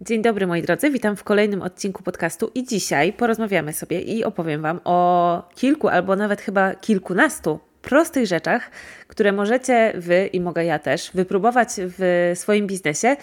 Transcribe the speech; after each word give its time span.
Dzień 0.00 0.22
dobry 0.22 0.46
moi 0.46 0.62
drodzy, 0.62 0.90
witam 0.90 1.16
w 1.16 1.24
kolejnym 1.24 1.62
odcinku 1.62 2.02
podcastu 2.02 2.50
i 2.54 2.64
dzisiaj 2.64 3.12
porozmawiamy 3.12 3.72
sobie 3.72 4.00
i 4.00 4.24
opowiem 4.24 4.62
Wam 4.62 4.80
o 4.84 5.48
kilku 5.54 5.88
albo 5.88 6.16
nawet 6.16 6.40
chyba 6.40 6.74
kilkunastu 6.74 7.60
prostych 7.82 8.26
rzeczach, 8.26 8.70
które 9.08 9.32
możecie 9.32 9.92
Wy 9.96 10.26
i 10.26 10.40
mogę 10.40 10.64
ja 10.64 10.78
też 10.78 11.10
wypróbować 11.14 11.68
w 11.78 12.32
swoim 12.34 12.66
biznesie, 12.66 13.16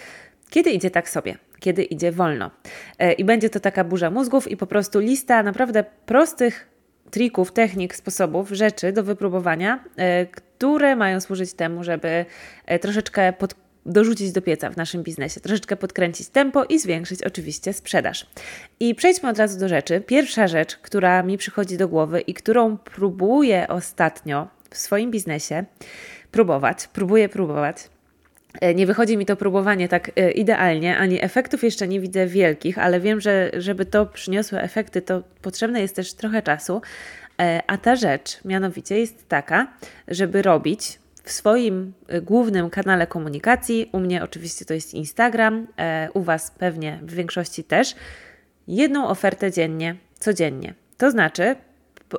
kiedy 0.50 0.70
idzie 0.70 0.90
tak 0.90 1.08
sobie, 1.08 1.38
kiedy 1.60 1.82
idzie 1.82 2.12
wolno. 2.12 2.50
E, 2.98 3.12
I 3.12 3.24
będzie 3.24 3.50
to 3.50 3.60
taka 3.60 3.84
burza 3.84 4.10
mózgów 4.10 4.50
i 4.50 4.56
po 4.56 4.66
prostu 4.66 5.00
lista 5.00 5.42
naprawdę 5.42 5.84
prostych 6.06 6.68
trików, 7.10 7.52
technik, 7.52 7.94
sposobów, 7.94 8.50
rzeczy 8.50 8.92
do 8.92 9.04
wypróbowania, 9.04 9.84
e, 9.96 10.26
które 10.26 10.96
mają 10.96 11.20
służyć 11.20 11.52
temu, 11.52 11.84
żeby 11.84 12.24
e, 12.66 12.78
troszeczkę 12.78 13.32
pod, 13.32 13.54
dorzucić 13.86 14.32
do 14.32 14.42
pieca 14.42 14.70
w 14.70 14.76
naszym 14.76 15.02
biznesie, 15.02 15.40
troszeczkę 15.40 15.76
podkręcić 15.76 16.28
tempo 16.28 16.64
i 16.64 16.78
zwiększyć 16.78 17.22
oczywiście 17.22 17.72
sprzedaż. 17.72 18.26
I 18.80 18.94
przejdźmy 18.94 19.28
od 19.28 19.38
razu 19.38 19.60
do 19.60 19.68
rzeczy. 19.68 20.00
Pierwsza 20.00 20.48
rzecz, 20.48 20.76
która 20.76 21.22
mi 21.22 21.38
przychodzi 21.38 21.76
do 21.76 21.88
głowy 21.88 22.20
i 22.20 22.34
którą 22.34 22.76
próbuję 22.78 23.68
ostatnio 23.68 24.48
w 24.70 24.78
swoim 24.78 25.10
biznesie 25.10 25.64
próbować, 26.30 26.88
próbuję 26.92 27.28
próbować, 27.28 27.88
E, 28.60 28.74
nie 28.74 28.86
wychodzi 28.86 29.16
mi 29.16 29.26
to 29.26 29.36
próbowanie 29.36 29.88
tak 29.88 30.10
e, 30.16 30.30
idealnie, 30.30 30.98
ani 30.98 31.24
efektów 31.24 31.64
jeszcze 31.64 31.88
nie 31.88 32.00
widzę 32.00 32.26
wielkich, 32.26 32.78
ale 32.78 33.00
wiem, 33.00 33.20
że 33.20 33.50
żeby 33.58 33.84
to 33.84 34.06
przyniosło 34.06 34.60
efekty, 34.60 35.02
to 35.02 35.22
potrzebne 35.42 35.80
jest 35.80 35.96
też 35.96 36.14
trochę 36.14 36.42
czasu. 36.42 36.82
E, 37.40 37.62
a 37.66 37.78
ta 37.78 37.96
rzecz 37.96 38.44
mianowicie 38.44 38.98
jest 38.98 39.28
taka, 39.28 39.66
żeby 40.08 40.42
robić 40.42 40.98
w 41.26 41.32
swoim 41.32 41.92
głównym 42.22 42.70
kanale 42.70 43.06
komunikacji, 43.06 43.90
u 43.92 43.98
mnie 43.98 44.22
oczywiście 44.22 44.64
to 44.64 44.74
jest 44.74 44.94
Instagram, 44.94 45.66
u 46.14 46.22
Was 46.22 46.50
pewnie 46.50 46.98
w 47.02 47.14
większości 47.14 47.64
też, 47.64 47.94
jedną 48.68 49.08
ofertę 49.08 49.52
dziennie, 49.52 49.96
codziennie. 50.18 50.74
To 50.98 51.10
znaczy 51.10 51.56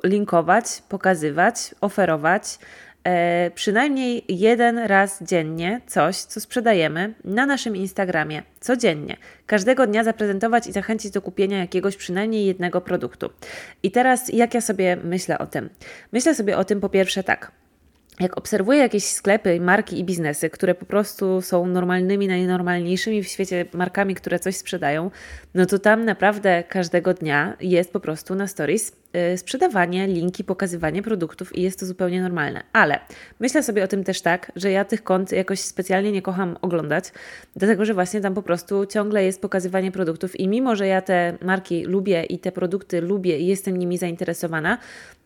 linkować, 0.03 0.65
pokazywać, 0.89 1.75
oferować 1.81 2.59
e, 3.03 3.51
przynajmniej 3.51 4.23
jeden 4.29 4.77
raz 4.77 5.23
dziennie 5.23 5.81
coś, 5.87 6.15
co 6.17 6.41
sprzedajemy 6.41 7.13
na 7.23 7.45
naszym 7.45 7.75
Instagramie 7.75 8.43
codziennie. 8.59 9.17
Każdego 9.45 9.87
dnia 9.87 10.03
zaprezentować 10.03 10.67
i 10.67 10.71
zachęcić 10.71 11.11
do 11.11 11.21
kupienia 11.21 11.59
jakiegoś 11.59 11.97
przynajmniej 11.97 12.45
jednego 12.45 12.81
produktu. 12.81 13.29
I 13.83 13.91
teraz 13.91 14.33
jak 14.33 14.53
ja 14.53 14.61
sobie 14.61 14.97
myślę 15.03 15.37
o 15.39 15.45
tym? 15.45 15.69
Myślę 16.11 16.35
sobie 16.35 16.57
o 16.57 16.65
tym 16.65 16.81
po 16.81 16.89
pierwsze 16.89 17.23
tak 17.23 17.51
jak 18.19 18.37
obserwuję 18.37 18.79
jakieś 18.79 19.03
sklepy, 19.03 19.59
marki 19.59 19.99
i 19.99 20.03
biznesy, 20.03 20.49
które 20.49 20.75
po 20.75 20.85
prostu 20.85 21.41
są 21.41 21.67
normalnymi, 21.67 22.27
najnormalniejszymi 22.27 23.23
w 23.23 23.27
świecie 23.27 23.65
markami, 23.73 24.15
które 24.15 24.39
coś 24.39 24.55
sprzedają, 24.55 25.11
no 25.53 25.65
to 25.65 25.79
tam 25.79 26.05
naprawdę 26.05 26.63
każdego 26.63 27.13
dnia 27.13 27.57
jest 27.59 27.93
po 27.93 27.99
prostu 27.99 28.35
na 28.35 28.47
stories 28.47 28.91
Y, 29.33 29.37
sprzedawanie, 29.37 30.07
linki, 30.07 30.43
pokazywanie 30.43 31.01
produktów 31.01 31.55
i 31.55 31.61
jest 31.61 31.79
to 31.79 31.85
zupełnie 31.85 32.21
normalne. 32.21 32.63
Ale 32.73 32.99
myślę 33.39 33.63
sobie 33.63 33.83
o 33.83 33.87
tym 33.87 34.03
też 34.03 34.21
tak, 34.21 34.51
że 34.55 34.71
ja 34.71 34.85
tych 34.85 35.03
kont 35.03 35.31
jakoś 35.31 35.59
specjalnie 35.59 36.11
nie 36.11 36.21
kocham 36.21 36.57
oglądać, 36.61 37.11
dlatego 37.55 37.85
że 37.85 37.93
właśnie 37.93 38.21
tam 38.21 38.33
po 38.33 38.41
prostu 38.41 38.85
ciągle 38.85 39.23
jest 39.23 39.41
pokazywanie 39.41 39.91
produktów 39.91 40.39
i 40.39 40.47
mimo, 40.47 40.75
że 40.75 40.87
ja 40.87 41.01
te 41.01 41.37
marki 41.41 41.85
lubię 41.85 42.23
i 42.23 42.39
te 42.39 42.51
produkty 42.51 43.01
lubię 43.01 43.39
i 43.39 43.47
jestem 43.47 43.77
nimi 43.77 43.97
zainteresowana, 43.97 44.77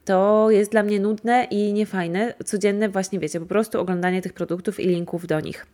to 0.05 0.47
jest 0.51 0.71
dla 0.71 0.83
mnie 0.83 0.99
nudne 0.99 1.43
i 1.43 1.73
niefajne, 1.73 2.33
codzienne 2.45 2.89
właśnie, 2.89 3.19
wiecie, 3.19 3.39
po 3.39 3.45
prostu 3.45 3.79
oglądanie 3.79 4.21
tych 4.21 4.33
produktów 4.33 4.79
i 4.79 4.87
linków 4.87 5.27
do 5.27 5.39
nich. 5.39 5.65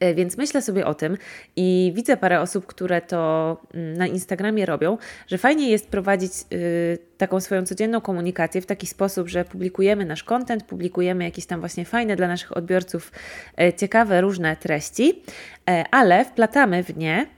E, 0.00 0.14
więc 0.14 0.36
myślę 0.36 0.62
sobie 0.62 0.86
o 0.86 0.94
tym 0.94 1.16
i 1.56 1.92
widzę 1.94 2.16
parę 2.16 2.40
osób, 2.40 2.66
które 2.66 3.00
to 3.00 3.56
mm, 3.74 3.96
na 3.96 4.06
Instagramie 4.06 4.66
robią, 4.66 4.98
że 5.26 5.38
fajnie 5.38 5.70
jest 5.70 5.88
prowadzić 5.88 6.32
y, 6.52 6.98
taką 7.18 7.40
swoją 7.40 7.66
codzienną 7.66 8.00
komunikację 8.00 8.60
w 8.60 8.66
taki 8.66 8.86
sposób, 8.86 9.28
że 9.28 9.44
publikujemy 9.44 10.04
nasz 10.04 10.24
content, 10.24 10.64
publikujemy 10.64 11.24
jakieś 11.24 11.46
tam 11.46 11.60
właśnie 11.60 11.84
fajne 11.84 12.16
dla 12.16 12.28
naszych 12.28 12.56
odbiorców 12.56 13.12
e, 13.56 13.72
ciekawe, 13.72 14.20
różne 14.20 14.56
treści, 14.56 15.22
e, 15.70 15.84
ale 15.90 16.24
wplatamy 16.24 16.84
w 16.84 16.96
nie 16.96 17.37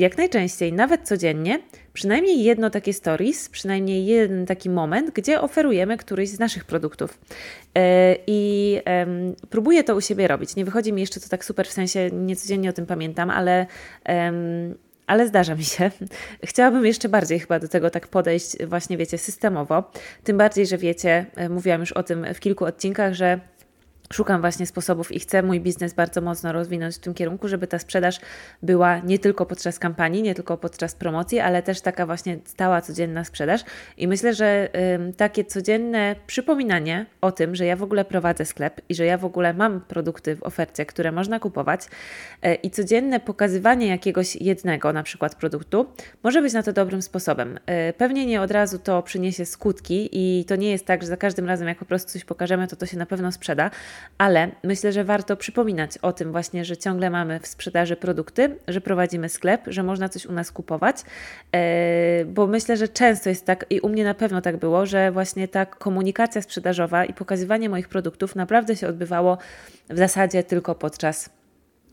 jak 0.00 0.18
najczęściej, 0.18 0.72
nawet 0.72 1.08
codziennie, 1.08 1.58
przynajmniej 1.92 2.44
jedno 2.44 2.70
takie 2.70 2.92
stories, 2.92 3.48
przynajmniej 3.48 4.06
jeden 4.06 4.46
taki 4.46 4.70
moment, 4.70 5.10
gdzie 5.10 5.40
oferujemy 5.40 5.96
któryś 5.96 6.28
z 6.28 6.38
naszych 6.38 6.64
produktów. 6.64 7.18
E, 7.74 8.16
I 8.26 8.80
próbuję 9.50 9.84
to 9.84 9.96
u 9.96 10.00
siebie 10.00 10.28
robić. 10.28 10.56
Nie 10.56 10.64
wychodzi 10.64 10.92
mi 10.92 11.00
jeszcze 11.00 11.20
to 11.20 11.28
tak 11.28 11.44
super, 11.44 11.66
w 11.66 11.72
sensie 11.72 12.10
nie 12.12 12.36
codziennie 12.36 12.70
o 12.70 12.72
tym 12.72 12.86
pamiętam, 12.86 13.30
ale 13.30 13.66
ale 15.10 15.26
zdarza 15.26 15.54
mi 15.54 15.64
się. 15.64 15.90
Chciałabym 16.44 16.86
jeszcze 16.86 17.08
bardziej 17.08 17.40
chyba 17.40 17.58
do 17.58 17.68
tego 17.68 17.90
tak 17.90 18.08
podejść, 18.08 18.64
właśnie 18.66 18.96
wiecie, 18.96 19.18
systemowo. 19.18 19.90
Tym 20.24 20.38
bardziej, 20.38 20.66
że 20.66 20.78
wiecie, 20.78 21.26
e, 21.36 21.48
mówiłam 21.48 21.80
już 21.80 21.92
o 21.92 22.02
tym 22.02 22.26
w 22.34 22.40
kilku 22.40 22.64
odcinkach, 22.64 23.14
że 23.14 23.40
Szukam 24.12 24.40
właśnie 24.40 24.66
sposobów 24.66 25.12
i 25.12 25.20
chcę 25.20 25.42
mój 25.42 25.60
biznes 25.60 25.94
bardzo 25.94 26.20
mocno 26.20 26.52
rozwinąć 26.52 26.96
w 26.96 26.98
tym 26.98 27.14
kierunku, 27.14 27.48
żeby 27.48 27.66
ta 27.66 27.78
sprzedaż 27.78 28.20
była 28.62 28.98
nie 28.98 29.18
tylko 29.18 29.46
podczas 29.46 29.78
kampanii, 29.78 30.22
nie 30.22 30.34
tylko 30.34 30.56
podczas 30.56 30.94
promocji, 30.94 31.40
ale 31.40 31.62
też 31.62 31.80
taka 31.80 32.06
właśnie 32.06 32.38
stała, 32.44 32.80
codzienna 32.80 33.24
sprzedaż. 33.24 33.64
I 33.96 34.08
myślę, 34.08 34.34
że 34.34 34.68
y, 35.08 35.12
takie 35.12 35.44
codzienne 35.44 36.16
przypominanie 36.26 37.06
o 37.20 37.32
tym, 37.32 37.56
że 37.56 37.66
ja 37.66 37.76
w 37.76 37.82
ogóle 37.82 38.04
prowadzę 38.04 38.44
sklep 38.44 38.80
i 38.88 38.94
że 38.94 39.04
ja 39.04 39.18
w 39.18 39.24
ogóle 39.24 39.54
mam 39.54 39.80
produkty 39.80 40.36
w 40.36 40.42
ofercie, 40.42 40.86
które 40.86 41.12
można 41.12 41.40
kupować, 41.40 41.80
y, 42.46 42.54
i 42.54 42.70
codzienne 42.70 43.20
pokazywanie 43.20 43.86
jakiegoś 43.86 44.36
jednego 44.36 44.92
na 44.92 45.02
przykład 45.02 45.34
produktu 45.34 45.86
może 46.22 46.42
być 46.42 46.52
na 46.52 46.62
to 46.62 46.72
dobrym 46.72 47.02
sposobem. 47.02 47.58
Y, 47.90 47.92
pewnie 47.92 48.26
nie 48.26 48.42
od 48.42 48.50
razu 48.50 48.78
to 48.78 49.02
przyniesie 49.02 49.46
skutki 49.46 50.08
i 50.12 50.44
to 50.44 50.56
nie 50.56 50.70
jest 50.70 50.86
tak, 50.86 51.02
że 51.02 51.08
za 51.08 51.16
każdym 51.16 51.46
razem, 51.46 51.68
jak 51.68 51.78
po 51.78 51.84
prostu 51.84 52.12
coś 52.12 52.24
pokażemy, 52.24 52.68
to 52.68 52.76
to 52.76 52.86
się 52.86 52.98
na 52.98 53.06
pewno 53.06 53.32
sprzeda 53.32 53.70
ale 54.18 54.50
myślę, 54.64 54.92
że 54.92 55.04
warto 55.04 55.36
przypominać 55.36 55.98
o 55.98 56.12
tym 56.12 56.32
właśnie, 56.32 56.64
że 56.64 56.76
ciągle 56.76 57.10
mamy 57.10 57.40
w 57.40 57.46
sprzedaży 57.46 57.96
produkty, 57.96 58.56
że 58.68 58.80
prowadzimy 58.80 59.28
sklep, 59.28 59.62
że 59.66 59.82
można 59.82 60.08
coś 60.08 60.26
u 60.26 60.32
nas 60.32 60.52
kupować, 60.52 60.96
e, 61.52 62.24
bo 62.24 62.46
myślę, 62.46 62.76
że 62.76 62.88
często 62.88 63.28
jest 63.28 63.46
tak 63.46 63.66
i 63.70 63.80
u 63.80 63.88
mnie 63.88 64.04
na 64.04 64.14
pewno 64.14 64.40
tak 64.40 64.56
było, 64.56 64.86
że 64.86 65.12
właśnie 65.12 65.48
ta 65.48 65.66
komunikacja 65.66 66.42
sprzedażowa 66.42 67.04
i 67.04 67.14
pokazywanie 67.14 67.68
moich 67.68 67.88
produktów 67.88 68.36
naprawdę 68.36 68.76
się 68.76 68.88
odbywało 68.88 69.38
w 69.90 69.98
zasadzie 69.98 70.42
tylko 70.42 70.74
podczas 70.74 71.30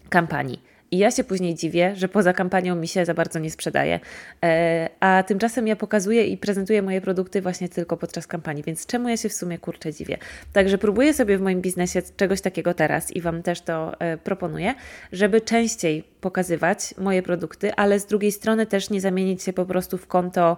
kampanii. 0.09 0.76
I 0.92 0.98
ja 0.98 1.12
się 1.12 1.24
później 1.24 1.56
dziwię, 1.56 1.96
że 1.96 2.08
poza 2.08 2.34
kampanią 2.34 2.75
mi 2.75 2.88
się 2.88 3.06
za 3.06 3.14
bardzo 3.14 3.40
nie 3.40 3.52
sprzedaje. 3.52 4.00
E, 4.44 4.90
a 5.00 5.24
tymczasem 5.24 5.68
ja 5.68 5.75
pokazuję 5.75 6.28
i 6.28 6.38
prezentuję 6.38 6.81
moje 6.81 7.02
produkty 7.02 7.42
właśnie 7.42 7.70
tylko 7.70 7.98
podczas 7.98 8.28
kampanii, 8.28 8.64
więc 8.64 8.86
czemu 8.86 9.09
ja 9.09 9.18
się 9.18 9.30
w 9.30 9.34
sumie 9.34 9.58
kurczę 9.58 9.94
dziwię? 9.94 10.18
Także 10.53 10.78
próbuję 10.78 11.14
sobie 11.14 11.38
w 11.38 11.42
moim 11.42 11.62
biznesie 11.62 12.02
czegoś 12.18 12.42
takiego 12.42 12.74
teraz 12.74 13.12
i 13.12 13.22
Wam 13.22 13.44
też 13.44 13.62
to 13.62 14.00
e, 14.00 14.18
proponuję, 14.18 14.74
żeby 15.12 15.42
częściej 15.42 16.03
pokazywać 16.22 16.94
moje 16.98 17.24
produkty, 17.24 17.74
ale 17.74 18.00
z 18.00 18.06
drugiej 18.06 18.31
strony 18.31 18.66
też 18.66 18.90
nie 18.90 19.02
zamienić 19.02 19.44
się 19.44 19.54
po 19.54 19.66
prostu 19.66 19.98
w 19.98 20.08
konto 20.08 20.58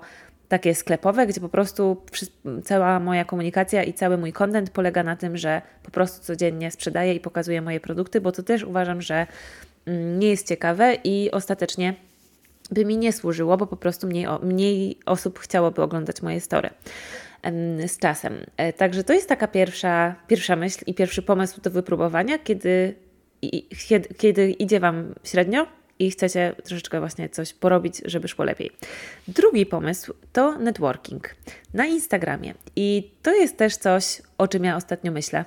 takie 0.50 0.76
sklepowe, 0.76 1.28
gdzie 1.28 1.42
po 1.42 1.50
prostu 1.50 1.98
cała 2.64 3.00
moja 3.00 3.26
komunikacja 3.26 3.84
i 3.84 3.94
cały 3.94 4.18
mój 4.18 4.34
content 4.34 4.70
polega 4.70 5.04
na 5.04 5.16
tym, 5.16 5.38
że 5.38 5.62
po 5.84 5.92
prostu 5.92 6.26
codziennie 6.26 6.72
sprzedaję 6.72 7.14
i 7.14 7.20
pokazuję 7.20 7.62
moje 7.62 7.80
produkty, 7.80 8.22
bo 8.22 8.32
to 8.32 8.44
też 8.44 8.64
uważam, 8.64 9.02
że 9.02 9.28
nie 10.18 10.30
jest 10.30 10.48
ciekawe 10.48 10.98
i 11.04 11.32
ostatecznie 11.32 11.96
by 12.72 12.86
mi 12.86 12.98
nie 12.98 13.14
służyło, 13.14 13.58
bo 13.58 13.68
po 13.68 13.78
prostu 13.78 14.08
mniej, 14.08 14.28
mniej 14.44 14.98
osób 15.06 15.40
chciałoby 15.40 15.82
oglądać 15.82 16.22
moje 16.22 16.42
story 16.42 16.70
z 17.88 17.98
czasem. 17.98 18.46
E, 18.58 18.74
także 18.74 19.04
to 19.04 19.14
jest 19.14 19.30
taka 19.30 19.48
pierwsza, 19.48 20.16
pierwsza 20.28 20.56
myśl 20.56 20.84
i 20.88 20.94
pierwszy 20.94 21.22
pomysł 21.22 21.62
do 21.62 21.72
wypróbowania, 21.72 22.40
kiedy, 22.40 22.96
kiedy, 23.88 24.14
kiedy 24.18 24.52
idzie 24.52 24.80
Wam 24.80 25.16
średnio 25.24 25.68
i 26.00 26.12
chcecie 26.12 26.56
troszeczkę 26.64 27.00
właśnie 27.00 27.30
coś 27.30 27.54
porobić, 27.54 28.02
żeby 28.06 28.28
szło 28.28 28.46
lepiej. 28.46 28.72
Drugi 29.28 29.66
pomysł 29.66 30.14
to 30.34 30.58
networking 30.58 31.36
na 31.74 31.86
Instagramie 31.86 32.54
i 32.76 33.12
to 33.22 33.36
jest 33.36 33.58
też 33.58 33.78
coś, 33.78 34.22
o 34.38 34.48
czym 34.48 34.64
ja 34.64 34.76
ostatnio 34.76 35.12
myślę. 35.12 35.46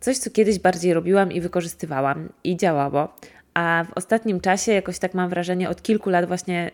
Coś, 0.00 0.18
co 0.18 0.30
kiedyś 0.30 0.58
bardziej 0.58 0.94
robiłam 0.94 1.32
i 1.32 1.40
wykorzystywałam 1.40 2.28
i 2.44 2.56
działało, 2.56 3.14
a 3.54 3.84
w 3.88 3.92
ostatnim 3.92 4.40
czasie 4.40 4.72
jakoś 4.72 4.98
tak 4.98 5.14
mam 5.14 5.30
wrażenie, 5.30 5.68
od 5.68 5.82
kilku 5.82 6.10
lat 6.10 6.26
właśnie 6.26 6.70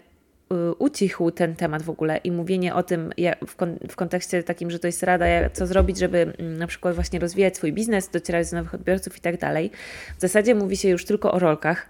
y, 0.53 0.75
ucichł 0.75 1.31
ten 1.31 1.57
temat 1.57 1.83
w 1.83 1.91
ogóle 1.91 2.17
i 2.17 2.33
mówienie 2.33 2.75
o 2.75 2.83
tym 2.83 3.13
w, 3.47 3.57
kon 3.57 3.77
w 3.91 3.97
kontekście 3.97 4.43
takim, 4.43 4.71
że 4.71 4.79
to 4.79 4.87
jest 4.87 5.03
rada, 5.03 5.27
co 5.53 5.67
zrobić, 5.67 5.99
żeby 5.99 6.19
mm, 6.39 6.59
na 6.59 6.67
przykład 6.67 6.95
właśnie 6.95 7.19
rozwijać 7.19 7.57
swój 7.57 7.73
biznes, 7.73 8.09
docierać 8.09 8.51
do 8.51 8.57
nowych 8.57 8.75
odbiorców 8.75 9.17
i 9.17 9.21
tak 9.21 9.39
dalej. 9.39 9.71
W 10.19 10.21
zasadzie 10.21 10.55
mówi 10.55 10.77
się 10.77 10.89
już 10.89 11.05
tylko 11.05 11.33
o 11.33 11.39
rolkach, 11.39 11.87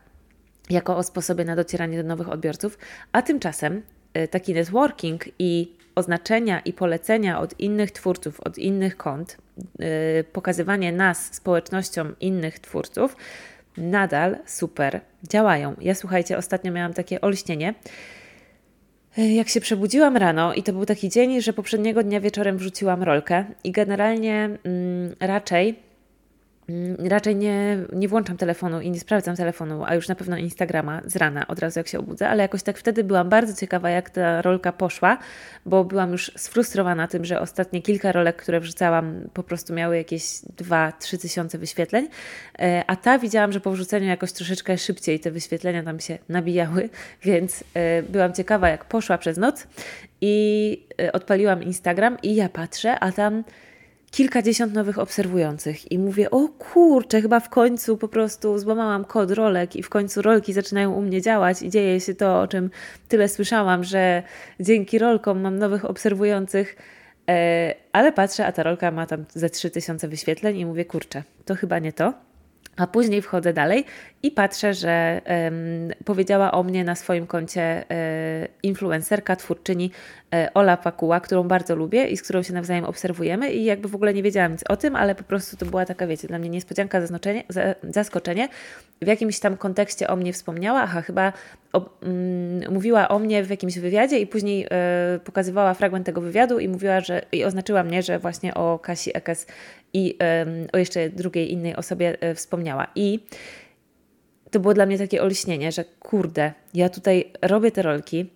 jako 0.70 0.96
o 0.96 1.02
sposobie 1.02 1.44
na 1.44 1.56
docieranie 1.56 2.02
do 2.02 2.08
nowych 2.08 2.28
odbiorców, 2.28 2.78
a 3.12 3.22
tymczasem 3.22 3.82
y, 4.18 4.28
taki 4.28 4.54
networking 4.54 5.24
i 5.38 5.76
oznaczenia 5.94 6.60
i 6.60 6.72
polecenia 6.72 7.40
od 7.40 7.60
innych 7.60 7.90
twórców, 7.90 8.40
od 8.40 8.58
innych 8.58 8.96
kont, 8.96 9.36
pokazywanie 10.32 10.92
nas 10.92 11.34
społecznościom 11.34 12.16
innych 12.20 12.58
twórców 12.58 13.16
nadal 13.76 14.36
super 14.46 15.00
działają. 15.22 15.74
Ja 15.80 15.94
słuchajcie, 15.94 16.38
ostatnio 16.38 16.72
miałam 16.72 16.92
takie 16.92 17.20
olśnienie. 17.20 17.74
Jak 19.16 19.48
się 19.48 19.60
przebudziłam 19.60 20.16
rano 20.16 20.54
i 20.54 20.62
to 20.62 20.72
był 20.72 20.86
taki 20.86 21.08
dzień, 21.08 21.40
że 21.40 21.52
poprzedniego 21.52 22.02
dnia 22.02 22.20
wieczorem 22.20 22.58
wrzuciłam 22.58 23.02
rolkę 23.02 23.44
i 23.64 23.72
generalnie 23.72 24.44
mm, 24.64 25.14
raczej 25.20 25.89
raczej 26.98 27.36
nie, 27.36 27.78
nie 27.92 28.08
włączam 28.08 28.36
telefonu 28.36 28.80
i 28.80 28.90
nie 28.90 29.00
sprawdzam 29.00 29.36
telefonu, 29.36 29.84
a 29.86 29.94
już 29.94 30.08
na 30.08 30.14
pewno 30.14 30.36
Instagrama 30.36 31.02
z 31.04 31.16
rana, 31.16 31.46
od 31.48 31.58
razu 31.58 31.80
jak 31.80 31.88
się 31.88 31.98
obudzę, 31.98 32.28
ale 32.28 32.42
jakoś 32.42 32.62
tak 32.62 32.78
wtedy 32.78 33.04
byłam 33.04 33.28
bardzo 33.28 33.54
ciekawa, 33.54 33.90
jak 33.90 34.10
ta 34.10 34.42
rolka 34.42 34.72
poszła, 34.72 35.18
bo 35.66 35.84
byłam 35.84 36.12
już 36.12 36.32
sfrustrowana 36.36 37.08
tym, 37.08 37.24
że 37.24 37.40
ostatnie 37.40 37.82
kilka 37.82 38.12
rolek, 38.12 38.36
które 38.36 38.60
wrzucałam, 38.60 39.28
po 39.32 39.42
prostu 39.42 39.74
miały 39.74 39.96
jakieś 39.96 40.22
2-3 40.22 41.18
tysiące 41.20 41.58
wyświetleń, 41.58 42.08
e, 42.58 42.84
a 42.86 42.96
ta 42.96 43.18
widziałam, 43.18 43.52
że 43.52 43.60
po 43.60 43.70
wrzuceniu 43.70 44.06
jakoś 44.06 44.32
troszeczkę 44.32 44.78
szybciej 44.78 45.20
te 45.20 45.30
wyświetlenia 45.30 45.82
tam 45.82 46.00
się 46.00 46.18
nabijały, 46.28 46.88
więc 47.24 47.64
e, 47.74 48.02
byłam 48.02 48.32
ciekawa, 48.32 48.68
jak 48.68 48.84
poszła 48.84 49.18
przez 49.18 49.36
noc 49.36 49.66
i 50.20 50.86
e, 51.02 51.12
odpaliłam 51.12 51.62
Instagram 51.62 52.16
i 52.22 52.34
ja 52.34 52.48
patrzę, 52.48 52.98
a 53.00 53.12
tam 53.12 53.44
kilkadziesiąt 54.10 54.74
nowych 54.74 54.98
obserwujących 54.98 55.92
i 55.92 55.98
mówię, 55.98 56.30
o 56.30 56.48
kurczę, 56.48 57.20
chyba 57.22 57.40
w 57.40 57.48
końcu 57.48 57.96
po 57.96 58.08
prostu 58.08 58.58
złamałam 58.58 59.04
kod 59.04 59.30
rolek 59.30 59.76
i 59.76 59.82
w 59.82 59.88
końcu 59.88 60.22
rolki 60.22 60.52
zaczynają 60.52 60.92
u 60.92 61.02
mnie 61.02 61.22
działać 61.22 61.62
i 61.62 61.70
dzieje 61.70 62.00
się 62.00 62.14
to, 62.14 62.40
o 62.40 62.48
czym 62.48 62.70
tyle 63.08 63.28
słyszałam, 63.28 63.84
że 63.84 64.22
dzięki 64.60 64.98
rolkom 64.98 65.40
mam 65.40 65.58
nowych 65.58 65.84
obserwujących, 65.84 66.76
e, 67.28 67.74
ale 67.92 68.12
patrzę, 68.12 68.46
a 68.46 68.52
ta 68.52 68.62
rolka 68.62 68.90
ma 68.90 69.06
tam 69.06 69.24
ze 69.34 69.50
3000 69.50 70.08
wyświetleń 70.08 70.58
i 70.58 70.66
mówię, 70.66 70.84
kurczę, 70.84 71.22
to 71.44 71.54
chyba 71.54 71.78
nie 71.78 71.92
to. 71.92 72.29
A 72.80 72.86
później 72.86 73.22
wchodzę 73.22 73.52
dalej 73.52 73.84
i 74.22 74.30
patrzę, 74.30 74.74
że 74.74 75.20
powiedziała 76.04 76.52
o 76.52 76.62
mnie 76.62 76.84
na 76.84 76.94
swoim 76.94 77.26
koncie 77.26 77.90
e, 77.90 78.48
influencerka, 78.62 79.36
twórczyni 79.36 79.90
e, 80.34 80.48
Ola 80.54 80.76
Pakuła, 80.76 81.20
którą 81.20 81.42
bardzo 81.42 81.76
lubię 81.76 82.08
i 82.08 82.16
z 82.16 82.22
którą 82.22 82.42
się 82.42 82.52
nawzajem 82.52 82.84
obserwujemy 82.84 83.52
i 83.52 83.64
jakby 83.64 83.88
w 83.88 83.94
ogóle 83.94 84.14
nie 84.14 84.22
wiedziałam 84.22 84.52
nic 84.52 84.64
o 84.68 84.76
tym, 84.76 84.96
ale 84.96 85.14
po 85.14 85.24
prostu 85.24 85.56
to 85.56 85.66
była 85.66 85.86
taka, 85.86 86.06
wiecie, 86.06 86.28
dla 86.28 86.38
mnie 86.38 86.48
niespodzianka, 86.48 87.00
zaskoczenie, 87.00 87.44
zaskoczenie. 87.82 88.48
W 89.02 89.06
jakimś 89.06 89.40
tam 89.40 89.56
kontekście 89.56 90.08
o 90.08 90.16
mnie 90.16 90.32
wspomniała, 90.32 90.82
aha, 90.82 91.02
chyba 91.02 91.32
o, 91.72 91.90
mm, 92.02 92.72
mówiła 92.72 93.08
o 93.08 93.18
mnie 93.18 93.44
w 93.44 93.50
jakimś 93.50 93.78
wywiadzie 93.78 94.18
i 94.18 94.26
później 94.26 94.66
e, 94.70 95.18
pokazywała 95.24 95.74
fragment 95.74 96.06
tego 96.06 96.20
wywiadu 96.20 96.58
i 96.58 96.68
mówiła, 96.68 97.00
że 97.00 97.22
i 97.32 97.44
oznaczyła 97.44 97.82
mnie, 97.82 98.02
że 98.02 98.18
właśnie 98.18 98.54
o 98.54 98.78
Kasi 98.78 99.16
Ekes 99.16 99.46
i 99.92 100.18
o 100.72 100.78
jeszcze 100.78 101.10
drugiej 101.10 101.52
innej 101.52 101.76
osobie 101.76 102.16
e, 102.20 102.34
wspomniała. 102.34 102.86
I 102.94 103.20
to 104.50 104.60
było 104.60 104.74
dla 104.74 104.86
mnie 104.86 104.98
takie 104.98 105.22
olśnienie, 105.22 105.72
że 105.72 105.84
kurde, 105.84 106.52
ja 106.74 106.88
tutaj 106.88 107.32
robię 107.42 107.70
te 107.70 107.82
rolki 107.82 108.30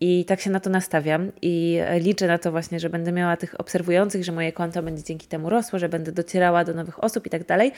i 0.00 0.24
tak 0.24 0.40
się 0.40 0.50
na 0.50 0.60
to 0.60 0.70
nastawiam 0.70 1.32
i 1.42 1.78
liczę 2.00 2.26
na 2.26 2.38
to 2.38 2.50
właśnie, 2.50 2.80
że 2.80 2.90
będę 2.90 3.12
miała 3.12 3.36
tych 3.36 3.60
obserwujących, 3.60 4.24
że 4.24 4.32
moje 4.32 4.52
konto 4.52 4.82
będzie 4.82 5.02
dzięki 5.02 5.26
temu 5.26 5.50
rosło, 5.50 5.78
że 5.78 5.88
będę 5.88 6.12
docierała 6.12 6.64
do 6.64 6.74
nowych 6.74 7.04
osób 7.04 7.26
i 7.26 7.30
tak 7.30 7.46
dalej. 7.46 7.72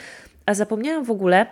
A 0.46 0.54
zapomniałam 0.54 1.04
w 1.04 1.10
ogóle 1.10 1.46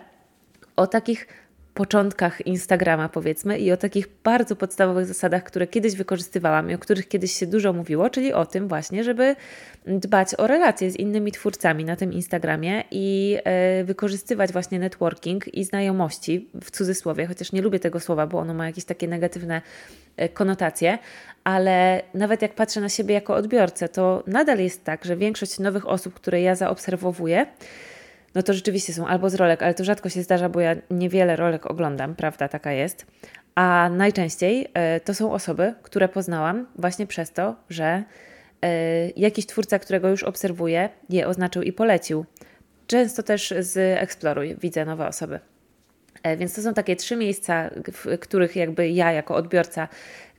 o 0.75 0.87
takich 0.87 1.27
początkach 1.73 2.47
Instagrama, 2.47 3.09
powiedzmy, 3.09 3.59
i 3.59 3.71
o 3.71 3.77
takich 3.77 4.07
bardzo 4.23 4.55
podstawowych 4.55 5.05
zasadach, 5.05 5.43
które 5.43 5.67
kiedyś 5.67 5.95
wykorzystywałam 5.95 6.71
i 6.71 6.73
o 6.73 6.77
których 6.77 7.07
kiedyś 7.07 7.31
się 7.31 7.47
dużo 7.47 7.73
mówiło, 7.73 8.09
czyli 8.09 8.33
o 8.33 8.45
tym 8.45 8.67
właśnie, 8.67 9.03
żeby 9.03 9.35
dbać 9.87 10.35
o 10.37 10.47
relacje 10.47 10.91
z 10.91 10.95
innymi 10.95 11.31
twórcami 11.31 11.85
na 11.85 11.95
tym 11.95 12.13
Instagramie 12.13 12.83
i 12.91 13.37
e, 13.43 13.83
wykorzystywać 13.83 14.51
właśnie 14.51 14.79
networking 14.79 15.53
i 15.53 15.63
znajomości 15.63 16.49
w 16.61 16.71
cudzysłowie, 16.71 17.25
chociaż 17.25 17.51
nie 17.51 17.61
lubię 17.61 17.79
tego 17.79 17.99
słowa, 17.99 18.27
bo 18.27 18.39
ono 18.39 18.53
ma 18.53 18.65
jakieś 18.65 18.85
takie 18.85 19.07
negatywne 19.07 19.61
e, 20.17 20.29
konotacje, 20.29 20.97
ale 21.43 22.01
nawet 22.13 22.41
jak 22.41 22.55
patrzę 22.55 22.81
na 22.81 22.89
siebie 22.89 23.15
jako 23.15 23.35
odbiorcę, 23.35 23.89
to 23.89 24.23
nadal 24.27 24.59
jest 24.59 24.83
tak, 24.83 25.05
że 25.05 25.15
większość 25.15 25.59
nowych 25.59 25.87
osób, 25.87 26.13
które 26.13 26.41
ja 26.41 26.55
zaobserwowuję, 26.55 27.45
no 28.35 28.43
to 28.43 28.53
rzeczywiście 28.53 28.93
są 28.93 29.07
albo 29.07 29.29
z 29.29 29.35
rolek, 29.35 29.63
ale 29.63 29.73
to 29.73 29.83
rzadko 29.83 30.09
się 30.09 30.23
zdarza, 30.23 30.49
bo 30.49 30.59
ja 30.59 30.75
niewiele 30.91 31.35
rolek 31.35 31.65
oglądam, 31.65 32.15
prawda, 32.15 32.47
taka 32.47 32.71
jest. 32.71 33.05
A 33.55 33.89
najczęściej 33.91 34.65
y, 34.97 34.99
to 34.99 35.13
są 35.13 35.33
osoby, 35.33 35.73
które 35.83 36.09
poznałam 36.09 36.67
właśnie 36.75 37.07
przez 37.07 37.31
to, 37.31 37.55
że 37.69 38.03
y, 38.65 38.67
jakiś 39.17 39.45
twórca, 39.45 39.79
którego 39.79 40.09
już 40.09 40.23
obserwuję, 40.23 40.89
je 41.09 41.27
oznaczył 41.27 41.61
i 41.61 41.73
polecił. 41.73 42.25
Często 42.87 43.23
też 43.23 43.53
z 43.59 43.77
Exploruj 44.01 44.55
widzę 44.61 44.85
nowe 44.85 45.07
osoby. 45.07 45.39
E, 46.23 46.37
więc 46.37 46.53
to 46.55 46.61
są 46.61 46.73
takie 46.73 46.95
trzy 46.95 47.15
miejsca, 47.15 47.69
w 47.93 48.19
których 48.19 48.55
jakby 48.55 48.89
ja 48.89 49.11
jako 49.11 49.35
odbiorca 49.35 49.87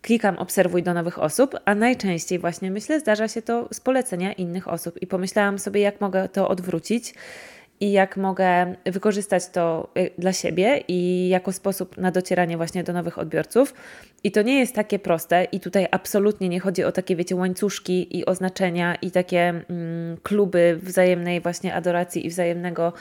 klikam 0.03 0.39
obserwuj 0.39 0.83
do 0.83 0.95
nowych 0.95 1.19
osób, 1.19 1.57
a 1.65 1.75
najczęściej 1.75 2.39
właśnie 2.39 2.71
myślę, 2.71 3.01
zdarza 3.01 3.29
się 3.29 3.43
to 3.43 3.69
z 3.73 3.81
polecenia 3.81 4.33
innych 4.33 4.69
osób 4.69 5.03
i 5.03 5.07
pomyślałam 5.07 5.59
sobie, 5.59 5.81
jak 5.81 6.01
mogę 6.01 6.29
to 6.29 6.49
odwrócić 6.49 7.15
i 7.81 7.93
jak 7.93 8.17
mogę 8.17 8.75
wykorzystać 8.85 9.47
to 9.47 9.89
y, 9.99 10.11
dla 10.19 10.33
siebie 10.33 10.85
i 10.89 11.29
jako 11.29 11.53
sposób 11.53 11.97
na 11.97 12.11
docieranie 12.11 12.57
właśnie 12.57 12.85
do 12.85 12.93
nowych 12.93 13.19
odbiorców. 13.19 13.75
I 14.25 14.33
to 14.33 14.43
nie 14.43 14.59
jest 14.59 14.75
takie 14.75 14.99
proste 14.99 15.45
i 15.45 15.61
tutaj 15.61 15.87
absolutnie 15.91 16.49
nie 16.49 16.61
chodzi 16.61 16.85
o 16.85 16.93
takie, 16.93 17.17
wiecie, 17.17 17.37
łańcuszki 17.37 18.19
i 18.19 18.27
oznaczenia 18.27 18.95
i 18.95 19.11
takie 19.11 19.49
mm, 19.49 20.17
kluby 20.23 20.79
wzajemnej 20.83 21.41
właśnie 21.41 21.75
adoracji 21.75 22.27
i 22.27 22.31
wzajemnego 22.31 22.93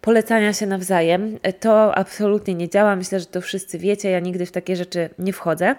polecania 0.00 0.52
się 0.52 0.66
nawzajem. 0.66 1.38
To 1.60 1.94
absolutnie 1.94 2.54
nie 2.54 2.68
działa. 2.68 2.96
Myślę, 2.96 3.20
że 3.20 3.26
to 3.26 3.40
wszyscy 3.40 3.78
wiecie. 3.78 4.10
Ja 4.10 4.20
nigdy 4.20 4.46
w 4.46 4.52
takie 4.52 4.76
rzeczy 4.76 5.10
nie 5.18 5.32
wchodzę. 5.32 5.76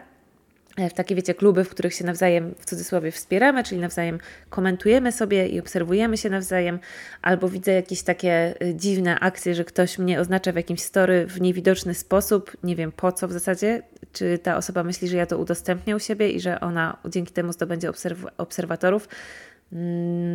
E, 0.81 0.89
w 0.89 0.93
takie, 0.93 1.15
wiecie, 1.15 1.33
kluby, 1.33 1.63
w 1.63 1.69
których 1.69 1.93
się 1.93 2.05
nawzajem 2.05 2.55
w 2.59 2.65
cudzysłowie 2.65 3.11
wspieramy, 3.11 3.63
czyli 3.63 3.81
nawzajem 3.81 4.19
komentujemy 4.49 5.11
sobie 5.11 5.47
i 5.47 5.59
obserwujemy 5.59 6.17
się 6.17 6.29
nawzajem, 6.29 6.79
albo 7.21 7.49
widzę 7.49 7.71
jakieś 7.71 8.01
takie 8.01 8.61
e, 8.61 8.75
dziwne 8.75 9.19
akcje, 9.19 9.55
że 9.55 9.65
ktoś 9.65 9.97
mnie 9.97 10.19
oznacza 10.19 10.51
w 10.51 10.55
jakimś 10.55 10.81
story 10.81 11.27
w 11.27 11.41
niewidoczny 11.41 11.93
sposób, 11.93 12.57
nie 12.63 12.75
wiem 12.75 12.91
po 12.91 13.11
co 13.11 13.27
w 13.27 13.31
zasadzie, 13.31 13.81
czy 14.13 14.37
ta 14.37 14.57
osoba 14.57 14.83
myśli, 14.83 15.07
że 15.07 15.17
ja 15.17 15.25
to 15.25 15.37
udostępnię 15.37 15.95
u 15.95 15.99
siebie 15.99 16.31
i 16.31 16.39
że 16.39 16.59
ona 16.59 16.97
dzięki 17.05 17.33
temu 17.33 17.53
zdobędzie 17.53 17.89
obserw 17.89 18.25
obserwatorów. 18.37 19.07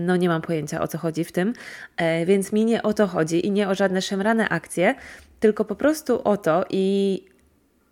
No 0.07 0.17
nie 0.17 0.29
mam 0.29 0.43
pojęcia 0.43 0.81
o 0.81 0.89
co 0.89 0.99
chodzi 0.99 1.25
w 1.25 1.33
tym, 1.33 1.53
e, 1.97 2.27
więc 2.27 2.53
mi 2.53 2.65
nie 2.65 2.83
o 2.83 2.93
to 2.93 3.07
chodzi 3.07 3.47
i 3.47 3.51
nie 3.51 3.69
o 3.69 3.75
żadne 3.75 4.03
szemrane 4.03 4.49
akcje, 4.49 4.95
tylko 5.41 5.65
po 5.65 5.75
prostu 5.75 6.29
o 6.29 6.37
to 6.37 6.65
i 6.71 7.25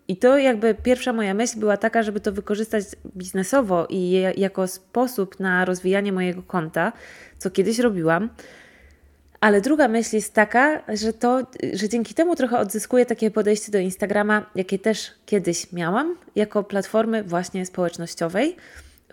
i 0.08 0.16
to 0.16 0.38
jakby 0.38 0.74
pierwsza 0.74 1.12
moja 1.12 1.34
myśl 1.34 1.58
była 1.58 1.76
taka, 1.76 2.02
żeby 2.02 2.20
to 2.20 2.32
wykorzystać 2.32 2.84
biznesowo 3.16 3.86
i 3.90 4.10
jako 4.36 4.68
sposób 4.68 5.40
na 5.40 5.64
rozwijanie 5.64 6.12
mojego 6.12 6.42
konta, 6.42 6.92
co 7.38 7.50
kiedyś 7.50 7.78
robiłam. 7.78 8.30
Ale 9.40 9.60
druga 9.60 9.88
myśl 9.88 10.16
jest 10.16 10.34
taka, 10.34 10.82
że, 10.94 11.12
to, 11.12 11.46
że 11.72 11.88
dzięki 11.88 12.14
temu 12.14 12.36
trochę 12.36 12.58
odzyskuję 12.58 13.06
takie 13.06 13.30
podejście 13.30 13.72
do 13.72 13.78
Instagrama, 13.78 14.50
jakie 14.54 14.78
też 14.78 15.10
kiedyś 15.26 15.72
miałam, 15.72 16.16
jako 16.36 16.64
platformy 16.64 17.22
właśnie 17.22 17.66
społecznościowej, 17.66 18.56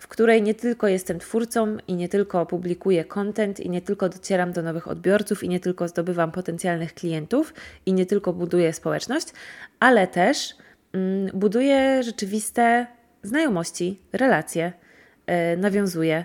w 0.00 0.08
której 0.08 0.42
nie 0.42 0.54
tylko 0.54 0.88
jestem 0.88 1.18
twórcą 1.18 1.76
i 1.88 1.94
nie 1.94 2.08
tylko 2.08 2.46
publikuję 2.46 3.04
content 3.04 3.60
i 3.60 3.70
nie 3.70 3.80
tylko 3.80 4.08
docieram 4.08 4.52
do 4.52 4.62
nowych 4.62 4.88
odbiorców 4.88 5.44
i 5.44 5.48
nie 5.48 5.60
tylko 5.60 5.88
zdobywam 5.88 6.32
potencjalnych 6.32 6.94
klientów 6.94 7.54
i 7.86 7.92
nie 7.92 8.06
tylko 8.06 8.32
buduję 8.32 8.72
społeczność, 8.72 9.26
ale 9.80 10.06
też 10.06 10.54
buduje 11.34 12.02
rzeczywiste 12.02 12.86
znajomości, 13.22 14.00
relacje, 14.12 14.72
e, 15.26 15.56
nawiązuje 15.56 16.24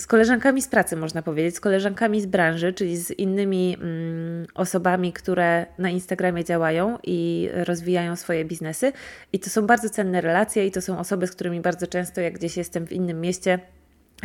z 0.00 0.06
koleżankami 0.06 0.62
z 0.62 0.68
pracy, 0.68 0.96
można 0.96 1.22
powiedzieć, 1.22 1.56
z 1.56 1.60
koleżankami 1.60 2.20
z 2.20 2.26
branży, 2.26 2.72
czyli 2.72 2.96
z 2.96 3.10
innymi 3.10 3.76
mm, 3.80 4.46
osobami, 4.54 5.12
które 5.12 5.66
na 5.78 5.90
Instagramie 5.90 6.44
działają 6.44 6.98
i 7.02 7.48
rozwijają 7.52 8.16
swoje 8.16 8.44
biznesy. 8.44 8.92
I 9.32 9.38
to 9.38 9.50
są 9.50 9.66
bardzo 9.66 9.90
cenne 9.90 10.20
relacje, 10.20 10.66
i 10.66 10.70
to 10.70 10.82
są 10.82 10.98
osoby, 10.98 11.26
z 11.26 11.30
którymi 11.30 11.60
bardzo 11.60 11.86
często, 11.86 12.20
jak 12.20 12.34
gdzieś 12.34 12.56
jestem 12.56 12.86
w 12.86 12.92
innym 12.92 13.20
mieście, 13.20 13.58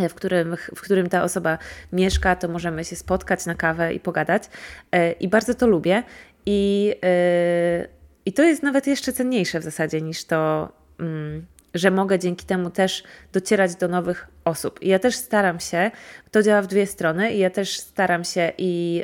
w 0.10 0.13
którym, 0.13 0.56
w 0.75 0.82
którym 0.82 1.10
ta 1.10 1.24
osoba 1.24 1.58
mieszka, 1.94 2.36
to 2.36 2.48
możemy 2.48 2.86
się 2.86 2.96
spotkać 2.96 3.46
na 3.46 3.56
kawę 3.56 3.94
i 3.94 4.00
pogadać. 4.00 4.44
E, 4.92 5.12
I 5.12 5.27
bardzo 5.27 5.54
to 5.54 5.68
lubię. 5.68 6.04
I 6.46 6.94
e, 7.04 7.88
i 8.25 8.34
to 8.34 8.44
jest 8.44 8.63
nawet 8.63 8.88
jeszcze 8.88 9.13
cenniejsze 9.13 9.60
w 9.60 9.63
zasadzie 9.63 10.01
niż 10.01 10.24
to, 10.24 10.70
mm, 11.00 11.46
że 11.74 11.91
mogę 11.91 12.20
dzięki 12.20 12.46
temu 12.46 12.70
też 12.70 13.03
docierać 13.34 13.75
do 13.75 13.88
nowych 13.88 14.27
osób. 14.46 14.82
I 14.82 14.88
ja 14.88 15.00
też 15.00 15.15
staram 15.15 15.60
się, 15.60 15.91
to 16.32 16.44
działa 16.44 16.62
w 16.62 16.67
dwie 16.67 16.88
strony, 16.88 17.34
i 17.34 17.39
ja 17.39 17.50
też 17.50 17.79
staram 17.79 18.24
się 18.24 18.51
i. 18.58 19.03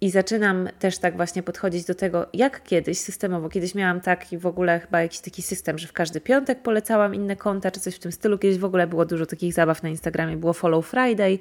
i 0.00 0.10
zaczynam 0.10 0.68
też 0.78 0.98
tak 0.98 1.16
właśnie 1.16 1.42
podchodzić 1.42 1.84
do 1.84 1.94
tego, 1.94 2.26
jak 2.32 2.62
kiedyś 2.62 2.98
systemowo. 2.98 3.48
Kiedyś 3.48 3.74
miałam 3.74 4.00
taki 4.00 4.38
w 4.38 4.46
ogóle 4.46 4.80
chyba 4.80 5.02
jakiś 5.02 5.20
taki 5.20 5.42
system, 5.42 5.78
że 5.78 5.88
w 5.88 5.92
każdy 5.92 6.20
piątek 6.20 6.62
polecałam 6.62 7.14
inne 7.14 7.36
konta, 7.36 7.70
czy 7.70 7.80
coś 7.80 7.94
w 7.94 7.98
tym 7.98 8.12
stylu. 8.12 8.38
Kiedyś 8.38 8.58
w 8.58 8.64
ogóle 8.64 8.86
było 8.86 9.04
dużo 9.04 9.26
takich 9.26 9.54
zabaw 9.54 9.82
na 9.82 9.88
Instagramie, 9.88 10.36
było 10.36 10.52
Follow 10.52 10.86
Friday, 10.86 11.38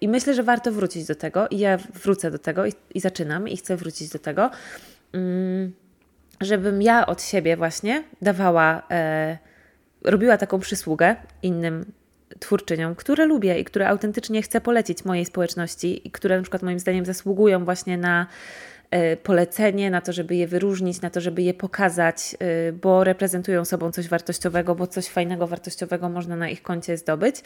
I 0.00 0.08
myślę, 0.08 0.34
że 0.34 0.42
warto 0.42 0.72
wrócić 0.72 1.06
do 1.06 1.14
tego, 1.14 1.48
i 1.48 1.58
ja 1.58 1.76
wrócę 1.76 2.30
do 2.30 2.38
tego 2.38 2.66
i, 2.66 2.72
i 2.94 3.00
zaczynam, 3.00 3.48
i 3.48 3.56
chcę 3.56 3.76
wrócić 3.76 4.08
do 4.08 4.18
tego, 4.18 4.50
żebym 6.40 6.82
ja 6.82 7.06
od 7.06 7.22
siebie 7.22 7.56
właśnie 7.56 8.04
dawała, 8.22 8.82
robiła 10.04 10.38
taką 10.38 10.58
przysługę 10.58 11.16
innym 11.42 11.92
twórczyniom, 12.38 12.94
które 12.94 13.26
lubię 13.26 13.58
i 13.58 13.64
które 13.64 13.88
autentycznie 13.88 14.42
chcę 14.42 14.60
polecić 14.60 15.04
mojej 15.04 15.24
społeczności 15.24 16.08
i 16.08 16.10
które 16.10 16.36
na 16.36 16.42
przykład 16.42 16.62
moim 16.62 16.78
zdaniem 16.78 17.04
zasługują 17.04 17.64
właśnie 17.64 17.98
na 17.98 18.26
e, 18.90 19.16
polecenie, 19.16 19.90
na 19.90 20.00
to, 20.00 20.12
żeby 20.12 20.34
je 20.34 20.46
wyróżnić, 20.46 21.00
na 21.00 21.10
to, 21.10 21.20
żeby 21.20 21.42
je 21.42 21.54
pokazać, 21.54 22.36
e, 22.38 22.72
bo 22.72 23.04
reprezentują 23.04 23.64
sobą 23.64 23.92
coś 23.92 24.08
wartościowego, 24.08 24.74
bo 24.74 24.86
coś 24.86 25.06
fajnego, 25.06 25.46
wartościowego 25.46 26.08
można 26.08 26.36
na 26.36 26.48
ich 26.48 26.62
koncie 26.62 26.96
zdobyć. 26.96 27.36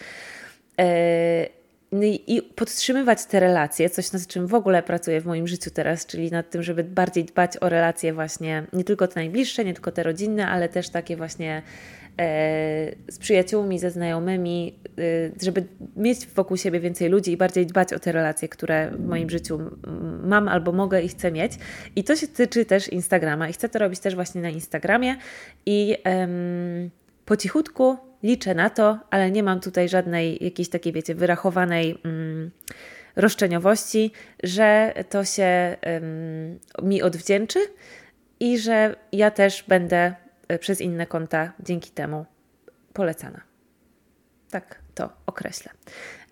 E, 1.93 1.97
no 1.97 2.03
I 2.27 2.43
podtrzymywać 2.43 3.25
te 3.25 3.41
relacje, 3.41 3.91
coś 3.91 4.13
nad 4.13 4.27
czym 4.27 4.47
w 4.47 4.55
ogóle 4.55 4.83
pracuję 4.83 5.21
w 5.21 5.27
moim 5.27 5.49
życiu 5.49 5.71
teraz, 5.71 6.07
czyli 6.07 6.31
nad 6.31 6.51
tym, 6.51 6.63
żeby 6.63 6.85
bardziej 6.85 7.25
dbać 7.25 7.57
o 7.61 7.69
relacje 7.69 8.13
właśnie 8.13 8.67
nie 8.73 8.85
tylko 8.85 9.09
te 9.09 9.21
najbliższe, 9.21 9.65
nie 9.65 9.75
tylko 9.75 9.93
te 9.93 10.03
rodzinne, 10.03 10.49
ale 10.49 10.69
też 10.69 10.89
takie 10.89 11.17
właśnie 11.17 11.63
z 13.09 13.19
przyjaciółmi, 13.19 13.79
ze 13.79 13.91
znajomymi, 13.91 14.75
y, 14.99 15.33
żeby 15.43 15.65
mieć 15.97 16.27
wokół 16.27 16.57
siebie 16.57 16.81
więcej 16.81 17.09
ludzi 17.09 17.33
i 17.33 17.37
bardziej 17.37 17.67
dbać 17.67 17.93
o 17.93 17.99
te 17.99 18.13
relacje, 18.13 18.49
które 18.49 18.91
w 18.91 19.07
moim 19.07 19.31
życiu 19.31 19.59
mam 20.25 20.49
albo 20.49 20.73
mogę 20.73 21.03
i 21.03 21.09
chcę 21.09 21.33
mieć. 21.33 21.53
I 21.97 22.05
to 22.05 22.17
się 22.17 22.29
tyczy 22.29 22.65
też 22.65 22.89
Instagrama 22.89 23.49
i 23.49 23.53
chcę 23.53 23.69
to 23.69 23.79
robić 23.79 24.01
też 24.01 24.15
właśnie 24.15 24.41
na 24.41 24.49
Instagramie 24.49 25.17
i 25.67 25.97
po 27.27 27.37
cichutku 27.37 27.97
liczę 28.23 28.55
na 28.55 28.71
to, 28.71 28.99
ale 29.11 29.31
nie 29.31 29.43
mam 29.43 29.61
tutaj 29.61 29.89
żadnej 29.89 30.45
jakiejś 30.45 30.69
takiej, 30.69 30.93
wiecie, 30.93 31.15
wyrachowanej 31.15 31.99
um, 32.05 32.51
roszczeniowości, 33.17 34.13
że 34.43 34.95
to 35.11 35.25
się 35.25 35.77
mi 36.83 37.03
odwdzięczy 37.03 37.59
i 38.41 38.59
że 38.59 38.97
ja 39.13 39.31
też 39.31 39.65
będę 39.69 40.15
E, 40.51 40.59
przez 40.59 40.81
inne 40.81 41.07
konta 41.07 41.53
dzięki 41.61 41.91
temu 41.91 42.27
polecana. 42.93 43.41
Tak 44.51 44.79
to 44.95 45.13
określę. 45.27 45.73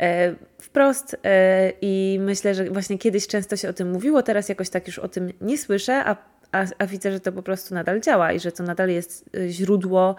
E, 0.00 0.34
wprost 0.58 1.16
e, 1.24 1.72
i 1.80 2.18
myślę, 2.20 2.54
że 2.54 2.64
właśnie 2.64 2.98
kiedyś 2.98 3.26
często 3.26 3.56
się 3.56 3.68
o 3.68 3.72
tym 3.72 3.90
mówiło, 3.90 4.22
teraz 4.22 4.48
jakoś 4.48 4.70
tak 4.70 4.86
już 4.86 4.98
o 4.98 5.08
tym 5.08 5.32
nie 5.40 5.58
słyszę, 5.58 6.04
a, 6.04 6.16
a, 6.52 6.66
a 6.78 6.86
widzę, 6.86 7.12
że 7.12 7.20
to 7.20 7.32
po 7.32 7.42
prostu 7.42 7.74
nadal 7.74 8.00
działa 8.00 8.32
i 8.32 8.40
że 8.40 8.52
to 8.52 8.62
nadal 8.62 8.88
jest 8.88 9.30
źródło 9.48 10.16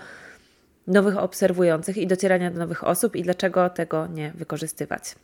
nowych 0.89 1.17
obserwujących 1.17 1.97
i 1.97 2.07
docierania 2.07 2.51
do 2.51 2.59
nowych 2.59 2.83
osób 2.83 3.15
i 3.15 3.23
dlaczego 3.23 3.69
tego 3.69 4.07
nie 4.07 4.31
wykorzystywać. 4.35 5.15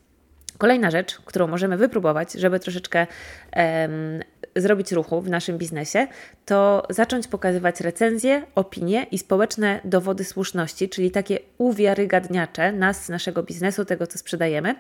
Kolejna 0.58 0.92
rzecz, 0.92 1.18
którą 1.26 1.48
możemy 1.48 1.78
wypróbować, 1.78 2.34
żeby 2.34 2.60
troszeczkę 2.60 3.08
um, 3.56 4.20
zrobić 4.56 4.92
ruchu 4.92 5.22
w 5.22 5.30
naszym 5.30 5.58
biznesie, 5.58 6.08
to 6.46 6.88
zacząć 6.90 7.28
pokazywać 7.28 7.82
recenzje, 7.82 8.44
opinie 8.56 9.08
i 9.12 9.18
społeczne 9.18 9.80
dowody 9.84 10.24
słuszności, 10.24 10.90
czyli 10.90 11.12
takie 11.12 11.40
uwiarygadniacze 11.58 12.72
nas, 12.72 13.10
naszego 13.10 13.44
biznesu, 13.44 13.86
tego 13.86 14.08
co 14.08 14.18
sprzedajemy, 14.18 14.76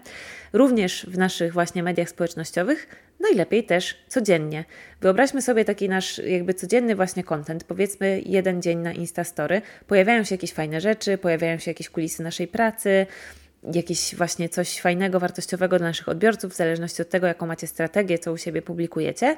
również 0.53 1.05
w 1.09 1.17
naszych 1.17 1.53
właśnie 1.53 1.83
mediach 1.83 2.09
społecznościowych, 2.09 2.87
najlepiej 3.19 3.63
też 3.63 3.97
codziennie. 4.07 4.65
Wyobraźmy 5.01 5.41
sobie 5.41 5.65
taki 5.65 5.89
nasz 5.89 6.17
jakby 6.17 6.53
codzienny 6.53 6.95
właśnie 6.95 7.23
content, 7.23 7.63
powiedzmy 7.63 8.21
jeden 8.25 8.61
dzień 8.61 8.79
na 8.79 8.93
Instastory, 8.93 9.61
pojawiają 9.87 10.23
się 10.23 10.35
jakieś 10.35 10.53
fajne 10.53 10.81
rzeczy, 10.81 11.17
pojawiają 11.17 11.57
się 11.57 11.71
jakieś 11.71 11.89
kulisy 11.89 12.23
naszej 12.23 12.47
pracy, 12.47 13.05
jakieś 13.73 14.15
właśnie 14.15 14.49
coś 14.49 14.81
fajnego, 14.81 15.19
wartościowego 15.19 15.77
dla 15.77 15.87
naszych 15.87 16.09
odbiorców, 16.09 16.53
w 16.53 16.55
zależności 16.55 17.01
od 17.01 17.09
tego, 17.09 17.27
jaką 17.27 17.45
macie 17.45 17.67
strategię, 17.67 18.19
co 18.19 18.31
u 18.31 18.37
siebie 18.37 18.61
publikujecie, 18.61 19.37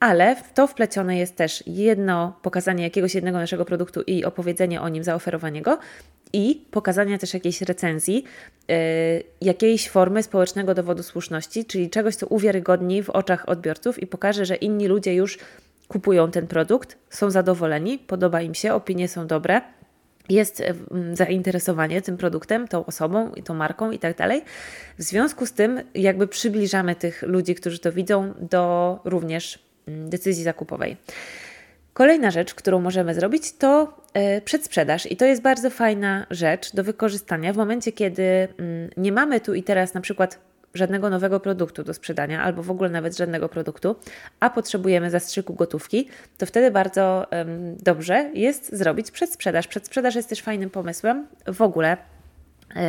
ale 0.00 0.36
w 0.36 0.52
to 0.52 0.66
wplecione 0.66 1.18
jest 1.18 1.36
też 1.36 1.64
jedno 1.66 2.38
pokazanie 2.42 2.84
jakiegoś 2.84 3.14
jednego 3.14 3.38
naszego 3.38 3.64
produktu 3.64 4.02
i 4.02 4.24
opowiedzenie 4.24 4.80
o 4.80 4.88
nim, 4.88 5.04
zaoferowanie 5.04 5.62
go 5.62 5.78
i 6.32 6.62
pokazanie 6.70 7.18
też 7.18 7.34
jakiejś 7.34 7.62
recenzji, 7.62 8.24
yy, 8.68 8.76
jakiejś 9.40 9.88
formy 9.88 10.22
społecznego 10.22 10.74
dowodu 10.74 11.02
słuszności, 11.02 11.64
czyli 11.64 11.90
czegoś, 11.90 12.16
co 12.16 12.26
uwiarygodni 12.26 13.02
w 13.02 13.10
oczach 13.10 13.48
odbiorców 13.48 14.02
i 14.02 14.06
pokaże, 14.06 14.46
że 14.46 14.56
inni 14.56 14.86
ludzie 14.86 15.14
już 15.14 15.38
kupują 15.88 16.30
ten 16.30 16.46
produkt, 16.46 16.98
są 17.10 17.30
zadowoleni, 17.30 17.98
podoba 17.98 18.42
im 18.42 18.54
się, 18.54 18.74
opinie 18.74 19.08
są 19.08 19.26
dobre 19.26 19.60
jest 20.28 20.62
zainteresowanie 21.12 22.02
tym 22.02 22.16
produktem, 22.16 22.68
tą 22.68 22.86
osobą 22.86 23.32
i 23.32 23.42
tą 23.42 23.54
marką 23.54 23.90
i 23.90 23.98
tak 23.98 24.16
dalej. 24.16 24.42
W 24.98 25.02
związku 25.02 25.46
z 25.46 25.52
tym 25.52 25.80
jakby 25.94 26.28
przybliżamy 26.28 26.94
tych 26.94 27.22
ludzi, 27.22 27.54
którzy 27.54 27.78
to 27.78 27.92
widzą, 27.92 28.34
do 28.40 28.98
również 29.04 29.58
decyzji 29.86 30.44
zakupowej. 30.44 30.96
Kolejna 31.92 32.30
rzecz, 32.30 32.54
którą 32.54 32.80
możemy 32.80 33.14
zrobić, 33.14 33.52
to 33.52 33.96
e, 34.12 34.40
przedsprzedaż. 34.40 35.12
I 35.12 35.16
to 35.16 35.24
jest 35.24 35.42
bardzo 35.42 35.70
fajna 35.70 36.26
rzecz 36.30 36.74
do 36.74 36.84
wykorzystania 36.84 37.52
w 37.52 37.56
momencie, 37.56 37.92
kiedy 37.92 38.48
nie 38.96 39.12
mamy 39.12 39.40
tu 39.40 39.54
i 39.54 39.62
teraz 39.62 39.94
na 39.94 40.00
przykład 40.00 40.38
żadnego 40.76 41.10
nowego 41.10 41.40
produktu 41.40 41.84
do 41.84 41.94
sprzedania, 41.94 42.42
albo 42.42 42.62
w 42.62 42.70
ogóle 42.70 42.90
nawet 42.90 43.16
żadnego 43.16 43.48
produktu, 43.48 43.96
a 44.40 44.50
potrzebujemy 44.50 45.10
zastrzyku 45.10 45.54
gotówki, 45.54 46.08
to 46.38 46.46
wtedy 46.46 46.70
bardzo 46.70 47.26
um, 47.32 47.76
dobrze 47.76 48.30
jest 48.34 48.76
zrobić 48.76 49.10
przedsprzedaż. 49.10 49.66
Przedsprzedaż 49.66 50.14
jest 50.14 50.28
też 50.28 50.42
fajnym 50.42 50.70
pomysłem 50.70 51.26
w 51.46 51.62
ogóle. 51.62 51.96
Yy, 52.76 52.80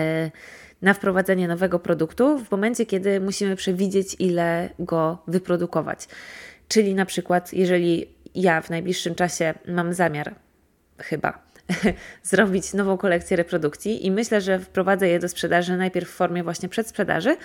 na 0.81 0.93
wprowadzenie 0.93 1.47
nowego 1.47 1.79
produktu 1.79 2.39
w 2.39 2.51
momencie, 2.51 2.85
kiedy 2.85 3.19
musimy 3.19 3.55
przewidzieć, 3.55 4.15
ile 4.19 4.69
go 4.79 5.17
wyprodukować. 5.27 6.07
Czyli 6.67 6.95
na 6.95 7.05
przykład, 7.05 7.53
jeżeli 7.53 8.07
ja 8.35 8.61
w 8.61 8.69
najbliższym 8.69 9.15
czasie 9.15 9.53
mam 9.67 9.93
zamiar, 9.93 10.35
chyba, 10.97 11.47
zrobić 12.23 12.73
nową 12.73 12.97
kolekcję 12.97 13.37
reprodukcji 13.37 14.05
i 14.05 14.11
myślę, 14.11 14.41
że 14.41 14.59
wprowadzę 14.59 15.07
je 15.07 15.19
do 15.19 15.29
sprzedaży 15.29 15.77
najpierw 15.77 16.09
w 16.09 16.13
formie 16.13 16.43
właśnie 16.43 16.69
przedsprzedaży, 16.69 17.37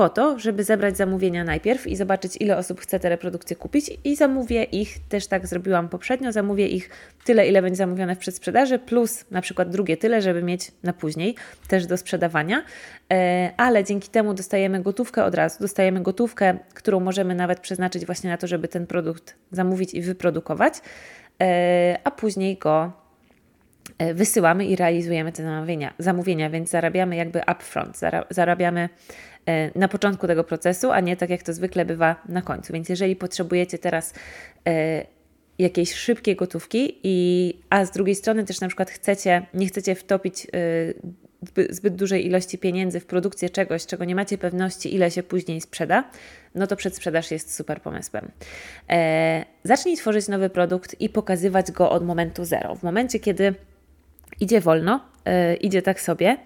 po 0.00 0.08
to, 0.08 0.38
żeby 0.38 0.64
zebrać 0.64 0.96
zamówienia 0.96 1.44
najpierw 1.44 1.86
i 1.86 1.96
zobaczyć, 1.96 2.36
ile 2.40 2.56
osób 2.56 2.80
chce 2.80 3.00
te 3.00 3.08
reprodukcje 3.08 3.56
kupić, 3.56 3.90
i 4.04 4.16
zamówię 4.16 4.64
ich, 4.64 5.08
też 5.08 5.26
tak 5.26 5.46
zrobiłam 5.46 5.88
poprzednio, 5.88 6.32
zamówię 6.32 6.68
ich 6.68 6.90
tyle, 7.24 7.48
ile 7.48 7.62
będzie 7.62 7.76
zamówione 7.76 8.16
w 8.16 8.18
przedsprzedaży, 8.18 8.78
plus 8.78 9.24
na 9.30 9.40
przykład 9.40 9.70
drugie 9.70 9.96
tyle, 9.96 10.22
żeby 10.22 10.42
mieć 10.42 10.72
na 10.82 10.92
później 10.92 11.34
też 11.68 11.86
do 11.86 11.96
sprzedawania. 11.96 12.62
E, 13.12 13.50
ale 13.56 13.84
dzięki 13.84 14.08
temu 14.08 14.34
dostajemy 14.34 14.82
gotówkę 14.82 15.24
od 15.24 15.34
razu, 15.34 15.58
dostajemy 15.60 16.02
gotówkę, 16.02 16.58
którą 16.74 17.00
możemy 17.00 17.34
nawet 17.34 17.60
przeznaczyć 17.60 18.06
właśnie 18.06 18.30
na 18.30 18.36
to, 18.36 18.46
żeby 18.46 18.68
ten 18.68 18.86
produkt 18.86 19.34
zamówić 19.52 19.94
i 19.94 20.02
wyprodukować, 20.02 20.74
e, 21.42 21.98
a 22.04 22.10
później 22.10 22.56
go 22.56 22.92
e, 23.98 24.14
wysyłamy 24.14 24.66
i 24.66 24.76
realizujemy 24.76 25.32
te 25.32 25.42
zamówienia, 25.42 25.94
zamówienia 25.98 26.50
więc 26.50 26.70
zarabiamy 26.70 27.16
jakby 27.16 27.40
upfront, 27.52 28.00
zarabiamy 28.30 28.88
na 29.74 29.88
początku 29.88 30.26
tego 30.26 30.44
procesu, 30.44 30.90
a 30.90 31.00
nie 31.00 31.16
tak 31.16 31.30
jak 31.30 31.42
to 31.42 31.52
zwykle 31.52 31.84
bywa 31.84 32.22
na 32.28 32.42
końcu. 32.42 32.72
Więc 32.72 32.88
jeżeli 32.88 33.16
potrzebujecie 33.16 33.78
teraz 33.78 34.14
e, 34.66 35.06
jakiejś 35.58 35.94
szybkiej 35.94 36.36
gotówki, 36.36 36.98
i, 37.02 37.54
a 37.70 37.84
z 37.84 37.90
drugiej 37.90 38.14
strony 38.14 38.44
też 38.44 38.60
na 38.60 38.66
przykład 38.66 38.90
chcecie, 38.90 39.46
nie 39.54 39.66
chcecie 39.66 39.94
wtopić 39.94 40.46
e, 40.46 41.70
zbyt 41.70 41.96
dużej 41.96 42.26
ilości 42.26 42.58
pieniędzy 42.58 43.00
w 43.00 43.06
produkcję 43.06 43.50
czegoś, 43.50 43.86
czego 43.86 44.04
nie 44.04 44.14
macie 44.14 44.38
pewności, 44.38 44.94
ile 44.94 45.10
się 45.10 45.22
później 45.22 45.60
sprzeda, 45.60 46.10
no 46.54 46.66
to 46.66 46.76
przedsprzedaż 46.76 47.30
jest 47.30 47.54
super 47.54 47.82
pomysłem. 47.82 48.30
E, 48.90 49.44
zacznij 49.64 49.96
tworzyć 49.96 50.28
nowy 50.28 50.50
produkt 50.50 51.00
i 51.00 51.08
pokazywać 51.08 51.70
go 51.70 51.90
od 51.90 52.04
momentu 52.06 52.44
zero. 52.44 52.74
W 52.74 52.82
momencie, 52.82 53.20
kiedy 53.20 53.54
idzie 54.40 54.60
wolno, 54.60 55.00
e, 55.24 55.54
idzie 55.54 55.82
tak 55.82 56.00
sobie, 56.00 56.36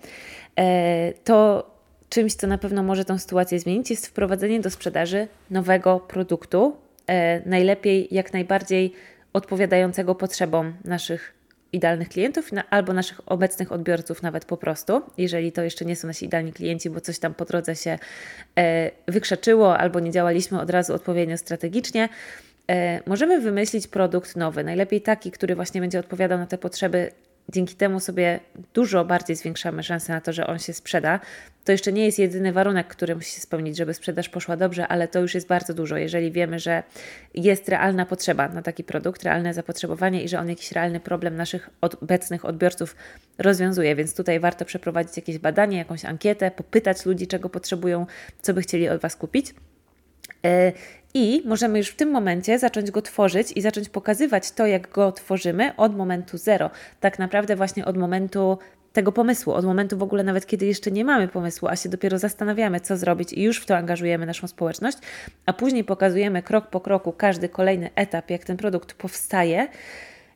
e, 0.57 1.13
to 1.13 1.74
czymś, 2.15 2.35
co 2.35 2.47
na 2.47 2.59
pewno 2.59 2.83
może 2.83 3.05
tą 3.05 3.19
sytuację 3.19 3.61
zmienić, 3.61 3.91
jest 3.91 4.07
wprowadzenie 4.07 4.61
do 4.61 4.71
sprzedaży 4.71 5.29
nowego 5.51 6.01
produktu, 6.01 6.77
e, 7.07 7.49
najlepiej 7.49 8.09
jak 8.11 8.33
najbardziej 8.33 8.93
odpowiadającego 9.33 10.15
potrzebom 10.15 10.75
naszych 10.85 11.35
idealnych 11.73 12.09
klientów 12.09 12.51
albo 12.71 12.93
naszych 12.93 13.21
obecnych 13.27 13.73
odbiorców, 13.73 14.23
nawet 14.23 14.45
po 14.45 14.57
prostu, 14.57 15.03
jeżeli 15.19 15.53
to 15.53 15.63
jeszcze 15.63 15.85
nie 15.85 15.97
są 15.97 16.09
nasi 16.09 16.27
idealni 16.27 16.53
klienci, 16.53 16.91
bo 16.91 17.01
coś 17.01 17.19
tam 17.19 17.35
po 17.35 17.45
drodze 17.45 17.77
się 17.77 17.99
e, 18.59 18.91
wykrzeczyło 19.09 19.79
albo 19.79 20.01
nie 20.01 20.11
działaliśmy 20.11 20.61
od 20.61 20.71
razu 20.71 20.95
odpowiednio 20.95 21.39
strategicznie. 21.39 22.09
E, 22.71 23.01
możemy 23.07 23.41
wymyślić 23.41 23.87
produkt 23.87 24.37
nowy, 24.37 24.65
najlepiej 24.65 25.01
taki, 25.01 25.31
który 25.31 25.55
właśnie 25.55 25.81
będzie 25.81 25.99
odpowiadał 25.99 26.39
na 26.39 26.47
te 26.47 26.59
potrzeby 26.59 27.11
dzięki 27.49 27.75
temu 27.75 28.01
sobie 28.01 28.41
dużo 28.75 29.05
bardziej 29.05 29.37
zwiększamy 29.37 29.83
szanse 29.83 30.13
na 30.13 30.21
to, 30.21 30.33
że 30.33 30.47
on 30.47 30.59
się 30.59 30.73
sprzeda. 30.73 31.21
To 31.65 31.73
jeszcze 31.73 31.93
nie 31.93 32.05
jest 32.05 32.19
jedyny 32.19 32.53
warunek, 32.53 32.87
który 32.87 33.15
musi 33.15 33.31
się 33.31 33.41
spełnić, 33.41 33.77
żeby 33.77 33.95
sprzedaż 33.95 34.29
poszła 34.29 34.57
dobrze, 34.57 34.89
ale 34.89 35.09
to 35.09 35.21
już 35.21 35.35
jest 35.35 35.47
bardzo 35.47 35.75
dużo. 35.75 35.97
Jeżeli 35.97 36.33
wiemy, 36.33 36.59
że 36.59 36.83
jest 37.35 37.69
realna 37.69 38.07
potrzeba 38.07 38.49
na 38.49 38.63
taki 38.63 38.85
produkt, 38.85 39.23
realne 39.23 39.55
zapotrzebowanie 39.55 40.23
i 40.25 40.29
że 40.29 40.39
on 40.39 40.49
jakiś 40.49 40.73
realny 40.73 41.01
problem 41.01 41.37
naszych 41.37 41.71
obecnych 41.81 42.45
odbiorców 42.45 42.97
rozwiązuje, 43.39 43.97
więc 43.97 44.15
tutaj 44.15 44.41
warto 44.41 44.65
przeprowadzić 44.65 45.17
jakieś 45.17 45.39
badanie, 45.39 45.79
jakąś 45.79 46.05
ankietę, 46.05 46.51
popytać 46.51 47.07
ludzi, 47.07 47.27
czego 47.27 47.49
potrzebują, 47.49 48.07
co 48.43 48.55
by 48.55 48.63
chcieli 48.63 48.89
od 48.89 49.01
Was 49.01 49.17
kupić. 49.17 49.55
E, 50.45 50.73
I 51.15 51.43
możemy 51.45 51.79
już 51.79 51.89
w 51.89 51.97
tym 51.97 52.11
momencie 52.11 52.59
zacząć 52.59 52.91
go 52.91 53.03
tworzyć 53.03 53.53
i 53.53 53.61
zacząć 53.61 53.89
pokazywać 53.89 54.53
to, 54.53 54.67
jak 54.67 54.91
go 54.91 55.13
tworzymy 55.13 55.77
od 55.77 55.97
momentu 55.97 56.39
zero. 56.39 56.71
Tak 57.01 57.19
naprawdę, 57.19 57.57
właśnie 57.57 57.85
od 57.85 57.97
momentu 57.97 58.59
tego 58.93 59.13
pomysłu, 59.13 59.53
od 59.53 59.65
momentu 59.65 59.99
w 59.99 60.03
ogóle 60.03 60.25
nawet 60.25 60.47
kiedy 60.47 60.67
jeszcze 60.67 60.91
nie 60.91 61.05
mamy 61.05 61.29
pomysłu, 61.29 61.69
a 61.69 61.77
się 61.77 61.89
dopiero 61.89 62.19
zastanawiamy, 62.19 62.81
co 62.81 62.97
zrobić 62.97 63.33
i 63.33 63.43
już 63.43 63.61
w 63.61 63.67
to 63.67 63.77
angażujemy 63.77 64.27
naszą 64.27 64.47
społeczność, 64.47 64.99
a 65.47 65.53
później 65.53 65.85
pokazujemy 65.85 66.43
krok 66.43 66.67
po 66.67 66.81
kroku 66.81 67.13
każdy 67.13 67.49
kolejny 67.49 67.91
etap, 67.95 68.31
jak 68.31 68.45
ten 68.45 68.57
produkt 68.57 68.95
powstaje 68.95 69.69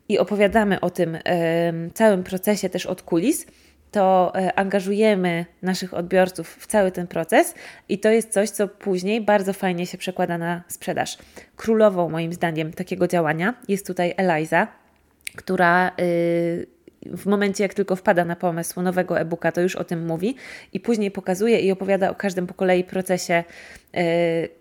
i 0.09 0.19
opowiadamy 0.19 0.79
o 0.79 0.89
tym 0.89 1.13
yy, 1.13 1.91
całym 1.93 2.23
procesie 2.23 2.69
też 2.69 2.85
od 2.85 3.01
kulis 3.01 3.45
to 3.91 4.31
e, 4.35 4.59
angażujemy 4.59 5.45
naszych 5.61 5.93
odbiorców 5.93 6.55
w 6.59 6.67
cały 6.67 6.91
ten 6.91 7.07
proces 7.07 7.53
i 7.89 7.99
to 7.99 8.09
jest 8.09 8.33
coś, 8.33 8.49
co 8.49 8.67
później 8.67 9.21
bardzo 9.21 9.53
fajnie 9.53 9.87
się 9.87 9.97
przekłada 9.97 10.37
na 10.37 10.63
sprzedaż. 10.67 11.17
Królową, 11.55 12.09
moim 12.09 12.33
zdaniem, 12.33 12.73
takiego 12.73 13.07
działania 13.07 13.53
jest 13.67 13.87
tutaj 13.87 14.13
Eliza, 14.17 14.67
która. 15.35 15.91
Yy, 15.97 16.78
w 17.05 17.25
momencie, 17.25 17.63
jak 17.63 17.73
tylko 17.73 17.95
wpada 17.95 18.25
na 18.25 18.35
pomysł 18.35 18.81
nowego 18.81 19.19
e-booka, 19.19 19.51
to 19.51 19.61
już 19.61 19.75
o 19.75 19.83
tym 19.83 20.05
mówi 20.05 20.35
i 20.73 20.79
później 20.79 21.11
pokazuje 21.11 21.59
i 21.59 21.71
opowiada 21.71 22.09
o 22.09 22.15
każdym 22.15 22.47
po 22.47 22.53
kolei 22.53 22.83
procesie 22.83 23.43
yy, 23.93 24.01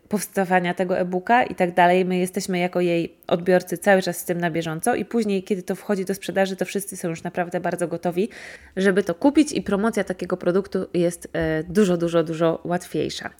powstawania 0.09 0.75
tego 0.75 0.99
e-booka 0.99 1.43
i 1.43 1.55
tak 1.55 1.75
dalej. 1.75 2.05
My 2.05 2.19
jesteśmy 2.19 2.59
jako 2.59 2.81
jej 2.81 3.15
odbiorcy 3.27 3.79
cały 3.79 4.03
czas 4.03 4.19
z 4.19 4.25
tym 4.25 4.41
na 4.41 4.51
bieżąco 4.51 4.95
i 4.95 5.05
później, 5.05 5.43
kiedy 5.43 5.63
to 5.63 5.75
wchodzi 5.75 6.05
do 6.05 6.15
sprzedaży, 6.15 6.57
to 6.57 6.65
wszyscy 6.65 6.97
są 6.97 7.09
już 7.09 7.23
naprawdę 7.23 7.61
bardzo 7.61 7.89
gotowi, 7.89 8.29
żeby 8.77 9.03
to 9.03 9.15
kupić 9.15 9.53
i 9.53 9.63
promocja 9.63 10.05
takiego 10.05 10.37
produktu 10.37 10.87
jest 10.95 11.29
yy, 11.35 11.41
dużo, 11.69 11.97
dużo, 11.97 12.23
dużo 12.23 12.61
łatwiejsza. 12.65 13.31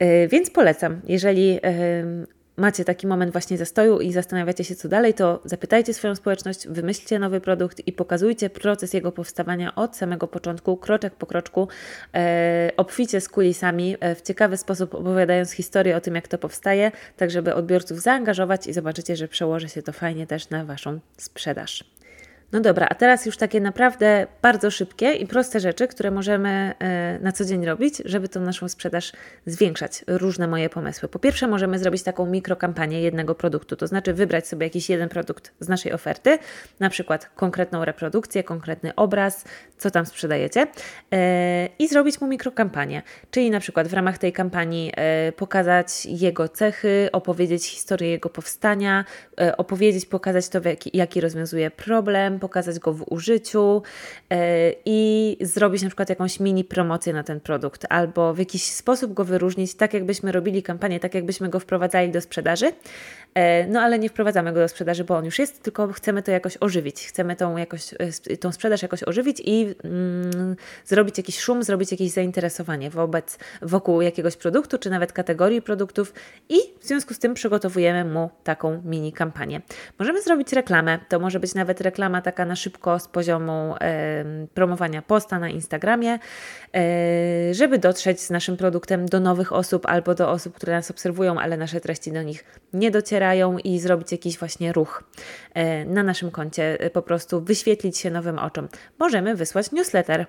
Yy, 0.00 0.28
więc 0.28 0.50
polecam, 0.50 1.00
jeżeli 1.04 1.60
macie 2.58 2.84
taki 2.84 3.06
moment 3.06 3.32
właśnie 3.32 3.58
zastoju 3.58 4.00
i 4.00 4.12
zastanawiacie 4.12 4.64
się, 4.64 4.74
co 4.74 4.88
dalej, 4.88 5.14
to 5.14 5.40
zapytajcie 5.44 5.94
swoją 5.94 6.14
społeczność, 6.14 6.68
wymyślcie 6.68 7.18
nowy 7.18 7.40
produkt 7.40 7.86
i 7.86 7.92
pokazujcie 7.92 8.50
proces 8.50 8.94
jego 8.94 9.12
powstawania 9.12 9.74
od 9.74 9.96
samego 9.96 10.28
początku, 10.28 10.76
kroczek 10.76 11.14
po 11.14 11.26
kroczku, 11.26 11.68
e, 12.14 12.70
obficie 12.76 13.20
z 13.20 13.28
kulisami, 13.28 13.96
e, 14.00 14.14
w 14.14 14.22
ciekawy 14.22 14.56
sposób 14.56 14.94
opowiadając 14.94 15.50
historię 15.50 15.96
o 15.96 16.00
tym, 16.00 16.14
jak 16.14 16.28
to 16.28 16.38
powstaje, 16.38 16.92
tak 17.16 17.30
żeby 17.30 17.54
odbiorców 17.54 18.00
zaangażować 18.00 18.66
i 18.66 18.72
zobaczycie, 18.72 19.16
że 19.16 19.28
przełoży 19.28 19.68
się 19.68 19.82
to 19.82 19.92
fajnie 19.92 20.26
też 20.26 20.50
na 20.50 20.64
Waszą 20.64 20.98
sprzedaż. 21.16 21.97
No 22.52 22.60
dobra, 22.60 22.86
a 22.90 22.94
teraz 22.94 23.26
już 23.26 23.36
takie 23.36 23.60
naprawdę 23.60 24.26
bardzo 24.42 24.70
szybkie 24.70 25.12
i 25.12 25.26
proste 25.26 25.60
rzeczy, 25.60 25.88
które 25.88 26.10
możemy 26.10 26.74
e, 26.78 27.18
na 27.22 27.32
co 27.32 27.44
dzień 27.44 27.64
robić, 27.64 28.02
żeby 28.04 28.28
tą 28.28 28.40
naszą 28.40 28.68
sprzedaż 28.68 29.12
zwiększać. 29.46 30.04
Różne 30.06 30.48
moje 30.48 30.68
pomysły. 30.68 31.08
Po 31.08 31.18
pierwsze, 31.18 31.48
możemy 31.48 31.78
zrobić 31.78 32.02
taką 32.02 32.26
mikrokampanię 32.26 33.00
jednego 33.00 33.34
produktu, 33.34 33.76
to 33.76 33.86
znaczy 33.86 34.14
wybrać 34.14 34.48
sobie 34.48 34.66
jakiś 34.66 34.90
jeden 34.90 35.08
produkt 35.08 35.52
z 35.60 35.68
naszej 35.68 35.92
oferty, 35.92 36.38
na 36.80 36.90
przykład 36.90 37.30
konkretną 37.36 37.84
reprodukcję, 37.84 38.44
konkretny 38.44 38.94
obraz, 38.94 39.44
co 39.78 39.90
tam 39.90 40.06
sprzedajecie 40.06 40.66
e, 41.12 41.66
i 41.78 41.88
zrobić 41.88 42.20
mu 42.20 42.26
mikrokampanię. 42.26 43.02
Czyli 43.30 43.50
na 43.50 43.60
przykład 43.60 43.88
w 43.88 43.94
ramach 43.94 44.18
tej 44.18 44.32
kampanii 44.32 44.92
e, 44.96 45.32
pokazać 45.32 46.06
jego 46.06 46.48
cechy, 46.48 47.08
opowiedzieć 47.12 47.66
historię 47.66 48.10
jego 48.10 48.28
powstania, 48.28 49.04
opowiedzieć, 49.56 50.06
pokazać 50.06 50.48
to, 50.48 50.60
jaki 50.94 51.20
rozwiązuje 51.20 51.70
problem, 51.70 52.37
pokazać 52.38 52.78
go 52.78 52.92
w 52.92 53.04
użyciu 53.12 53.82
e, 54.30 54.72
i 54.84 55.36
zrobić 55.40 55.82
na 55.82 55.88
przykład 55.88 56.08
jakąś 56.08 56.40
mini 56.40 56.64
promocję 56.64 57.12
na 57.12 57.22
ten 57.22 57.40
produkt, 57.40 57.86
albo 57.88 58.34
w 58.34 58.38
jakiś 58.38 58.62
sposób 58.62 59.12
go 59.12 59.24
wyróżnić, 59.24 59.74
tak 59.74 59.94
jakbyśmy 59.94 60.32
robili 60.32 60.62
kampanię, 60.62 61.00
tak 61.00 61.14
jakbyśmy 61.14 61.48
go 61.48 61.60
wprowadzali 61.60 62.10
do 62.10 62.20
sprzedaży, 62.20 62.72
no 63.68 63.80
ale 63.80 63.98
nie 63.98 64.08
wprowadzamy 64.08 64.52
go 64.52 64.60
do 64.60 64.68
sprzedaży, 64.68 65.04
bo 65.04 65.16
on 65.16 65.24
już 65.24 65.38
jest, 65.38 65.62
tylko 65.62 65.92
chcemy 65.92 66.22
to 66.22 66.30
jakoś 66.30 66.56
ożywić, 66.60 67.06
chcemy 67.06 67.36
tą, 67.36 67.56
jakoś, 67.56 67.94
e, 68.30 68.36
tą 68.36 68.52
sprzedaż 68.52 68.82
jakoś 68.82 69.02
ożywić 69.02 69.42
i 69.44 69.74
mm, 69.84 70.56
zrobić 70.84 71.18
jakiś 71.18 71.40
szum, 71.40 71.62
zrobić 71.62 71.90
jakieś 71.92 72.10
zainteresowanie 72.10 72.90
wobec, 72.90 73.38
wokół 73.62 74.00
jakiegoś 74.00 74.36
produktu, 74.36 74.78
czy 74.78 74.90
nawet 74.90 75.12
kategorii 75.12 75.62
produktów 75.62 76.12
i 76.48 76.56
w 76.80 76.86
związku 76.86 77.14
z 77.14 77.18
tym 77.18 77.34
przygotowujemy 77.34 78.04
mu 78.04 78.30
taką 78.44 78.82
mini 78.84 79.12
kampanię. 79.12 79.60
Możemy 79.98 80.22
zrobić 80.22 80.52
reklamę, 80.52 80.98
to 81.08 81.18
może 81.18 81.40
być 81.40 81.54
nawet 81.54 81.80
reklama 81.80 82.22
taka 82.22 82.44
na 82.44 82.56
szybko 82.56 82.98
z 82.98 83.08
poziomu 83.08 83.74
promowania 84.54 85.02
posta 85.02 85.38
na 85.38 85.48
Instagramie, 85.48 86.18
e, 86.74 87.54
żeby 87.54 87.78
dotrzeć 87.78 88.20
z 88.20 88.30
naszym 88.30 88.56
produktem 88.56 89.06
do 89.06 89.20
nowych 89.20 89.52
osób 89.52 89.86
albo 89.86 90.14
do 90.14 90.30
osób, 90.30 90.54
które 90.54 90.72
nas 90.72 90.90
obserwują, 90.90 91.40
ale 91.40 91.56
nasze 91.56 91.80
treści 91.80 92.12
do 92.12 92.22
nich 92.22 92.44
nie 92.72 92.90
docierają 92.90 93.27
i 93.64 93.80
zrobić 93.80 94.12
jakiś 94.12 94.38
właśnie 94.38 94.72
ruch 94.72 95.04
e, 95.54 95.84
na 95.84 96.02
naszym 96.02 96.30
koncie, 96.30 96.80
e, 96.80 96.90
po 96.90 97.02
prostu 97.02 97.40
wyświetlić 97.40 97.98
się 97.98 98.10
nowym 98.10 98.38
oczom. 98.38 98.68
Możemy 98.98 99.34
wysłać 99.34 99.72
newsletter, 99.72 100.26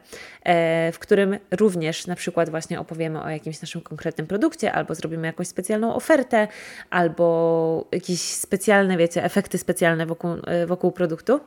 w 0.93 0.99
którym 0.99 1.37
również 1.51 2.07
na 2.07 2.15
przykład 2.15 2.49
właśnie 2.49 2.79
opowiemy 2.79 3.21
o 3.21 3.29
jakimś 3.29 3.61
naszym 3.61 3.81
konkretnym 3.81 4.27
produkcie, 4.27 4.73
albo 4.73 4.95
zrobimy 4.95 5.27
jakąś 5.27 5.47
specjalną 5.47 5.95
ofertę, 5.95 6.47
albo 6.89 7.87
jakieś 7.91 8.21
specjalne, 8.21 8.97
wiecie, 8.97 9.23
efekty 9.23 9.57
specjalne 9.57 10.05
wokół, 10.05 10.31
wokół 10.67 10.91
produktu. 10.91 11.39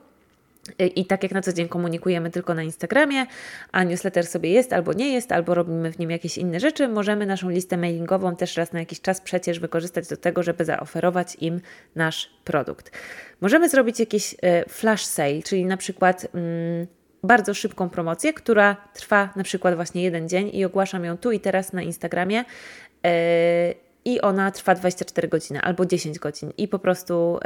I 0.97 1.07
tak 1.07 1.23
jak 1.23 1.33
na 1.33 1.43
co 1.43 1.53
dzień 1.53 1.69
komunikujemy 1.69 2.31
tylko 2.31 2.55
na 2.55 2.63
Instagramie, 2.63 3.27
a 3.73 3.85
newsletter 3.85 4.27
sobie 4.27 4.51
jest 4.51 4.73
albo 4.73 4.93
nie 4.93 5.13
jest, 5.13 5.33
albo 5.33 5.55
robimy 5.55 5.93
w 5.93 5.99
nim 5.99 6.11
jakieś 6.11 6.39
inne 6.39 6.61
rzeczy, 6.61 6.89
możemy 6.89 7.27
naszą 7.27 7.51
listę 7.51 7.77
mailingową 7.77 8.37
też 8.37 8.57
raz 8.57 8.73
na 8.73 8.81
jakiś 8.81 9.01
czas 9.01 9.21
przecież 9.21 9.59
wykorzystać 9.59 10.09
do 10.09 10.17
tego, 10.17 10.43
żeby 10.43 10.65
zaoferować 10.65 11.37
im 11.41 11.61
nasz 11.97 12.31
produkt. 12.45 12.91
Możemy 13.41 13.69
zrobić 13.69 14.01
jakiś 14.01 14.35
e, 14.43 14.69
flash 14.69 15.05
sale, 15.05 15.43
czyli 15.43 15.65
na 15.65 15.77
przykład 15.77 16.27
mm, 16.35 16.87
bardzo 17.23 17.55
szybką 17.55 17.91
promocję, 17.91 18.33
która 18.33 18.77
trwa 18.95 19.33
na 19.37 19.43
przykład 19.43 19.75
właśnie 19.75 20.03
jeden 20.03 20.29
dzień 20.29 20.51
i 20.53 20.65
ogłaszam 20.65 21.05
ją 21.05 21.19
tu 21.19 21.33
i 21.33 21.41
teraz 21.41 21.73
na 21.73 21.83
Instagramie. 21.83 22.45
Yy, 23.05 23.11
i 24.05 24.21
ona 24.21 24.51
trwa 24.51 24.75
24 24.75 25.29
godziny 25.29 25.61
albo 25.61 25.87
10 25.87 26.19
godzin 26.19 26.53
i 26.59 26.69
po 26.69 26.79
prostu 26.79 27.39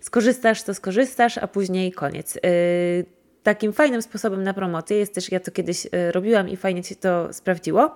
skorzystasz, 0.00 0.62
to 0.62 0.74
skorzystasz, 0.74 1.38
a 1.38 1.46
później 1.46 1.92
koniec. 1.92 2.34
Yy, 2.34 3.15
takim 3.46 3.72
fajnym 3.72 4.02
sposobem 4.02 4.42
na 4.42 4.54
promocję 4.54 4.96
jest 4.96 5.14
też, 5.14 5.32
ja 5.32 5.40
to 5.40 5.50
kiedyś 5.50 5.86
y, 5.86 6.12
robiłam 6.12 6.48
i 6.48 6.56
fajnie 6.56 6.84
się 6.84 6.94
to 6.94 7.32
sprawdziło. 7.32 7.94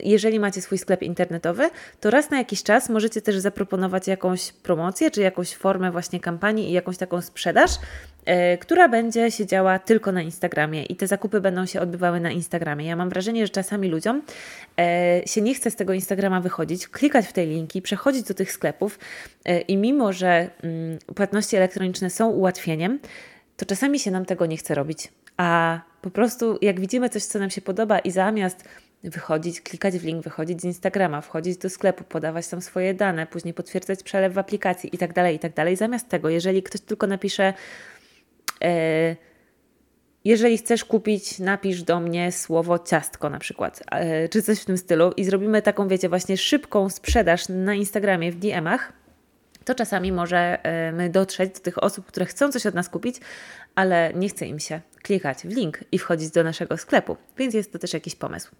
Jeżeli 0.00 0.40
macie 0.40 0.62
swój 0.62 0.78
sklep 0.78 1.02
internetowy, 1.02 1.70
to 2.00 2.10
raz 2.10 2.30
na 2.30 2.38
jakiś 2.38 2.62
czas 2.62 2.88
możecie 2.88 3.22
też 3.22 3.38
zaproponować 3.38 4.08
jakąś 4.08 4.52
promocję, 4.52 5.10
czy 5.10 5.20
jakąś 5.20 5.54
formę 5.56 5.90
właśnie 5.90 6.20
kampanii 6.20 6.70
i 6.70 6.72
jakąś 6.72 6.96
taką 6.96 7.20
sprzedaż, 7.20 7.70
E, 8.24 8.58
która 8.58 8.88
będzie 8.88 9.30
się 9.30 9.46
działa 9.46 9.78
tylko 9.78 10.12
na 10.12 10.22
Instagramie 10.22 10.84
i 10.84 10.96
te 10.96 11.06
zakupy 11.06 11.40
będą 11.40 11.66
się 11.66 11.80
odbywały 11.80 12.20
na 12.20 12.30
Instagramie. 12.30 12.86
Ja 12.86 12.96
mam 12.96 13.08
wrażenie, 13.08 13.46
że 13.46 13.52
czasami 13.52 13.88
ludziom 13.88 14.22
e, 14.78 15.22
się 15.26 15.40
nie 15.40 15.54
chce 15.54 15.70
z 15.70 15.76
tego 15.76 15.92
Instagrama 15.92 16.40
wychodzić, 16.40 16.88
klikać 16.88 17.26
w 17.26 17.32
te 17.32 17.46
linki, 17.46 17.82
przechodzić 17.82 18.22
do 18.22 18.34
tych 18.34 18.52
sklepów 18.52 18.98
e, 19.44 19.60
i 19.60 19.76
mimo, 19.76 20.12
że 20.12 20.50
mm, 20.62 20.98
płatności 21.14 21.56
elektroniczne 21.56 22.10
są 22.10 22.28
ułatwieniem, 22.28 22.98
to 23.56 23.66
czasami 23.66 23.98
się 23.98 24.10
nam 24.10 24.24
tego 24.24 24.46
nie 24.46 24.56
chce 24.56 24.74
robić. 24.74 25.08
A 25.36 25.80
po 26.02 26.10
prostu 26.10 26.58
jak 26.62 26.80
widzimy 26.80 27.08
coś, 27.08 27.24
co 27.24 27.38
nam 27.38 27.50
się 27.50 27.60
podoba 27.60 27.98
i 27.98 28.10
zamiast 28.10 28.64
wychodzić, 29.04 29.60
klikać 29.60 29.98
w 29.98 30.04
link, 30.04 30.24
wychodzić 30.24 30.60
z 30.60 30.64
Instagrama, 30.64 31.20
wchodzić 31.20 31.56
do 31.56 31.70
sklepu, 31.70 32.04
podawać 32.04 32.48
tam 32.48 32.62
swoje 32.62 32.94
dane, 32.94 33.26
później 33.26 33.54
potwierdzać 33.54 34.02
przelew 34.02 34.34
w 34.34 34.38
aplikacji 34.38 34.94
i 34.94 34.98
tak 34.98 35.12
dalej, 35.12 35.36
i 35.36 35.38
tak 35.38 35.54
dalej. 35.54 35.76
Zamiast 35.76 36.08
tego, 36.08 36.28
jeżeli 36.28 36.62
ktoś 36.62 36.80
tylko 36.80 37.06
napisze 37.06 37.54
E, 38.62 39.16
jeżeli 40.24 40.58
chcesz 40.58 40.84
kupić, 40.84 41.38
napisz 41.38 41.82
do 41.82 42.00
mnie 42.00 42.32
słowo 42.32 42.78
ciastko 42.78 43.30
na 43.30 43.38
przykład, 43.38 43.82
e, 43.90 44.28
czy 44.28 44.42
coś 44.42 44.60
w 44.60 44.64
tym 44.64 44.78
stylu 44.78 45.12
i 45.16 45.24
zrobimy 45.24 45.62
taką, 45.62 45.88
wiecie, 45.88 46.08
właśnie 46.08 46.36
szybką 46.36 46.90
sprzedaż 46.90 47.48
na 47.48 47.74
Instagramie 47.74 48.32
w 48.32 48.38
DM-ach, 48.38 48.92
to 49.64 49.74
czasami 49.74 50.12
możemy 50.12 51.10
dotrzeć 51.10 51.54
do 51.54 51.60
tych 51.60 51.82
osób, 51.82 52.06
które 52.06 52.26
chcą 52.26 52.52
coś 52.52 52.66
od 52.66 52.74
nas 52.74 52.88
kupić, 52.88 53.16
ale 53.74 54.12
nie 54.14 54.28
chce 54.28 54.46
im 54.46 54.58
się 54.58 54.80
klikać 55.02 55.38
w 55.38 55.56
link 55.56 55.80
i 55.92 55.98
wchodzić 55.98 56.30
do 56.30 56.44
naszego 56.44 56.76
sklepu, 56.76 57.16
więc 57.38 57.54
jest 57.54 57.72
to 57.72 57.78
też 57.78 57.92
jakiś 57.92 58.14
pomysł. 58.14 58.50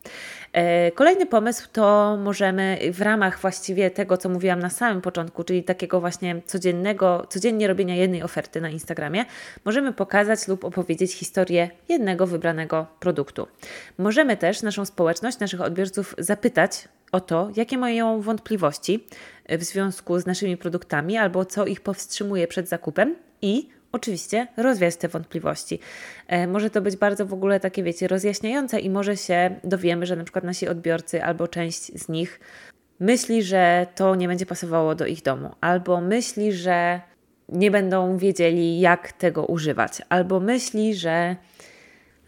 E, 0.53 0.91
kolejny 0.91 1.27
pomysł 1.27 1.69
to 1.73 2.17
możemy 2.17 2.79
w 2.93 3.01
ramach 3.01 3.41
właściwie 3.41 3.91
tego, 3.91 4.17
co 4.17 4.29
mówiłam 4.29 4.59
na 4.59 4.71
samym 4.71 5.03
początku, 5.03 5.45
czyli 5.45 5.65
takiego 5.65 6.01
właśnie 6.01 6.43
codziennego, 6.47 7.27
codziennie 7.31 7.69
robienia 7.69 7.95
jednej 7.95 8.23
oferty 8.23 8.61
na 8.61 8.71
Instagramie, 8.71 9.25
możemy 9.65 9.93
pokazać 9.93 10.49
lub 10.49 10.65
opowiedzieć 10.65 11.15
historię 11.15 11.71
jednego 11.89 12.27
wybranego 12.27 12.87
produktu. 13.01 13.47
Możemy 13.99 14.37
też 14.37 14.63
naszą 14.63 14.85
społeczność, 14.85 15.39
naszych 15.39 15.61
odbiorców 15.61 16.15
zapytać 16.19 16.89
o 17.13 17.21
to, 17.21 17.51
jakie 17.57 17.79
mają 17.79 18.21
wątpliwości 18.21 19.07
w 19.49 19.65
związku 19.65 20.19
z 20.19 20.27
naszymi 20.27 20.57
produktami 20.57 21.17
albo 21.17 21.45
co 21.45 21.67
ich 21.67 21.81
powstrzymuje 21.81 22.49
przed 22.49 22.69
zakupem 22.69 23.17
i 23.43 23.69
oczywiście 23.93 24.47
rozwiać 24.57 24.97
te 24.97 25.09
wątpliwości. 25.09 25.79
E, 26.29 26.47
może 26.47 26.71
to 26.71 26.83
być 26.83 26.97
bardzo 26.97 27.27
w 27.27 27.33
ogóle 27.33 27.61
takie, 27.61 27.83
wiecie, 27.83 28.09
rozjaśniające 28.09 28.81
i 28.81 28.91
może 28.91 29.17
się 29.17 29.61
dowiemy, 29.65 30.07
że 30.07 30.17
na 30.17 30.25
przykład 30.25 30.45
nasi 30.45 30.69
odbiorcy 30.69 31.25
albo 31.25 31.49
część 31.49 32.01
z 32.01 32.09
nich 32.09 32.41
myśli, 33.01 33.43
że 33.43 33.87
to 33.95 34.15
nie 34.15 34.29
będzie 34.29 34.47
pasowało 34.47 34.95
do 34.95 35.07
ich 35.07 35.23
domu, 35.23 35.51
albo 35.61 36.01
myśli, 36.01 36.53
że 36.53 37.01
nie 37.49 37.71
będą 37.71 38.17
wiedzieli, 38.19 38.81
jak 38.81 39.13
tego 39.13 39.47
używać, 39.47 40.03
albo 40.09 40.41
myśli, 40.41 40.95
że 40.95 41.37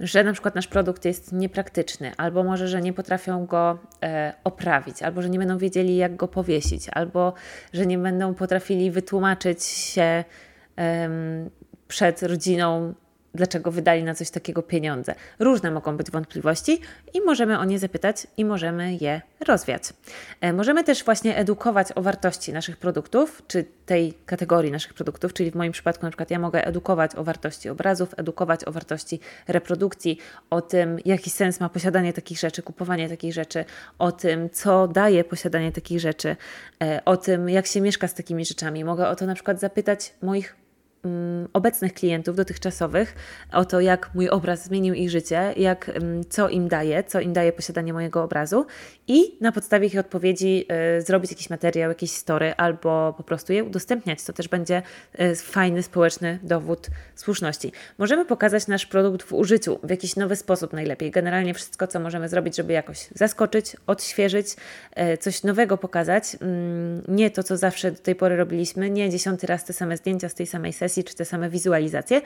że 0.00 0.24
na 0.24 0.32
przykład 0.32 0.54
nasz 0.54 0.66
produkt 0.66 1.04
jest 1.04 1.32
niepraktyczny, 1.32 2.12
albo 2.16 2.44
może, 2.44 2.68
że 2.68 2.82
nie 2.82 2.92
potrafią 2.92 3.46
go 3.46 3.78
e, 4.02 4.34
oprawić, 4.44 5.02
albo 5.02 5.22
że 5.22 5.30
nie 5.30 5.38
będą 5.38 5.58
wiedzieli, 5.58 5.96
jak 5.96 6.16
go 6.16 6.28
powiesić, 6.28 6.88
albo 6.92 7.34
że 7.72 7.86
nie 7.86 7.98
będą 7.98 8.34
potrafili 8.34 8.90
wytłumaczyć 8.90 9.64
się 9.64 10.24
przed 11.88 12.22
rodziną, 12.22 12.94
dlaczego 13.34 13.70
wydali 13.70 14.02
na 14.04 14.14
coś 14.14 14.30
takiego 14.30 14.62
pieniądze. 14.62 15.14
Różne 15.38 15.70
mogą 15.70 15.96
być 15.96 16.10
wątpliwości 16.10 16.80
i 17.14 17.20
możemy 17.20 17.58
o 17.58 17.64
nie 17.64 17.78
zapytać 17.78 18.26
i 18.36 18.44
możemy 18.44 18.94
je 18.94 19.20
rozwiać. 19.46 19.82
E, 20.40 20.52
możemy 20.52 20.84
też 20.84 21.04
właśnie 21.04 21.36
edukować 21.36 21.88
o 21.94 22.02
wartości 22.02 22.52
naszych 22.52 22.76
produktów, 22.76 23.42
czy 23.48 23.64
tej 23.86 24.14
kategorii 24.26 24.72
naszych 24.72 24.94
produktów, 24.94 25.32
czyli 25.32 25.50
w 25.50 25.54
moim 25.54 25.72
przypadku 25.72 26.06
na 26.06 26.10
przykład 26.10 26.30
ja 26.30 26.38
mogę 26.38 26.66
edukować 26.66 27.14
o 27.14 27.24
wartości 27.24 27.68
obrazów, 27.68 28.14
edukować 28.16 28.64
o 28.64 28.72
wartości 28.72 29.20
reprodukcji, 29.48 30.18
o 30.50 30.60
tym, 30.60 30.98
jaki 31.04 31.30
sens 31.30 31.60
ma 31.60 31.68
posiadanie 31.68 32.12
takich 32.12 32.38
rzeczy, 32.38 32.62
kupowanie 32.62 33.08
takich 33.08 33.32
rzeczy, 33.32 33.64
o 33.98 34.12
tym, 34.12 34.50
co 34.50 34.88
daje 34.88 35.24
posiadanie 35.24 35.72
takich 35.72 36.00
rzeczy, 36.00 36.36
e, 36.82 37.02
o 37.04 37.16
tym, 37.16 37.48
jak 37.48 37.66
się 37.66 37.80
mieszka 37.80 38.08
z 38.08 38.14
takimi 38.14 38.44
rzeczami. 38.44 38.84
Mogę 38.84 39.08
o 39.08 39.16
to 39.16 39.26
na 39.26 39.34
przykład 39.34 39.60
zapytać 39.60 40.14
moich 40.22 40.63
obecnych 41.52 41.94
klientów 41.94 42.36
dotychczasowych 42.36 43.14
o 43.52 43.64
to, 43.64 43.80
jak 43.80 44.10
mój 44.14 44.28
obraz 44.28 44.64
zmienił 44.64 44.94
ich 44.94 45.10
życie, 45.10 45.54
jak, 45.56 45.88
mm, 45.88 46.24
co 46.28 46.48
im 46.48 46.68
daje, 46.68 47.04
co 47.04 47.20
im 47.20 47.32
daje 47.32 47.52
posiadanie 47.52 47.92
mojego 47.92 48.22
obrazu 48.22 48.66
i 49.08 49.38
na 49.40 49.52
podstawie 49.52 49.86
ich 49.86 49.98
odpowiedzi 49.98 50.66
y, 50.98 51.02
zrobić 51.02 51.30
jakiś 51.30 51.50
materiał, 51.50 51.88
jakieś 51.88 52.10
story 52.10 52.54
albo 52.56 53.14
po 53.16 53.22
prostu 53.22 53.52
je 53.52 53.64
udostępniać. 53.64 54.24
To 54.24 54.32
też 54.32 54.48
będzie 54.48 54.82
y, 55.20 55.36
fajny 55.36 55.82
społeczny 55.82 56.38
dowód 56.42 56.88
słuszności. 57.14 57.72
Możemy 57.98 58.24
pokazać 58.24 58.66
nasz 58.66 58.86
produkt 58.86 59.22
w 59.22 59.32
użyciu 59.32 59.78
w 59.82 59.90
jakiś 59.90 60.16
nowy 60.16 60.36
sposób 60.36 60.72
najlepiej. 60.72 61.10
Generalnie 61.10 61.54
wszystko, 61.54 61.86
co 61.86 62.00
możemy 62.00 62.28
zrobić, 62.28 62.56
żeby 62.56 62.72
jakoś 62.72 63.08
zaskoczyć, 63.14 63.76
odświeżyć, 63.86 64.56
y, 65.14 65.18
coś 65.18 65.42
nowego 65.42 65.78
pokazać. 65.78 66.36
Mm, 66.40 67.02
nie 67.08 67.30
to, 67.30 67.42
co 67.42 67.56
zawsze 67.56 67.90
do 67.92 67.98
tej 67.98 68.14
pory 68.14 68.36
robiliśmy, 68.36 68.90
nie 68.90 69.10
dziesiąty 69.10 69.46
raz 69.46 69.64
te 69.64 69.72
same 69.72 69.96
zdjęcia 69.96 70.28
z 70.28 70.34
tej 70.34 70.46
samej 70.46 70.72
sesji, 70.72 70.93
sesji, 70.94 71.04
czy 71.04 71.14
te 71.14 71.24
same 71.24 71.50
wizualizacje, 71.50 72.20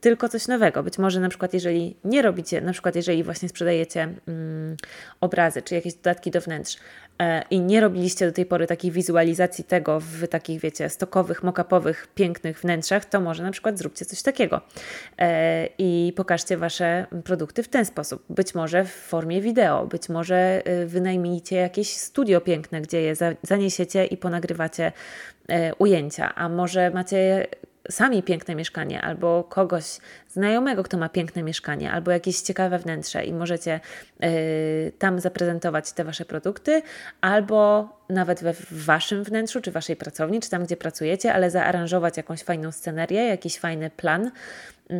tylko 0.00 0.28
coś 0.28 0.48
nowego. 0.48 0.82
Być 0.82 0.98
może 0.98 1.20
na 1.20 1.28
przykład, 1.28 1.54
jeżeli 1.54 1.96
nie 2.04 2.22
robicie, 2.22 2.60
na 2.60 2.72
przykład 2.72 2.96
jeżeli 2.96 3.22
właśnie 3.22 3.48
sprzedajecie 3.48 4.08
mm, 4.28 4.76
obrazy, 5.20 5.62
czy 5.62 5.74
jakieś 5.74 5.94
dodatki 5.94 6.30
do 6.30 6.40
wnętrz 6.40 6.76
e, 7.18 7.42
i 7.50 7.60
nie 7.60 7.80
robiliście 7.80 8.26
do 8.26 8.32
tej 8.32 8.46
pory 8.46 8.66
takiej 8.66 8.90
wizualizacji 8.90 9.64
tego 9.64 10.00
w 10.00 10.28
takich, 10.28 10.60
wiecie, 10.60 10.88
stokowych, 10.88 11.42
mock-upowych, 11.42 12.06
pięknych 12.14 12.60
wnętrzach, 12.60 13.04
to 13.04 13.20
może 13.20 13.42
na 13.42 13.50
przykład 13.50 13.78
zróbcie 13.78 14.04
coś 14.04 14.22
takiego 14.22 14.60
e, 15.18 15.68
i 15.78 16.12
pokażcie 16.16 16.56
Wasze 16.56 17.06
produkty 17.24 17.62
w 17.62 17.68
ten 17.68 17.84
sposób. 17.84 18.24
Być 18.28 18.54
może 18.54 18.84
w 18.84 18.92
formie 18.92 19.40
wideo, 19.40 19.86
być 19.86 20.08
może 20.08 20.62
e, 20.64 20.86
wynajmijcie 20.86 21.56
jakieś 21.56 21.96
studio 21.96 22.40
piękne, 22.40 22.80
gdzie 22.80 23.02
je 23.02 23.14
zaniesiecie 23.42 24.04
i 24.04 24.16
ponagrywacie 24.16 24.92
e, 25.48 25.74
ujęcia, 25.74 26.34
a 26.34 26.48
może 26.48 26.90
macie 26.90 27.46
sami 27.90 28.22
piękne 28.22 28.54
mieszkanie, 28.54 29.02
albo 29.02 29.44
kogoś 29.44 29.84
znajomego, 30.28 30.82
kto 30.82 30.96
ma 30.96 31.08
piękne 31.08 31.42
mieszkanie, 31.42 31.92
albo 31.92 32.10
jakieś 32.10 32.40
ciekawe 32.40 32.78
wnętrze 32.78 33.24
i 33.24 33.32
możecie 33.32 33.80
y, 34.24 34.92
tam 34.98 35.20
zaprezentować 35.20 35.92
te 35.92 36.04
Wasze 36.04 36.24
produkty, 36.24 36.82
albo 37.20 37.88
nawet 38.08 38.42
we 38.42 38.54
Waszym 38.70 39.24
wnętrzu, 39.24 39.60
czy 39.60 39.70
Waszej 39.70 39.96
pracowni, 39.96 40.40
czy 40.40 40.50
tam, 40.50 40.64
gdzie 40.64 40.76
pracujecie, 40.76 41.34
ale 41.34 41.50
zaaranżować 41.50 42.16
jakąś 42.16 42.42
fajną 42.42 42.72
scenerię, 42.72 43.28
jakiś 43.28 43.58
fajny 43.58 43.90
plan 43.90 44.30
yy, 44.90 44.96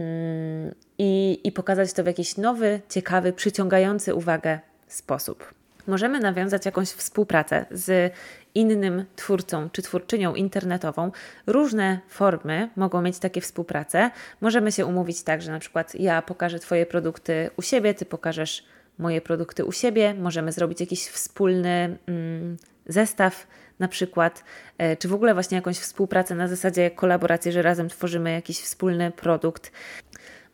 i 1.44 1.52
pokazać 1.54 1.92
to 1.92 2.04
w 2.04 2.06
jakiś 2.06 2.36
nowy, 2.36 2.80
ciekawy, 2.88 3.32
przyciągający 3.32 4.14
uwagę 4.14 4.58
sposób. 4.88 5.54
Możemy 5.86 6.20
nawiązać 6.20 6.66
jakąś 6.66 6.88
współpracę 6.88 7.64
z 7.70 8.12
innym 8.54 9.04
twórcą 9.16 9.70
czy 9.70 9.82
twórczynią 9.82 10.34
internetową. 10.34 11.10
Różne 11.46 12.00
formy 12.08 12.70
mogą 12.76 13.02
mieć 13.02 13.18
takie 13.18 13.40
współprace. 13.40 14.10
Możemy 14.40 14.72
się 14.72 14.86
umówić 14.86 15.22
tak, 15.22 15.42
że 15.42 15.52
na 15.52 15.58
przykład 15.58 15.94
ja 15.94 16.22
pokażę 16.22 16.58
Twoje 16.58 16.86
produkty 16.86 17.50
u 17.56 17.62
siebie, 17.62 17.94
Ty 17.94 18.04
pokażesz 18.04 18.64
moje 18.98 19.20
produkty 19.20 19.64
u 19.64 19.72
siebie. 19.72 20.14
Możemy 20.14 20.52
zrobić 20.52 20.80
jakiś 20.80 21.06
wspólny 21.06 21.98
mm, 22.06 22.56
zestaw 22.86 23.46
na 23.78 23.88
przykład, 23.88 24.44
e, 24.78 24.96
czy 24.96 25.08
w 25.08 25.14
ogóle 25.14 25.34
właśnie 25.34 25.56
jakąś 25.56 25.78
współpracę 25.78 26.34
na 26.34 26.48
zasadzie 26.48 26.90
kolaboracji, 26.90 27.52
że 27.52 27.62
razem 27.62 27.88
tworzymy 27.88 28.32
jakiś 28.32 28.60
wspólny 28.60 29.10
produkt. 29.10 29.72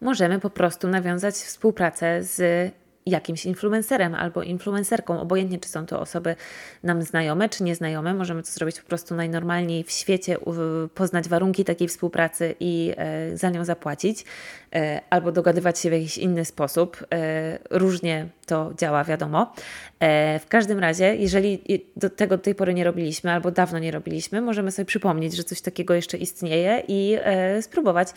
Możemy 0.01 0.41
po 0.41 0.51
prostu 0.51 0.89
nawiązać 0.89 1.35
współpracę 1.35 2.23
z 2.23 2.73
jakimś 3.11 3.47
influencerem 3.47 4.15
albo 4.15 4.43
influencerką, 4.43 5.21
obojętnie 5.21 5.59
czy 5.59 5.69
są 5.69 5.87
to 5.87 6.01
osoby 6.01 6.37
nam 6.83 7.03
znajome 7.03 7.49
czy 7.49 7.65
nieznajome, 7.65 8.15
możemy 8.15 8.43
to 8.43 8.51
zrobić 8.51 8.81
po 8.81 8.89
prostu 8.89 9.15
najnormalniej 9.15 9.85
w 9.85 9.91
świecie, 9.91 10.37
poznać 10.95 11.29
warunki 11.29 11.65
takiej 11.65 11.89
współpracy 11.89 12.55
i 12.61 12.93
e, 12.97 13.37
za 13.37 13.51
nią 13.51 13.65
zapłacić, 13.65 14.25
e, 14.75 15.01
albo 15.11 15.33
dogadywać 15.33 15.79
się 15.79 15.91
w 15.91 15.93
jakiś 15.93 16.19
inny 16.19 16.45
sposób. 16.45 17.07
E, 17.13 17.59
różnie 17.71 18.29
to 18.47 18.73
działa, 18.79 19.05
wiadomo. 19.05 19.53
W 20.41 20.45
każdym 20.49 20.79
razie, 20.79 21.17
jeżeli 21.17 21.83
do 21.97 22.11
tego 22.11 22.37
do 22.37 22.43
tej 22.43 22.55
pory 22.55 22.75
nie 22.75 22.85
robiliśmy, 22.85 23.33
albo 23.33 23.51
dawno 23.51 23.79
nie 23.79 23.91
robiliśmy, 23.91 24.41
możemy 24.41 24.71
sobie 24.71 24.87
przypomnieć, 24.87 25.37
że 25.37 25.45
coś 25.45 25.61
takiego 25.61 25.95
jeszcze 25.95 26.17
istnieje 26.17 26.83
i 26.89 27.19
spróbować 27.61 28.09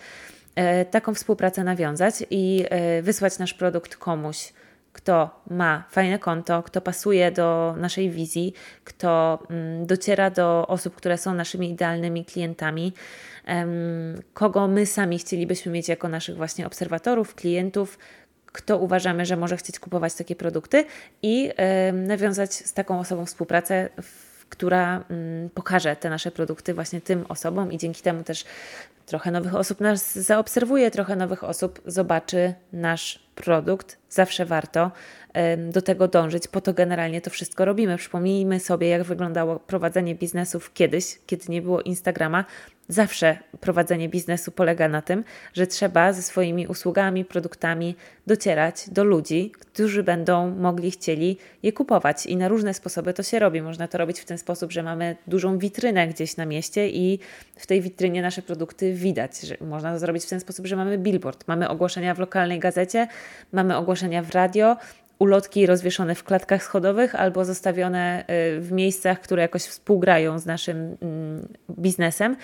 taką 0.91 1.13
współpracę 1.13 1.63
nawiązać 1.63 2.15
i 2.29 2.65
wysłać 3.01 3.39
nasz 3.39 3.53
produkt 3.53 3.95
komuś 3.95 4.53
kto 4.93 5.29
ma 5.49 5.83
fajne 5.89 6.19
konto, 6.19 6.63
kto 6.63 6.81
pasuje 6.81 7.31
do 7.31 7.75
naszej 7.77 8.09
wizji, 8.09 8.53
kto 8.83 9.39
mm, 9.49 9.85
dociera 9.85 10.29
do 10.29 10.67
osób, 10.67 10.95
które 10.95 11.17
są 11.17 11.33
naszymi 11.33 11.69
idealnymi 11.69 12.25
klientami, 12.25 12.93
kogo 14.33 14.67
my 14.67 14.85
sami 14.85 15.19
chcielibyśmy 15.19 15.71
mieć 15.71 15.89
jako 15.89 16.09
naszych 16.09 16.35
właśnie 16.35 16.67
obserwatorów, 16.67 17.35
klientów, 17.35 17.97
kto 18.45 18.77
uważamy, 18.77 19.25
że 19.25 19.37
może 19.37 19.57
chcieć 19.57 19.79
kupować 19.79 20.13
takie 20.13 20.35
produkty 20.35 20.85
i 21.21 21.51
nawiązać 21.93 22.53
z 22.53 22.73
taką 22.73 22.99
osobą 22.99 23.25
współpracę, 23.25 23.89
która 24.49 25.03
mm, 25.09 25.49
pokaże 25.49 25.95
te 25.95 26.09
nasze 26.09 26.31
produkty 26.31 26.73
właśnie 26.73 27.01
tym 27.01 27.25
osobom 27.29 27.71
i 27.71 27.77
dzięki 27.77 28.01
temu 28.01 28.23
też 28.23 28.45
trochę 29.05 29.31
nowych 29.31 29.55
osób 29.55 29.79
nas 29.81 30.15
zaobserwuje, 30.15 30.91
trochę 30.91 31.15
nowych 31.15 31.43
osób 31.43 31.81
zobaczy 31.85 32.53
nasz 32.73 33.19
produkt. 33.35 33.97
Zawsze 34.09 34.45
warto 34.45 34.91
do 35.57 35.81
tego 35.81 36.07
dążyć, 36.07 36.47
po 36.47 36.61
to 36.61 36.73
generalnie 36.73 37.21
to 37.21 37.29
wszystko 37.29 37.65
robimy. 37.65 37.97
Przypomnijmy 37.97 38.59
sobie, 38.59 38.87
jak 38.87 39.03
wyglądało 39.03 39.59
prowadzenie 39.59 40.15
biznesów 40.15 40.73
kiedyś, 40.73 41.19
kiedy 41.25 41.45
nie 41.49 41.61
było 41.61 41.81
Instagrama. 41.81 42.45
Zawsze 42.87 43.37
prowadzenie 43.59 44.09
biznesu 44.09 44.51
polega 44.51 44.87
na 44.87 45.01
tym, 45.01 45.23
że 45.53 45.67
trzeba 45.67 46.13
ze 46.13 46.21
swoimi 46.21 46.67
usługami, 46.67 47.25
produktami 47.25 47.95
docierać 48.27 48.89
do 48.89 49.03
ludzi, 49.03 49.51
którzy 49.59 50.03
będą 50.03 50.55
mogli, 50.55 50.91
chcieli 50.91 51.37
je 51.63 51.73
kupować. 51.73 52.25
I 52.25 52.37
na 52.37 52.47
różne 52.47 52.73
sposoby 52.73 53.13
to 53.13 53.23
się 53.23 53.39
robi. 53.39 53.61
Można 53.61 53.87
to 53.87 53.97
robić 53.97 54.19
w 54.19 54.25
ten 54.25 54.37
sposób, 54.37 54.71
że 54.71 54.83
mamy 54.83 55.15
dużą 55.27 55.57
witrynę 55.57 56.07
gdzieś 56.07 56.37
na 56.37 56.45
mieście 56.45 56.89
i 56.89 57.19
w 57.55 57.67
tej 57.67 57.81
witrynie 57.81 58.21
nasze 58.21 58.41
produkty 58.41 58.93
widać. 58.93 59.31
Można 59.61 59.93
to 59.93 59.99
zrobić 59.99 60.23
w 60.23 60.29
ten 60.29 60.39
sposób, 60.39 60.65
że 60.67 60.75
mamy 60.75 60.97
billboard, 60.97 61.47
mamy 61.47 61.69
ogłoszenia 61.69 62.13
w 62.15 62.19
lokalnej 62.19 62.59
gazecie, 62.59 63.07
mamy 63.51 63.77
ogłoszenia 63.77 64.23
w 64.23 64.31
radio, 64.31 64.77
ulotki 65.19 65.65
rozwieszone 65.65 66.15
w 66.15 66.23
klatkach 66.23 66.63
schodowych 66.63 67.15
albo 67.15 67.45
zostawione 67.45 68.25
w 68.59 68.71
miejscach, 68.71 69.21
które 69.21 69.41
jakoś 69.41 69.61
współgrają 69.61 70.39
z 70.39 70.45
naszym 70.45 70.97
mm, 71.01 71.47
biznesem. 71.79 72.35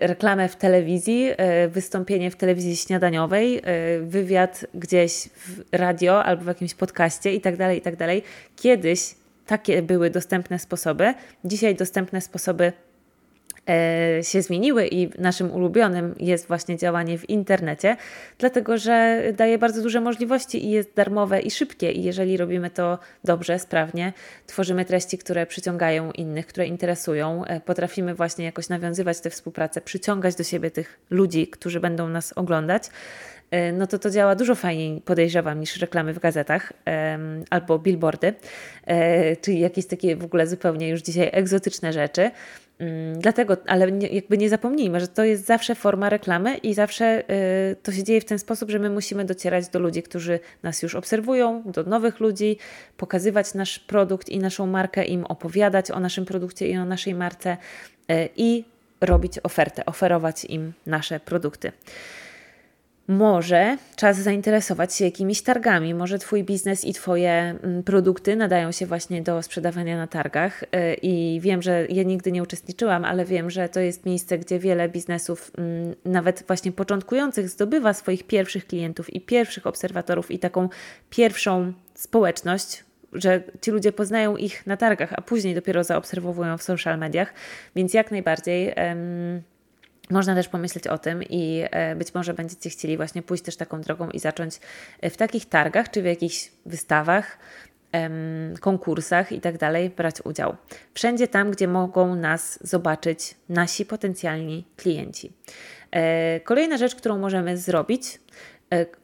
Reklamę 0.00 0.48
w 0.48 0.56
telewizji, 0.56 1.30
wystąpienie 1.68 2.30
w 2.30 2.36
telewizji 2.36 2.76
śniadaniowej, 2.76 3.62
wywiad 4.02 4.66
gdzieś 4.74 5.28
w 5.36 5.62
radio 5.72 6.24
albo 6.24 6.44
w 6.44 6.46
jakimś 6.46 6.74
podcaście 6.74 7.32
itd., 7.32 7.56
tak 7.56 7.74
itd. 7.74 7.96
Tak 8.06 8.30
Kiedyś 8.56 9.14
takie 9.46 9.82
były 9.82 10.10
dostępne 10.10 10.58
sposoby. 10.58 11.14
Dzisiaj 11.44 11.74
dostępne 11.74 12.20
sposoby 12.20 12.72
się 14.22 14.42
zmieniły 14.42 14.86
i 14.86 15.10
naszym 15.18 15.52
ulubionym 15.52 16.14
jest 16.18 16.48
właśnie 16.48 16.76
działanie 16.76 17.18
w 17.18 17.30
internecie, 17.30 17.96
dlatego 18.38 18.78
że 18.78 19.22
daje 19.36 19.58
bardzo 19.58 19.82
duże 19.82 20.00
możliwości 20.00 20.64
i 20.66 20.70
jest 20.70 20.94
darmowe 20.94 21.40
i 21.40 21.50
szybkie. 21.50 21.92
I 21.92 22.02
jeżeli 22.02 22.36
robimy 22.36 22.70
to 22.70 22.98
dobrze, 23.24 23.58
sprawnie, 23.58 24.12
tworzymy 24.46 24.84
treści, 24.84 25.18
które 25.18 25.46
przyciągają 25.46 26.12
innych, 26.12 26.46
które 26.46 26.66
interesują, 26.66 27.44
e, 27.44 27.60
potrafimy 27.60 28.14
właśnie 28.14 28.44
jakoś 28.44 28.68
nawiązywać 28.68 29.20
tę 29.20 29.30
współpracę, 29.30 29.80
przyciągać 29.80 30.34
do 30.34 30.44
siebie 30.44 30.70
tych 30.70 30.98
ludzi, 31.10 31.48
którzy 31.48 31.80
będą 31.80 32.08
nas 32.08 32.32
oglądać, 32.32 32.82
E, 32.84 33.39
no 33.72 33.86
to 33.86 33.98
to 33.98 34.10
działa 34.10 34.34
dużo 34.34 34.54
fajniej, 34.54 35.00
podejrzewam, 35.00 35.60
niż 35.60 35.76
reklamy 35.76 36.12
w 36.14 36.18
gazetach 36.18 36.72
albo 37.50 37.78
billboardy, 37.78 38.34
e, 38.86 39.36
czyli 39.36 39.60
jakieś 39.60 39.86
takie 39.86 40.16
w 40.16 40.24
ogóle 40.24 40.46
zupełnie 40.46 40.88
już 40.88 41.02
dzisiaj 41.02 41.30
egzotyczne 41.32 41.92
rzeczy. 41.92 42.30
Mm, 42.78 43.20
dlatego, 43.20 43.56
ale 43.66 43.90
jakby 44.12 44.38
nie 44.38 44.48
zapomnijmy, 44.48 45.00
że 45.00 45.08
to 45.08 45.24
jest 45.24 45.46
zawsze 45.46 45.74
forma 45.74 46.08
reklamy 46.08 46.56
i 46.56 46.74
zawsze 46.74 47.04
e, 47.04 47.76
to 47.82 47.92
się 47.92 48.04
dzieje 48.04 48.20
w 48.20 48.24
ten 48.24 48.38
sposób, 48.38 48.70
że 48.70 48.78
my 48.78 48.90
musimy 48.90 49.24
docierać 49.24 49.68
do 49.68 49.78
ludzi, 49.78 50.02
którzy 50.02 50.40
nas 50.62 50.82
już 50.82 50.94
obserwują, 50.94 51.62
do 51.66 51.82
nowych 51.82 52.20
ludzi, 52.20 52.58
pokazywać 52.96 53.54
nasz 53.54 53.78
produkt 53.78 54.28
i 54.28 54.38
naszą 54.38 54.66
markę, 54.66 55.04
im 55.04 55.24
opowiadać 55.24 55.90
o 55.90 56.00
naszym 56.00 56.24
produkcie 56.24 56.68
i 56.68 56.76
o 56.76 56.84
naszej 56.84 57.14
marce 57.14 57.56
i 58.36 58.64
robić 59.00 59.38
ofertę, 59.42 59.86
oferować 59.86 60.44
im 60.44 60.72
nasze 60.86 61.20
produkty. 61.20 61.72
Może 63.10 63.76
czas 63.96 64.18
zainteresować 64.18 64.94
się 64.94 65.04
jakimiś 65.04 65.42
targami. 65.42 65.94
Może 65.94 66.18
Twój 66.18 66.44
biznes 66.44 66.84
i 66.84 66.92
Twoje 66.92 67.32
mm, 67.32 67.82
produkty 67.82 68.36
nadają 68.36 68.72
się 68.72 68.86
właśnie 68.86 69.22
do 69.22 69.42
sprzedawania 69.42 69.96
na 69.96 70.06
targach. 70.06 70.62
Y, 70.62 70.66
I 71.02 71.40
wiem, 71.40 71.62
że 71.62 71.86
ja 71.88 72.02
nigdy 72.02 72.32
nie 72.32 72.42
uczestniczyłam, 72.42 73.04
ale 73.04 73.24
wiem, 73.24 73.50
że 73.50 73.68
to 73.68 73.80
jest 73.80 74.06
miejsce, 74.06 74.38
gdzie 74.38 74.58
wiele 74.58 74.88
biznesów, 74.88 75.50
mm, 75.58 75.94
nawet 76.04 76.44
właśnie 76.46 76.72
początkujących, 76.72 77.48
zdobywa 77.48 77.94
swoich 77.94 78.26
pierwszych 78.26 78.66
klientów 78.66 79.14
i 79.14 79.20
pierwszych 79.20 79.66
obserwatorów 79.66 80.30
i 80.30 80.38
taką 80.38 80.68
pierwszą 81.10 81.72
społeczność, 81.94 82.84
że 83.12 83.42
ci 83.60 83.70
ludzie 83.70 83.92
poznają 83.92 84.36
ich 84.36 84.66
na 84.66 84.76
targach, 84.76 85.12
a 85.16 85.20
później 85.20 85.54
dopiero 85.54 85.84
zaobserwowują 85.84 86.58
w 86.58 86.62
social 86.62 86.98
mediach. 86.98 87.34
Więc 87.76 87.94
jak 87.94 88.10
najbardziej. 88.10 88.74
Można 90.10 90.34
też 90.34 90.48
pomyśleć 90.48 90.86
o 90.86 90.98
tym 90.98 91.22
i 91.22 91.64
e, 91.70 91.96
być 91.96 92.14
może 92.14 92.34
będziecie 92.34 92.70
chcieli 92.70 92.96
właśnie 92.96 93.22
pójść 93.22 93.44
też 93.44 93.56
taką 93.56 93.80
drogą 93.80 94.10
i 94.10 94.18
zacząć 94.18 94.60
e, 95.00 95.10
w 95.10 95.16
takich 95.16 95.46
targach 95.46 95.90
czy 95.90 96.02
w 96.02 96.04
jakichś 96.04 96.50
wystawach, 96.66 97.38
konkursach 98.60 99.32
i 99.32 99.40
tak 99.40 99.58
dalej 99.58 99.90
brać 99.90 100.14
udział. 100.24 100.56
Wszędzie 100.94 101.28
tam, 101.28 101.50
gdzie 101.50 101.68
mogą 101.68 102.14
nas 102.14 102.58
zobaczyć 102.68 103.34
nasi 103.48 103.86
potencjalni 103.86 104.64
klienci. 104.76 105.32
E, 105.90 106.40
kolejna 106.40 106.76
rzecz, 106.76 106.94
którą 106.94 107.18
możemy 107.18 107.58
zrobić, 107.58 108.18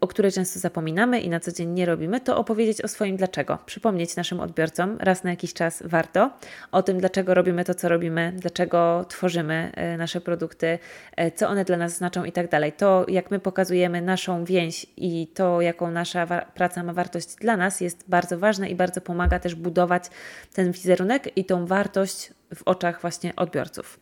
o 0.01 0.07
której 0.07 0.33
często 0.33 0.61
zapominamy 0.61 1.21
i 1.21 1.29
na 1.29 1.41
co 1.41 1.53
dzień 1.53 1.69
nie 1.69 1.87
robimy, 1.87 2.21
to 2.21 2.37
opowiedzieć 2.37 2.83
o 2.83 2.89
swoim 2.89 3.17
dlaczego. 3.17 3.59
Przypomnieć 3.67 4.17
naszym 4.17 4.41
odbiorcom 4.41 4.97
raz 5.01 5.25
na 5.25 5.31
jakiś 5.31 5.55
czas 5.55 5.83
warto 5.87 6.31
o 6.73 6.83
tym, 6.83 6.99
dlaczego 6.99 7.35
robimy 7.35 7.65
to, 7.65 7.75
co 7.75 7.89
robimy, 7.89 8.33
dlaczego 8.37 9.05
tworzymy 9.09 9.73
e, 9.75 9.97
nasze 9.97 10.21
produkty, 10.21 10.79
e, 11.17 11.31
co 11.31 11.49
one 11.49 11.65
dla 11.65 11.77
nas 11.77 11.97
znaczą 11.97 12.25
i 12.25 12.33
tak 12.33 12.51
dalej. 12.51 12.73
To, 12.73 13.07
jak 13.09 13.31
my 13.31 13.39
pokazujemy 13.39 14.03
naszą 14.03 14.45
więź 14.45 14.87
i 14.97 15.27
to, 15.35 15.61
jaką 15.61 15.91
nasza 15.91 16.27
praca 16.55 16.83
ma 16.83 16.93
wartość 16.93 17.35
dla 17.35 17.57
nas, 17.57 17.81
jest 17.81 18.05
bardzo 18.09 18.39
ważne 18.39 18.69
i 18.69 18.75
bardzo 18.75 19.01
pomaga 19.01 19.39
też 19.39 19.55
budować 19.55 20.05
ten 20.55 20.73
wizerunek 20.73 21.37
i 21.37 21.45
tą 21.45 21.67
wartość 21.67 22.33
w 22.55 22.63
oczach 22.65 23.01
właśnie 23.01 23.37
odbiorców. 23.37 24.01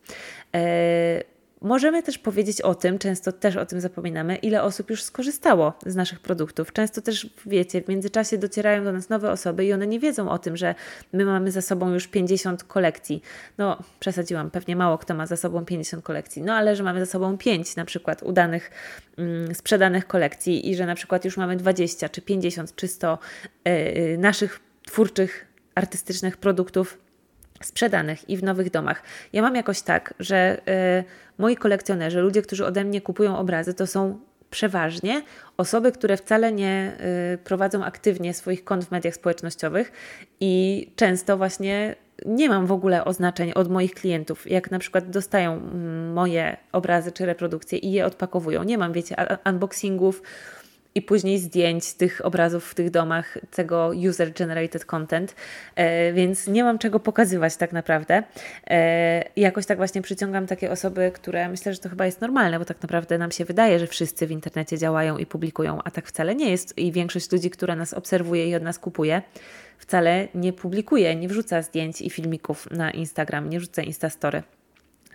Możemy 1.60 2.02
też 2.02 2.18
powiedzieć 2.18 2.60
o 2.60 2.74
tym, 2.74 2.98
często 2.98 3.32
też 3.32 3.56
o 3.56 3.66
tym 3.66 3.80
zapominamy, 3.80 4.36
ile 4.36 4.62
osób 4.62 4.90
już 4.90 5.02
skorzystało 5.02 5.72
z 5.86 5.96
naszych 5.96 6.20
produktów. 6.20 6.72
Często 6.72 7.02
też, 7.02 7.30
wiecie, 7.46 7.82
w 7.82 7.88
międzyczasie 7.88 8.38
docierają 8.38 8.84
do 8.84 8.92
nas 8.92 9.08
nowe 9.08 9.30
osoby 9.30 9.64
i 9.64 9.72
one 9.72 9.86
nie 9.86 10.00
wiedzą 10.00 10.30
o 10.30 10.38
tym, 10.38 10.56
że 10.56 10.74
my 11.12 11.24
mamy 11.24 11.50
za 11.50 11.62
sobą 11.62 11.92
już 11.92 12.08
50 12.08 12.64
kolekcji. 12.64 13.22
No, 13.58 13.78
przesadziłam, 14.00 14.50
pewnie 14.50 14.76
mało 14.76 14.98
kto 14.98 15.14
ma 15.14 15.26
za 15.26 15.36
sobą 15.36 15.64
50 15.64 16.04
kolekcji, 16.04 16.42
no 16.42 16.54
ale 16.54 16.76
że 16.76 16.82
mamy 16.82 17.00
za 17.00 17.12
sobą 17.12 17.38
5 17.38 17.76
na 17.76 17.84
przykład 17.84 18.22
udanych, 18.22 18.70
mm, 19.18 19.54
sprzedanych 19.54 20.06
kolekcji 20.06 20.70
i 20.70 20.76
że 20.76 20.86
na 20.86 20.94
przykład 20.94 21.24
już 21.24 21.36
mamy 21.36 21.56
20 21.56 22.08
czy 22.08 22.22
50 22.22 22.76
czy 22.76 22.88
100 22.88 23.18
yy, 23.64 24.18
naszych 24.18 24.60
twórczych, 24.86 25.46
artystycznych 25.74 26.36
produktów 26.36 27.03
sprzedanych 27.66 28.30
i 28.30 28.36
w 28.36 28.42
nowych 28.42 28.70
domach. 28.70 29.02
Ja 29.32 29.42
mam 29.42 29.56
jakoś 29.56 29.82
tak, 29.82 30.14
że 30.20 30.60
y, 31.00 31.04
moi 31.38 31.56
kolekcjonerzy, 31.56 32.20
ludzie, 32.20 32.42
którzy 32.42 32.66
ode 32.66 32.84
mnie 32.84 33.00
kupują 33.00 33.38
obrazy, 33.38 33.74
to 33.74 33.86
są 33.86 34.18
przeważnie 34.50 35.22
osoby, 35.56 35.92
które 35.92 36.16
wcale 36.16 36.52
nie 36.52 36.96
y, 37.34 37.38
prowadzą 37.38 37.84
aktywnie 37.84 38.34
swoich 38.34 38.64
kont 38.64 38.84
w 38.84 38.90
mediach 38.90 39.14
społecznościowych 39.14 39.92
i 40.40 40.86
często 40.96 41.36
właśnie 41.36 41.94
nie 42.26 42.48
mam 42.48 42.66
w 42.66 42.72
ogóle 42.72 43.04
oznaczeń 43.04 43.52
od 43.52 43.70
moich 43.70 43.94
klientów. 43.94 44.50
Jak 44.50 44.70
na 44.70 44.78
przykład 44.78 45.10
dostają 45.10 45.52
mm, 45.52 46.12
moje 46.12 46.56
obrazy 46.72 47.12
czy 47.12 47.26
reprodukcje 47.26 47.78
i 47.78 47.92
je 47.92 48.06
odpakowują. 48.06 48.62
Nie 48.62 48.78
mam, 48.78 48.92
wiecie, 48.92 49.16
unboxingów, 49.46 50.22
i 50.94 51.02
później 51.02 51.38
zdjęć 51.38 51.94
tych 51.94 52.24
obrazów 52.24 52.70
w 52.70 52.74
tych 52.74 52.90
domach, 52.90 53.38
tego 53.50 53.90
user-generated 53.94 54.84
content, 54.84 55.34
e, 55.76 56.12
więc 56.12 56.46
nie 56.46 56.64
mam 56.64 56.78
czego 56.78 57.00
pokazywać 57.00 57.56
tak 57.56 57.72
naprawdę. 57.72 58.22
E, 58.66 59.24
jakoś 59.36 59.66
tak 59.66 59.78
właśnie 59.78 60.02
przyciągam 60.02 60.46
takie 60.46 60.70
osoby, 60.70 61.10
które 61.14 61.48
myślę, 61.48 61.72
że 61.72 61.78
to 61.78 61.88
chyba 61.88 62.06
jest 62.06 62.20
normalne, 62.20 62.58
bo 62.58 62.64
tak 62.64 62.82
naprawdę 62.82 63.18
nam 63.18 63.30
się 63.30 63.44
wydaje, 63.44 63.78
że 63.78 63.86
wszyscy 63.86 64.26
w 64.26 64.30
internecie 64.30 64.78
działają 64.78 65.18
i 65.18 65.26
publikują, 65.26 65.78
a 65.84 65.90
tak 65.90 66.06
wcale 66.06 66.34
nie 66.34 66.50
jest. 66.50 66.78
I 66.78 66.92
większość 66.92 67.32
ludzi, 67.32 67.50
która 67.50 67.76
nas 67.76 67.94
obserwuje 67.94 68.48
i 68.48 68.54
od 68.54 68.62
nas 68.62 68.78
kupuje, 68.78 69.22
wcale 69.78 70.28
nie 70.34 70.52
publikuje, 70.52 71.16
nie 71.16 71.28
wrzuca 71.28 71.62
zdjęć 71.62 72.00
i 72.00 72.10
filmików 72.10 72.70
na 72.70 72.90
Instagram, 72.90 73.50
nie 73.50 73.58
wrzuca 73.58 73.82
Instastory 73.82 74.42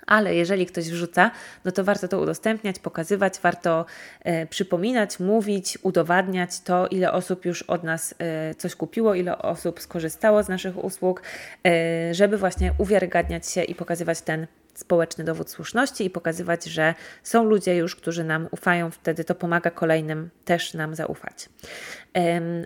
ale 0.08 0.36
jeżeli 0.36 0.66
ktoś 0.66 0.90
wrzuca, 0.90 1.32
no 1.66 1.72
to 1.72 1.84
warto 1.84 2.08
to 2.08 2.20
udostępniać, 2.20 2.80
pokazywać, 2.80 3.40
warto 3.44 3.86
e, 4.22 4.48
przypominać, 4.48 5.20
mówić, 5.20 5.78
udowadniać 5.82 6.62
to, 6.62 6.88
ile 6.88 7.12
osób 7.12 7.46
już 7.46 7.64
od 7.64 7.84
nas 7.84 8.16
e, 8.20 8.56
coś 8.56 8.76
kupiło, 8.76 9.16
ile 9.16 9.38
osób 9.38 9.82
skorzystało 9.82 10.44
z 10.44 10.50
naszych 10.50 10.84
usług, 10.84 11.22
e, 11.68 12.14
żeby 12.14 12.38
właśnie 12.38 12.74
uwiarygadniać 12.78 13.50
się 13.50 13.64
i 13.64 13.76
pokazywać 13.76 14.22
ten 14.22 14.48
społeczny 14.74 15.24
dowód 15.24 15.50
słuszności 15.50 16.06
i 16.06 16.10
pokazywać, 16.10 16.66
że 16.66 16.94
są 17.24 17.44
ludzie 17.44 17.76
już, 17.76 17.96
którzy 17.96 18.24
nam 18.24 18.48
ufają, 18.52 18.92
wtedy 18.92 19.24
to 19.24 19.36
pomaga 19.36 19.72
kolejnym 19.72 20.30
też 20.46 20.74
nam 20.74 20.96
zaufać. 20.96 21.50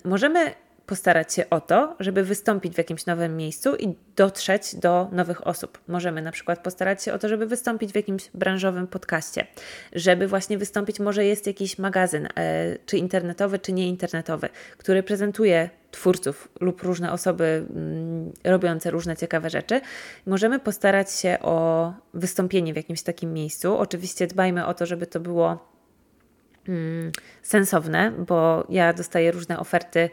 Możemy 0.05 0.53
postarać 0.85 1.33
się 1.33 1.49
o 1.49 1.61
to, 1.61 1.95
żeby 1.99 2.23
wystąpić 2.23 2.73
w 2.73 2.77
jakimś 2.77 3.05
nowym 3.05 3.37
miejscu 3.37 3.75
i 3.75 3.95
dotrzeć 4.15 4.75
do 4.75 5.09
nowych 5.11 5.47
osób. 5.47 5.79
Możemy 5.87 6.21
na 6.21 6.31
przykład 6.31 6.63
postarać 6.63 7.03
się 7.03 7.13
o 7.13 7.19
to, 7.19 7.29
żeby 7.29 7.45
wystąpić 7.45 7.91
w 7.91 7.95
jakimś 7.95 8.29
branżowym 8.33 8.87
podcaście, 8.87 9.47
żeby 9.93 10.27
właśnie 10.27 10.57
wystąpić, 10.57 10.99
może 10.99 11.25
jest 11.25 11.47
jakiś 11.47 11.77
magazyn, 11.77 12.25
e, 12.25 12.77
czy 12.85 12.97
internetowy, 12.97 13.59
czy 13.59 13.73
nieinternetowy, 13.73 14.49
który 14.77 15.03
prezentuje 15.03 15.69
twórców 15.91 16.49
lub 16.59 16.81
różne 16.81 17.11
osoby 17.11 17.65
mm, 17.69 18.31
robiące 18.43 18.91
różne 18.91 19.17
ciekawe 19.17 19.49
rzeczy. 19.49 19.81
Możemy 20.25 20.59
postarać 20.59 21.11
się 21.11 21.37
o 21.41 21.93
wystąpienie 22.13 22.73
w 22.73 22.75
jakimś 22.75 23.01
takim 23.01 23.33
miejscu. 23.33 23.77
Oczywiście 23.77 24.27
dbajmy 24.27 24.65
o 24.65 24.73
to, 24.73 24.85
żeby 24.85 25.07
to 25.07 25.19
było 25.19 25.69
mm, 26.67 27.11
sensowne, 27.41 28.11
bo 28.11 28.67
ja 28.69 28.93
dostaję 28.93 29.31
różne 29.31 29.59
oferty 29.59 30.09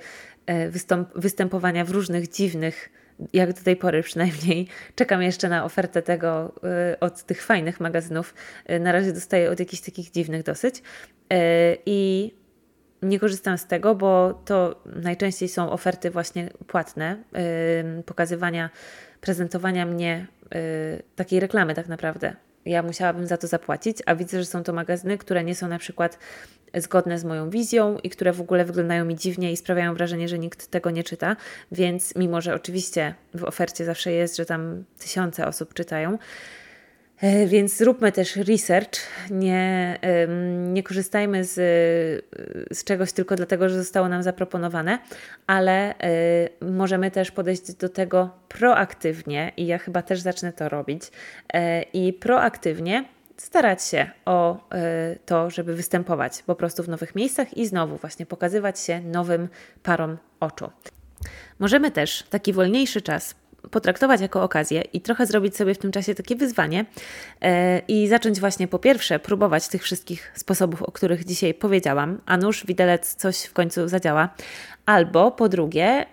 występowania 1.15 1.85
w 1.85 1.91
różnych 1.91 2.29
dziwnych, 2.29 2.91
jak 3.33 3.53
do 3.53 3.63
tej 3.63 3.77
pory 3.77 4.03
przynajmniej. 4.03 4.69
Czekam 4.95 5.23
jeszcze 5.23 5.49
na 5.49 5.65
ofertę 5.65 6.03
tego 6.03 6.55
e, 6.65 7.01
od 7.01 7.23
tych 7.23 7.43
fajnych 7.43 7.81
magazynów. 7.81 8.35
E, 8.67 8.79
na 8.79 8.93
razie 8.93 9.13
dostaję 9.13 9.51
od 9.51 9.61
jakichś 9.61 9.83
takich 9.83 10.11
dziwnych 10.11 10.43
dosyć. 10.43 10.83
I 11.87 12.31
nie 13.03 13.21
korzystam 13.21 13.59
z 13.59 13.67
tego, 13.67 13.95
bo 13.95 14.43
to 14.45 14.83
najczęściej 14.87 15.49
są 15.49 15.71
oferty 15.71 16.11
właśnie 16.11 16.51
płatne, 16.67 17.17
pokazywania, 18.07 18.71
prezentowania 19.21 19.87
mnie, 19.87 20.27
takiej 21.17 21.41
reklamy 21.41 21.75
tak 21.75 21.89
naprawdę 21.89 22.37
ja 22.67 22.83
musiałabym 22.83 23.27
za 23.27 23.37
to 23.37 23.47
zapłacić, 23.47 23.99
a 24.07 24.15
widzę, 24.15 24.39
że 24.39 24.45
są 24.45 24.63
to 24.63 24.73
magazyny, 24.73 25.19
które 25.19 25.45
nie 25.45 25.55
są 25.55 25.69
na 25.69 25.79
przykład 25.79 26.19
zgodne 26.75 27.19
z 27.19 27.25
moją 27.25 27.51
wizją 27.51 27.99
i 27.99 28.11
które 28.11 28.33
w 28.33 28.41
ogóle 28.41 28.65
wyglądają 28.65 29.05
mi 29.05 29.17
dziwnie 29.17 29.53
i 29.53 29.57
sprawiają 29.57 29.95
wrażenie, 29.95 30.29
że 30.29 30.39
nikt 30.39 30.67
tego 30.67 30.91
nie 30.91 31.05
czyta. 31.05 31.37
Więc 31.73 32.15
mimo, 32.17 32.41
że 32.41 32.55
oczywiście 32.55 33.15
w 33.35 33.45
ofercie 33.45 33.85
zawsze 33.85 34.13
jest, 34.13 34.37
że 34.37 34.47
tam 34.47 34.85
tysiące 34.99 35.47
osób 35.47 35.75
czytają, 35.75 36.19
więc 37.47 37.77
zróbmy 37.77 38.13
też 38.13 38.37
research, 38.37 39.01
nie, 39.31 39.99
nie 40.57 40.83
korzystajmy 40.83 41.45
z, 41.45 41.55
z 42.73 42.85
czegoś 42.85 43.13
tylko 43.13 43.37
dlatego, 43.37 43.69
że 43.69 43.77
zostało 43.77 44.09
nam 44.09 44.23
zaproponowane, 44.23 44.99
ale 45.47 45.99
e, 45.99 46.15
możemy 46.61 47.11
też 47.11 47.31
podejść 47.31 47.73
do 47.75 47.89
tego 47.89 48.31
proaktywnie 48.49 49.53
i 49.57 49.67
ja 49.67 49.79
chyba 49.79 50.03
też 50.03 50.21
zacznę 50.21 50.53
to 50.53 50.69
robić 50.69 51.03
e, 51.53 51.83
i 51.83 52.13
proaktywnie 52.13 53.05
starać 53.37 53.85
się 53.85 54.11
o 54.25 54.69
to, 55.27 55.51
żeby 55.51 55.75
występować 55.75 56.43
po 56.43 56.55
prostu 56.55 56.83
w 56.83 56.89
nowych 56.89 57.15
miejscach 57.15 57.57
i 57.57 57.67
znowu 57.67 57.97
właśnie 57.97 58.27
pokazywać 58.27 58.81
się 58.81 59.01
nowym 59.01 59.49
parom 59.83 60.19
oczu. 60.41 60.71
Możemy 61.59 61.91
też 61.91 62.23
taki 62.31 62.53
wolniejszy 62.53 63.03
czas 63.03 63.35
potraktować 63.71 64.21
jako 64.21 64.43
okazję 64.43 64.83
i 64.93 65.01
trochę 65.01 65.27
zrobić 65.27 65.57
sobie 65.57 65.75
w 65.75 65.79
tym 65.79 65.93
czasie 65.93 66.15
takie 66.15 66.37
wyzwanie 66.37 66.85
e, 67.41 67.79
i 67.79 68.09
zacząć 68.09 68.41
właśnie 68.41 68.69
po 68.69 68.79
pierwsze 68.79 69.19
próbować 69.19 69.69
tych 69.69 69.83
wszystkich 69.83 70.33
sposobów, 70.35 70.83
o 70.83 70.93
których 70.93 71.25
dzisiaj 71.25 71.55
powiedziałam, 71.55 72.21
a 72.27 72.37
nuż 72.37 72.67
widelec 72.67 73.15
coś 73.15 73.43
w 73.43 73.53
końcu 73.53 73.89
zadziała, 73.89 74.29
Albo 74.91 75.31
po 75.31 75.49
drugie, 75.49 76.03
y, 76.03 76.07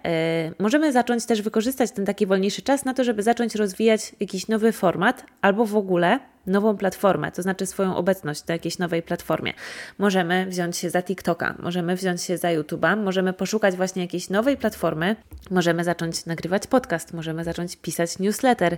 możemy 0.60 0.92
zacząć 0.92 1.26
też 1.26 1.42
wykorzystać 1.42 1.92
ten 1.92 2.06
taki 2.06 2.26
wolniejszy 2.26 2.62
czas 2.62 2.86
na 2.86 2.94
to, 2.94 3.04
żeby 3.04 3.24
zacząć 3.24 3.56
rozwijać 3.56 4.16
jakiś 4.20 4.48
nowy 4.48 4.72
format, 4.72 5.26
albo 5.42 5.66
w 5.66 5.76
ogóle 5.76 6.20
nową 6.48 6.78
platformę, 6.78 7.32
to 7.32 7.42
znaczy 7.42 7.66
swoją 7.66 7.96
obecność 7.96 8.48
na 8.48 8.54
jakiejś 8.54 8.78
nowej 8.78 9.04
platformie. 9.04 9.54
Możemy 9.98 10.46
wziąć 10.46 10.78
się 10.78 10.90
za 10.90 11.04
TikToka, 11.04 11.56
możemy 11.60 11.96
wziąć 11.96 12.22
się 12.22 12.38
za 12.38 12.48
YouTube'a, 12.48 12.98
możemy 12.98 13.34
poszukać 13.34 13.76
właśnie 13.76 14.02
jakiejś 14.02 14.30
nowej 14.30 14.58
platformy, 14.58 15.16
możemy 15.52 15.84
zacząć 15.84 16.26
nagrywać 16.26 16.68
podcast, 16.68 17.14
możemy 17.14 17.44
zacząć 17.44 17.76
pisać 17.76 18.20
newsletter, 18.20 18.74
y, 18.74 18.78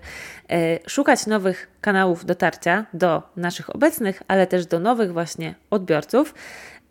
szukać 0.88 1.27
nowych 1.27 1.67
kanałów 1.82 2.25
dotarcia 2.25 2.86
do 2.93 3.23
naszych 3.36 3.75
obecnych, 3.75 4.23
ale 4.27 4.47
też 4.47 4.65
do 4.65 4.79
nowych 4.79 5.13
właśnie 5.13 5.55
odbiorców. 5.69 6.34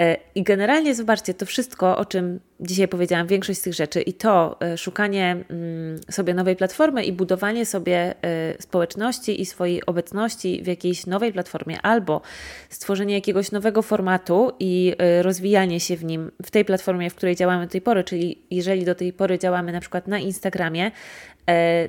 E, 0.00 0.16
I 0.34 0.42
generalnie 0.42 0.94
zobaczcie, 0.94 1.34
to 1.34 1.46
wszystko, 1.46 1.96
o 1.96 2.04
czym 2.04 2.40
dzisiaj 2.60 2.88
powiedziałam, 2.88 3.26
większość 3.26 3.58
z 3.58 3.62
tych 3.62 3.74
rzeczy 3.74 4.02
i 4.02 4.12
to 4.12 4.56
e, 4.60 4.78
szukanie 4.78 5.44
mm, 5.50 6.00
sobie 6.10 6.34
nowej 6.34 6.56
platformy 6.56 7.04
i 7.04 7.12
budowanie 7.12 7.66
sobie 7.66 8.14
e, 8.22 8.62
społeczności 8.62 9.40
i 9.40 9.46
swojej 9.46 9.86
obecności 9.86 10.62
w 10.62 10.66
jakiejś 10.66 11.06
nowej 11.06 11.32
platformie 11.32 11.82
albo 11.82 12.20
stworzenie 12.68 13.14
jakiegoś 13.14 13.52
nowego 13.52 13.82
formatu 13.82 14.52
i 14.60 14.94
rozwijanie 15.22 15.80
się 15.80 15.96
w 15.96 16.04
nim, 16.04 16.30
w 16.42 16.50
tej 16.50 16.64
platformie, 16.64 17.10
w 17.10 17.14
której 17.14 17.36
działamy 17.36 17.66
do 17.66 17.72
tej 17.72 17.80
pory, 17.80 18.04
czyli 18.04 18.42
jeżeli 18.50 18.84
do 18.84 18.94
tej 18.94 19.12
pory 19.12 19.38
działamy 19.38 19.72
na 19.72 19.80
przykład 19.80 20.08
na 20.08 20.18
Instagramie, 20.18 20.90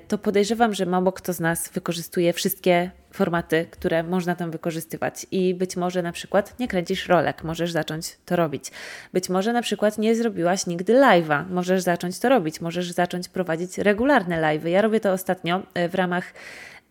to 0.08 0.18
podejrzewam, 0.18 0.74
że 0.74 0.86
mało 0.86 1.12
kto 1.12 1.34
z 1.34 1.40
nas 1.40 1.70
wykorzystuje 1.70 2.34
wszystkie 2.34 2.92
formaty, 3.20 3.66
które 3.72 4.04
można 4.04 4.36
tam 4.36 4.52
wykorzystywać. 4.52 5.28
I 5.32 5.54
być 5.54 5.78
może 5.78 6.02
na 6.02 6.12
przykład 6.12 6.60
nie 6.60 6.68
kręcisz 6.68 7.08
rolek, 7.08 7.44
możesz 7.44 7.72
zacząć 7.72 8.18
to 8.26 8.36
robić. 8.36 8.72
Być 9.14 9.30
może 9.30 9.54
na 9.54 9.62
przykład 9.62 9.98
nie 9.98 10.16
zrobiłaś 10.16 10.68
nigdy 10.68 10.94
live'a, 10.94 11.46
możesz 11.50 11.82
zacząć 11.82 12.20
to 12.20 12.30
robić, 12.30 12.62
możesz 12.62 12.92
zacząć 12.92 13.30
prowadzić 13.30 13.78
regularne 13.78 14.42
live'y. 14.42 14.68
Ja 14.68 14.82
robię 14.82 15.00
to 15.00 15.12
ostatnio 15.12 15.62
e, 15.74 15.90
w 15.90 15.96
ramach 15.96 16.34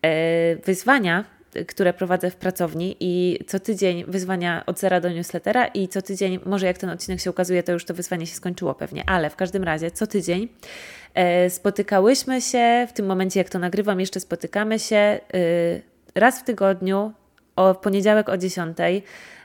e, 0.01 0.55
wyzwania 0.55 1.25
które 1.67 1.93
prowadzę 1.93 2.31
w 2.31 2.35
pracowni 2.35 2.95
i 2.99 3.39
co 3.47 3.59
tydzień 3.59 4.05
wyzwania 4.07 4.63
od 4.65 4.79
zera 4.79 5.01
do 5.01 5.09
newslettera 5.09 5.65
i 5.67 5.87
co 5.87 6.01
tydzień, 6.01 6.39
może 6.45 6.65
jak 6.65 6.77
ten 6.77 6.89
odcinek 6.89 7.19
się 7.19 7.29
ukazuje, 7.29 7.63
to 7.63 7.71
już 7.71 7.85
to 7.85 7.93
wyzwanie 7.93 8.27
się 8.27 8.35
skończyło 8.35 8.75
pewnie, 8.75 9.03
ale 9.09 9.29
w 9.29 9.35
każdym 9.35 9.63
razie 9.63 9.91
co 9.91 10.07
tydzień 10.07 10.47
e, 11.13 11.49
spotykałyśmy 11.49 12.41
się, 12.41 12.87
w 12.89 12.93
tym 12.93 13.05
momencie 13.05 13.39
jak 13.39 13.49
to 13.49 13.59
nagrywam 13.59 13.99
jeszcze 13.99 14.19
spotykamy 14.19 14.79
się 14.79 15.19
raz 16.19 16.39
w 16.39 16.43
tygodniu, 16.43 17.13
o 17.55 17.75
poniedziałek 17.75 18.29
o 18.29 18.37
10 18.37 18.77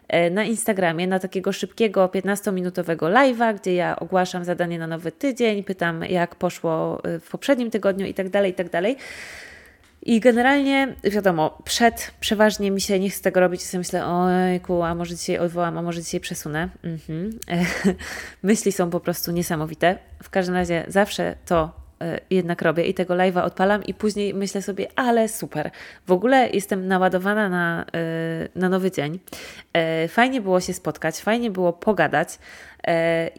e, 0.09 0.31
na 0.31 0.45
Instagramie, 0.45 1.07
na 1.07 1.19
takiego 1.19 1.53
szybkiego 1.53 2.07
15-minutowego 2.07 3.13
live'a, 3.13 3.55
gdzie 3.55 3.75
ja 3.75 3.97
ogłaszam 3.97 4.45
zadanie 4.45 4.79
na 4.79 4.87
nowy 4.87 5.13
tydzień, 5.13 5.65
pytam 5.65 6.05
jak 6.05 6.35
poszło 6.35 7.03
e, 7.05 7.19
w 7.21 7.29
poprzednim 7.29 7.71
tygodniu 7.71 8.07
i 8.07 8.15
tak 8.15 8.29
dalej, 8.29 8.51
i 8.51 8.55
tak. 8.55 8.67
I 10.07 10.21
generalnie, 10.21 10.95
wiadomo, 11.05 11.59
przed 11.65 12.11
przeważnie 12.21 12.71
mi 12.71 12.81
się 12.81 13.01
nie 13.01 13.11
chce 13.11 13.23
tego 13.23 13.41
robić, 13.41 13.63
sobie 13.63 13.79
myślę, 13.79 14.07
ojku, 14.07 14.83
a 14.83 14.95
może 14.95 15.15
dzisiaj 15.15 15.39
odwołam, 15.39 15.79
a 15.79 15.83
może 15.83 16.03
dzisiaj 16.03 16.21
przesunę. 16.21 16.69
Mhm. 16.83 17.39
Myśli 18.43 18.73
są 18.73 18.91
po 18.91 19.01
prostu 19.01 19.33
niesamowite. 19.33 19.99
W 20.23 20.31
każdym 20.31 20.55
razie 20.55 20.85
zawsze 20.89 21.37
to 21.47 21.84
jednak 22.31 22.63
robię 22.63 22.85
i 22.85 22.95
tego 22.95 23.15
live'a 23.15 23.45
odpalam 23.45 23.85
i 23.85 23.95
później 23.95 24.35
myślę 24.35 24.63
sobie, 24.63 24.87
ale 24.97 25.29
super. 25.29 25.71
W 26.07 26.13
ogóle 26.13 26.49
jestem 26.51 26.89
naładowana 26.89 27.49
na, 27.49 27.85
e, 27.95 28.49
na 28.55 28.69
nowy 28.69 28.91
dzień. 28.91 29.19
E, 29.73 30.09
fajnie 30.09 30.41
było 30.41 30.61
się 30.61 30.73
spotkać, 30.73 31.21
fajnie 31.21 31.51
było 31.51 31.73
pogadać 31.73 32.39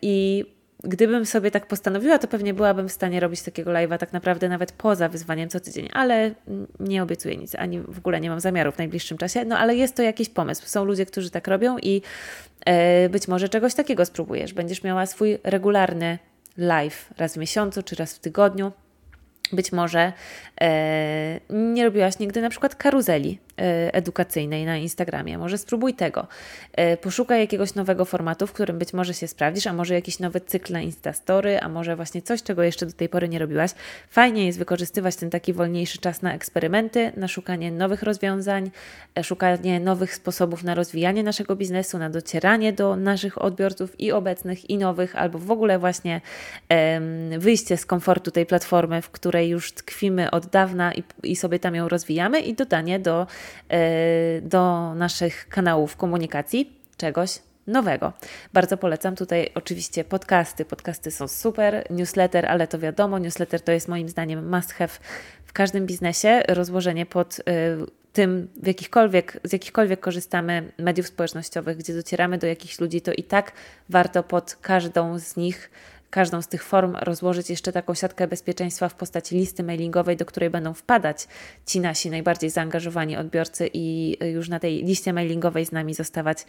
i 0.01 0.45
gdybym 0.83 1.25
sobie 1.25 1.51
tak 1.51 1.67
postanowiła, 1.67 2.17
to 2.17 2.27
pewnie 2.27 2.53
byłabym 2.53 2.89
w 2.89 2.91
stanie 2.91 3.19
robić 3.19 3.41
takiego 3.41 3.71
live'a 3.71 3.97
tak 3.97 4.13
naprawdę 4.13 4.49
nawet 4.49 4.71
poza 4.71 5.09
wyzwaniem 5.09 5.49
co 5.49 5.59
tydzień, 5.59 5.89
ale 5.93 6.31
nie 6.79 7.03
obiecuję 7.03 7.37
nic, 7.37 7.55
ani 7.55 7.79
w 7.79 7.97
ogóle 7.97 8.21
nie 8.21 8.29
mam 8.29 8.39
zamiaru 8.39 8.71
w 8.71 8.77
najbliższym 8.77 9.17
czasie, 9.17 9.45
no 9.45 9.57
ale 9.57 9.75
jest 9.75 9.95
to 9.95 10.03
jakiś 10.03 10.29
pomysł. 10.29 10.63
Są 10.65 10.85
ludzie, 10.85 11.05
którzy 11.05 11.29
tak 11.29 11.47
robią 11.47 11.77
i 11.77 12.01
być 13.09 13.27
może 13.27 13.49
czegoś 13.49 13.73
takiego 13.73 14.05
spróbujesz. 14.05 14.53
Będziesz 14.53 14.83
miała 14.83 15.05
swój 15.05 15.37
regularny 15.43 16.17
live 16.57 17.13
raz 17.17 17.33
w 17.33 17.37
miesiącu 17.37 17.83
czy 17.83 17.95
raz 17.95 18.15
w 18.15 18.19
tygodniu. 18.19 18.71
Być 19.53 19.71
może 19.71 20.13
e, 20.61 21.39
nie 21.49 21.85
robiłaś 21.85 22.19
nigdy 22.19 22.41
na 22.41 22.49
przykład 22.49 22.75
karuzeli 22.75 23.39
edukacyjnej 23.57 24.65
na 24.65 24.77
Instagramie. 24.77 25.37
Może 25.37 25.57
spróbuj 25.57 25.93
tego. 25.93 26.27
E, 26.73 26.97
poszukaj 26.97 27.39
jakiegoś 27.39 27.75
nowego 27.75 28.05
formatu, 28.05 28.47
w 28.47 28.53
którym 28.53 28.79
być 28.79 28.93
może 28.93 29.13
się 29.13 29.27
sprawdzisz, 29.27 29.67
a 29.67 29.73
może 29.73 29.93
jakiś 29.93 30.19
nowy 30.19 30.41
cykl 30.41 30.73
na 30.73 30.81
Instastory, 30.81 31.59
a 31.59 31.69
może 31.69 31.95
właśnie 31.95 32.21
coś, 32.21 32.43
czego 32.43 32.63
jeszcze 32.63 32.85
do 32.85 32.93
tej 32.93 33.09
pory 33.09 33.29
nie 33.29 33.39
robiłaś. 33.39 33.71
Fajnie 34.09 34.45
jest 34.45 34.59
wykorzystywać 34.59 35.15
ten 35.15 35.29
taki 35.29 35.53
wolniejszy 35.53 35.97
czas 35.97 36.21
na 36.21 36.33
eksperymenty, 36.33 37.11
na 37.17 37.27
szukanie 37.27 37.71
nowych 37.71 38.03
rozwiązań, 38.03 38.71
e, 39.17 39.23
szukanie 39.23 39.79
nowych 39.79 40.15
sposobów 40.15 40.63
na 40.63 40.75
rozwijanie 40.75 41.23
naszego 41.23 41.55
biznesu, 41.55 41.97
na 41.97 42.09
docieranie 42.09 42.73
do 42.73 42.95
naszych 42.95 43.41
odbiorców 43.41 43.99
i 43.99 44.11
obecnych, 44.11 44.69
i 44.69 44.77
nowych, 44.77 45.15
albo 45.15 45.39
w 45.39 45.51
ogóle 45.51 45.79
właśnie 45.79 46.21
wyjście 47.37 47.77
z 47.77 47.85
komfortu 47.85 48.31
tej 48.31 48.45
platformy, 48.45 49.01
w 49.01 49.09
której 49.09 49.49
już 49.49 49.71
tkwimy 49.71 50.31
od 50.31 50.45
dawna 50.45 50.93
i, 50.93 51.03
i 51.23 51.35
sobie 51.35 51.59
tam 51.59 51.75
ją 51.75 51.89
rozwijamy, 51.89 52.39
i 52.39 52.53
dodanie 52.53 52.99
do, 52.99 53.21
e, 53.21 53.27
do 54.41 54.93
naszych 54.95 55.49
kanałów 55.49 55.95
komunikacji 55.95 56.79
czegoś 56.97 57.39
nowego. 57.67 58.13
Bardzo 58.53 58.77
polecam 58.77 59.15
tutaj 59.15 59.51
oczywiście 59.55 60.03
podcasty. 60.03 60.65
Podcasty 60.65 61.11
są 61.11 61.27
super, 61.27 61.87
newsletter, 61.89 62.45
ale 62.45 62.67
to 62.67 62.79
wiadomo, 62.79 63.19
newsletter 63.19 63.61
to 63.61 63.71
jest 63.71 63.87
moim 63.87 64.09
zdaniem 64.09 64.49
must 64.55 64.71
have 64.71 64.93
w 65.45 65.53
każdym 65.53 65.85
biznesie. 65.85 66.43
Rozłożenie 66.47 67.05
pod 67.05 67.39
y, 67.39 67.43
tym, 68.13 68.47
w 68.63 68.67
jakichkolwiek, 68.67 69.39
z 69.43 69.53
jakichkolwiek 69.53 69.99
korzystamy 69.99 70.71
mediów 70.77 71.07
społecznościowych, 71.07 71.77
gdzie 71.77 71.93
docieramy 71.93 72.37
do 72.37 72.47
jakichś 72.47 72.79
ludzi, 72.79 73.01
to 73.01 73.11
i 73.13 73.23
tak 73.23 73.51
warto 73.89 74.23
pod 74.23 74.55
każdą 74.61 75.19
z 75.19 75.35
nich 75.35 75.71
każdą 76.15 76.41
z 76.41 76.47
tych 76.47 76.63
form 76.63 76.95
rozłożyć 76.95 77.49
jeszcze 77.49 77.71
taką 77.71 77.93
siatkę 77.93 78.27
bezpieczeństwa 78.27 78.89
w 78.89 78.95
postaci 78.95 79.35
listy 79.35 79.63
mailingowej, 79.63 80.17
do 80.17 80.25
której 80.25 80.49
będą 80.49 80.73
wpadać 80.73 81.27
ci 81.65 81.79
nasi 81.79 82.09
najbardziej 82.09 82.49
zaangażowani 82.49 83.17
odbiorcy 83.17 83.69
i 83.73 84.17
już 84.33 84.49
na 84.49 84.59
tej 84.59 84.83
liście 84.83 85.13
mailingowej 85.13 85.65
z 85.65 85.71
nami 85.71 85.93
zostawać 85.93 86.45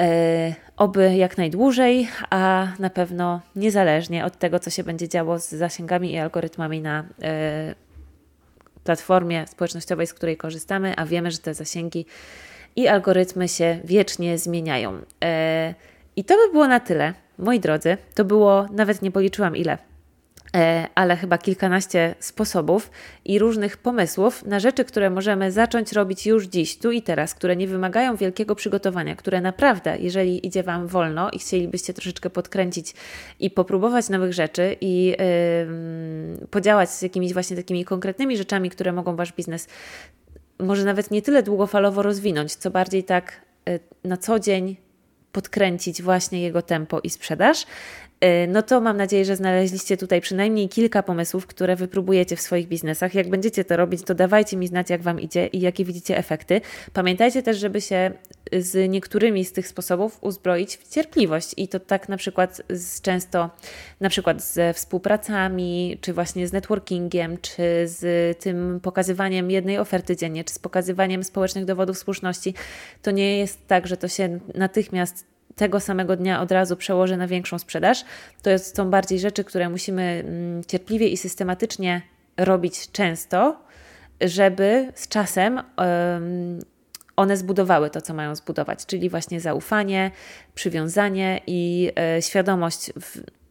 e, 0.00 0.54
oby 0.76 1.16
jak 1.16 1.38
najdłużej, 1.38 2.08
a 2.30 2.68
na 2.78 2.90
pewno 2.90 3.40
niezależnie 3.56 4.24
od 4.24 4.38
tego, 4.38 4.58
co 4.58 4.70
się 4.70 4.84
będzie 4.84 5.08
działo 5.08 5.38
z 5.38 5.48
zasięgami 5.48 6.12
i 6.12 6.18
algorytmami 6.18 6.80
na 6.80 7.04
e, 7.22 7.74
platformie 8.84 9.46
społecznościowej, 9.46 10.06
z 10.06 10.14
której 10.14 10.36
korzystamy, 10.36 10.94
a 10.96 11.06
wiemy, 11.06 11.30
że 11.30 11.38
te 11.38 11.54
zasięgi 11.54 12.06
i 12.76 12.88
algorytmy 12.88 13.48
się 13.48 13.80
wiecznie 13.84 14.38
zmieniają. 14.38 15.00
I 16.16 16.24
to 16.24 16.34
by 16.36 16.52
było 16.52 16.68
na 16.68 16.80
tyle. 16.80 17.14
Moi 17.38 17.60
drodzy, 17.60 17.96
to 18.14 18.24
było, 18.24 18.66
nawet 18.72 19.02
nie 19.02 19.10
policzyłam 19.10 19.56
ile, 19.56 19.78
e, 20.56 20.86
ale 20.94 21.16
chyba 21.16 21.38
kilkanaście 21.38 22.14
sposobów 22.18 22.90
i 23.24 23.38
różnych 23.38 23.76
pomysłów 23.76 24.44
na 24.44 24.60
rzeczy, 24.60 24.84
które 24.84 25.10
możemy 25.10 25.52
zacząć 25.52 25.92
robić 25.92 26.26
już 26.26 26.46
dziś, 26.46 26.78
tu 26.78 26.90
i 26.90 27.02
teraz, 27.02 27.34
które 27.34 27.56
nie 27.56 27.68
wymagają 27.68 28.16
wielkiego 28.16 28.54
przygotowania, 28.54 29.16
które 29.16 29.40
naprawdę, 29.40 29.98
jeżeli 29.98 30.46
idzie 30.46 30.62
Wam 30.62 30.86
wolno 30.86 31.30
i 31.30 31.38
chcielibyście 31.38 31.94
troszeczkę 31.94 32.30
podkręcić 32.30 32.94
i 33.40 33.50
popróbować 33.50 34.08
nowych 34.08 34.32
rzeczy 34.32 34.76
i 34.80 35.06
yy, 36.40 36.46
podziałać 36.46 36.90
z 36.90 37.02
jakimiś 37.02 37.32
właśnie 37.32 37.56
takimi 37.56 37.84
konkretnymi 37.84 38.36
rzeczami, 38.36 38.70
które 38.70 38.92
mogą 38.92 39.16
Wasz 39.16 39.32
biznes 39.32 39.68
może 40.58 40.84
nawet 40.84 41.10
nie 41.10 41.22
tyle 41.22 41.42
długofalowo 41.42 42.02
rozwinąć, 42.02 42.54
co 42.54 42.70
bardziej 42.70 43.04
tak 43.04 43.40
na 44.04 44.16
co 44.16 44.38
dzień 44.38 44.76
podkręcić 45.32 46.02
właśnie 46.02 46.42
jego 46.42 46.62
tempo 46.62 47.00
i 47.00 47.10
sprzedaż, 47.10 47.66
no 48.48 48.62
to 48.62 48.80
mam 48.80 48.96
nadzieję, 48.96 49.24
że 49.24 49.36
znaleźliście 49.36 49.96
tutaj 49.96 50.20
przynajmniej 50.20 50.68
kilka 50.68 51.02
pomysłów, 51.02 51.46
które 51.46 51.76
wypróbujecie 51.76 52.36
w 52.36 52.40
swoich 52.40 52.68
biznesach. 52.68 53.14
Jak 53.14 53.28
będziecie 53.28 53.64
to 53.64 53.76
robić, 53.76 54.02
to 54.02 54.14
dawajcie 54.14 54.56
mi 54.56 54.66
znać, 54.66 54.90
jak 54.90 55.02
Wam 55.02 55.20
idzie 55.20 55.46
i 55.46 55.60
jakie 55.60 55.84
widzicie 55.84 56.18
efekty. 56.18 56.60
Pamiętajcie 56.92 57.42
też, 57.42 57.58
żeby 57.58 57.80
się 57.80 58.10
z 58.52 58.90
niektórymi 58.90 59.44
z 59.44 59.52
tych 59.52 59.68
sposobów 59.68 60.18
uzbroić 60.20 60.76
w 60.76 60.88
cierpliwość 60.88 61.54
i 61.56 61.68
to 61.68 61.80
tak 61.80 62.08
na 62.08 62.16
przykład 62.16 62.62
z 62.70 63.00
często, 63.00 63.50
na 64.00 64.08
przykład 64.08 64.42
ze 64.42 64.74
współpracami, 64.74 65.98
czy 66.00 66.12
właśnie 66.12 66.48
z 66.48 66.52
networkingiem, 66.52 67.38
czy 67.38 67.62
z 67.84 68.38
tym 68.38 68.80
pokazywaniem 68.82 69.50
jednej 69.50 69.78
oferty 69.78 70.16
dziennie, 70.16 70.44
czy 70.44 70.54
z 70.54 70.58
pokazywaniem 70.58 71.24
społecznych 71.24 71.64
dowodów 71.64 71.98
słuszności. 71.98 72.54
To 73.02 73.10
nie 73.10 73.38
jest 73.38 73.66
tak, 73.66 73.86
że 73.86 73.96
to 73.96 74.08
się 74.08 74.38
natychmiast 74.54 75.30
tego 75.60 75.80
samego 75.80 76.16
dnia 76.16 76.40
od 76.40 76.52
razu 76.52 76.76
przełoży 76.76 77.16
na 77.16 77.26
większą 77.26 77.58
sprzedaż. 77.58 78.04
To 78.42 78.58
są 78.58 78.90
bardziej 78.90 79.18
rzeczy, 79.18 79.44
które 79.44 79.68
musimy 79.68 80.02
mm, 80.26 80.64
cierpliwie 80.64 81.08
i 81.08 81.16
systematycznie 81.16 82.02
robić 82.36 82.90
często, 82.90 83.60
żeby 84.20 84.92
z 84.94 85.08
czasem 85.08 85.60
one 87.16 87.36
zbudowały 87.36 87.90
to, 87.90 88.00
co 88.00 88.14
mają 88.14 88.34
zbudować, 88.34 88.86
czyli 88.86 89.10
właśnie 89.10 89.40
zaufanie, 89.40 90.10
przywiązanie 90.54 91.40
i 91.46 91.92
e, 91.96 92.22
świadomość 92.22 92.92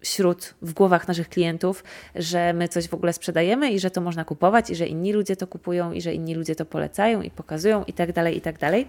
wśród, 0.01 0.53
w 0.61 0.73
głowach 0.73 1.07
naszych 1.07 1.29
klientów, 1.29 1.83
że 2.15 2.53
my 2.53 2.67
coś 2.67 2.87
w 2.87 2.93
ogóle 2.93 3.13
sprzedajemy 3.13 3.71
i 3.71 3.79
że 3.79 3.91
to 3.91 4.01
można 4.01 4.25
kupować 4.25 4.69
i 4.69 4.75
że 4.75 4.87
inni 4.87 5.13
ludzie 5.13 5.35
to 5.35 5.47
kupują 5.47 5.91
i 5.91 6.01
że 6.01 6.13
inni 6.13 6.35
ludzie 6.35 6.55
to 6.55 6.65
polecają 6.65 7.21
i 7.21 7.31
pokazują 7.31 7.83
i 7.83 7.93
tak 7.93 8.13
dalej, 8.13 8.37
i 8.37 8.41
tak 8.41 8.57
dalej. 8.57 8.87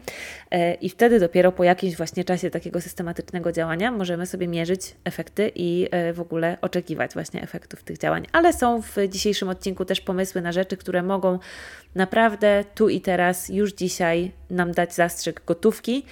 E, 0.50 0.74
I 0.74 0.88
wtedy 0.88 1.20
dopiero 1.20 1.52
po 1.52 1.64
jakimś 1.64 1.96
właśnie 1.96 2.24
czasie 2.24 2.50
takiego 2.50 2.80
systematycznego 2.80 3.52
działania 3.52 3.92
możemy 3.92 4.26
sobie 4.26 4.48
mierzyć 4.48 4.94
efekty 5.04 5.52
i 5.54 5.88
e, 5.90 6.12
w 6.12 6.20
ogóle 6.20 6.58
oczekiwać 6.60 7.14
właśnie 7.14 7.42
efektów 7.42 7.82
tych 7.82 7.98
działań. 7.98 8.26
Ale 8.32 8.52
są 8.52 8.82
w 8.82 8.96
dzisiejszym 9.08 9.48
odcinku 9.48 9.84
też 9.84 10.00
pomysły 10.00 10.40
na 10.40 10.52
rzeczy, 10.52 10.76
które 10.76 11.02
mogą 11.02 11.38
naprawdę 11.94 12.64
tu 12.74 12.88
i 12.88 13.00
teraz, 13.00 13.48
już 13.48 13.72
dzisiaj 13.72 14.32
nam 14.50 14.72
dać 14.72 14.94
zastrzyk 14.94 15.42
gotówki, 15.46 16.04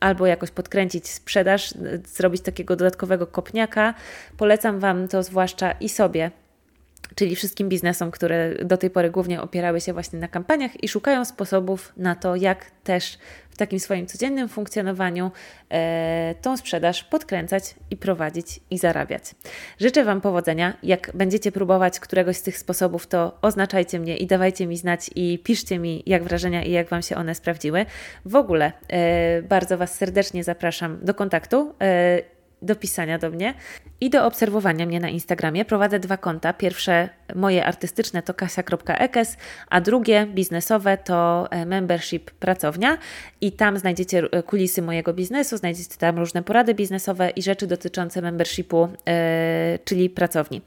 albo 0.00 0.26
jakoś 0.26 0.50
podkręcić 0.50 1.08
sprzedaż, 1.08 1.74
zrobić 2.04 2.42
takiego 2.42 2.76
dodatkowego 2.76 3.26
kopniaka. 3.26 3.94
Polecam 4.36 4.78
Wam 4.78 5.08
to 5.08 5.22
zwłaszcza 5.22 5.72
i 5.72 5.88
sobie, 5.88 6.30
czyli 7.14 7.36
wszystkim 7.36 7.68
biznesom, 7.68 8.10
które 8.10 8.64
do 8.64 8.76
tej 8.76 8.90
pory 8.90 9.10
głównie 9.10 9.42
opierały 9.42 9.80
się 9.80 9.92
właśnie 9.92 10.18
na 10.18 10.28
kampaniach 10.28 10.84
i 10.84 10.88
szukają 10.88 11.24
sposobów 11.24 11.92
na 11.96 12.14
to, 12.14 12.36
jak 12.36 12.70
też 12.84 13.18
w 13.50 13.56
takim 13.56 13.80
swoim 13.80 14.06
codziennym 14.06 14.48
funkcjonowaniu 14.48 15.30
e, 15.70 16.34
tą 16.42 16.56
sprzedaż 16.56 17.04
podkręcać 17.04 17.74
i 17.90 17.96
prowadzić 17.96 18.60
i 18.70 18.78
zarabiać. 18.78 19.22
Życzę 19.80 20.04
Wam 20.04 20.20
powodzenia. 20.20 20.76
Jak 20.82 21.10
będziecie 21.14 21.52
próbować 21.52 22.00
któregoś 22.00 22.36
z 22.36 22.42
tych 22.42 22.58
sposobów, 22.58 23.06
to 23.06 23.38
oznaczajcie 23.42 24.00
mnie 24.00 24.16
i 24.16 24.26
dawajcie 24.26 24.66
mi 24.66 24.76
znać 24.76 25.10
i 25.14 25.38
piszcie 25.44 25.78
mi, 25.78 26.02
jak 26.06 26.24
wrażenia 26.24 26.64
i 26.64 26.72
jak 26.72 26.88
Wam 26.88 27.02
się 27.02 27.16
one 27.16 27.34
sprawdziły. 27.34 27.86
W 28.24 28.36
ogóle 28.36 28.72
e, 28.88 29.42
bardzo 29.42 29.78
Was 29.78 29.94
serdecznie 29.94 30.44
zapraszam 30.44 30.98
do 31.02 31.14
kontaktu. 31.14 31.74
E, 31.80 32.37
do 32.62 32.76
pisania 32.76 33.18
do 33.18 33.30
mnie 33.30 33.54
i 34.00 34.10
do 34.10 34.26
obserwowania 34.26 34.86
mnie 34.86 35.00
na 35.00 35.08
Instagramie. 35.08 35.64
Prowadzę 35.64 36.00
dwa 36.00 36.16
konta. 36.16 36.52
Pierwsze 36.52 37.08
moje 37.34 37.64
artystyczne 37.64 38.22
to 38.22 38.34
kasia.ekes, 38.34 39.36
a 39.70 39.80
drugie 39.80 40.26
biznesowe 40.26 40.98
to 40.98 41.48
e, 41.50 41.66
membership 41.66 42.30
pracownia 42.30 42.98
i 43.40 43.52
tam 43.52 43.78
znajdziecie 43.78 44.22
e, 44.30 44.42
kulisy 44.42 44.82
mojego 44.82 45.12
biznesu, 45.12 45.56
znajdziecie 45.56 45.96
tam 45.98 46.18
różne 46.18 46.42
porady 46.42 46.74
biznesowe 46.74 47.30
i 47.30 47.42
rzeczy 47.42 47.66
dotyczące 47.66 48.22
membershipu, 48.22 48.88
e, 49.08 49.78
czyli 49.84 50.10
pracowni. 50.10 50.62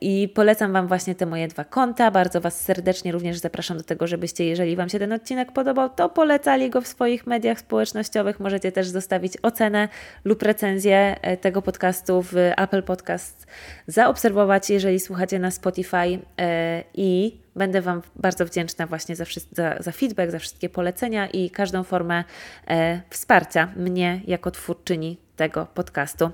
I 0.00 0.28
polecam 0.34 0.72
Wam 0.72 0.88
właśnie 0.88 1.14
te 1.14 1.26
moje 1.26 1.48
dwa 1.48 1.64
konta. 1.64 2.10
Bardzo 2.10 2.40
Was 2.40 2.60
serdecznie 2.60 3.12
również 3.12 3.38
zapraszam 3.38 3.76
do 3.76 3.84
tego, 3.84 4.06
żebyście, 4.06 4.44
jeżeli 4.44 4.76
Wam 4.76 4.88
się 4.88 4.98
ten 4.98 5.12
odcinek 5.12 5.52
podobał, 5.52 5.90
to 5.90 6.08
polecali 6.08 6.70
go 6.70 6.80
w 6.80 6.86
swoich 6.86 7.26
mediach 7.26 7.58
społecznościowych. 7.60 8.40
Możecie 8.40 8.72
też 8.72 8.88
zostawić 8.88 9.32
ocenę 9.42 9.88
lub 10.24 10.42
recenzję 10.42 11.16
tego 11.40 11.62
podcastu 11.62 12.22
w 12.22 12.34
Apple 12.56 12.82
Podcast 12.82 13.46
zaobserwować, 13.86 14.70
jeżeli 14.70 15.00
słuchacie 15.00 15.38
na 15.38 15.50
Spotify 15.58 16.18
e, 16.40 16.84
i 16.94 17.40
będę 17.56 17.80
Wam 17.80 18.02
bardzo 18.16 18.46
wdzięczna 18.46 18.86
właśnie 18.86 19.16
za, 19.16 19.24
za, 19.52 19.76
za 19.80 19.92
feedback, 19.92 20.30
za 20.30 20.38
wszystkie 20.38 20.68
polecenia 20.68 21.26
i 21.26 21.50
każdą 21.50 21.82
formę 21.82 22.24
e, 22.68 23.00
wsparcia 23.10 23.68
mnie 23.76 24.20
jako 24.26 24.50
twórczyni 24.50 25.18
tego 25.36 25.66
podcastu. 25.74 26.30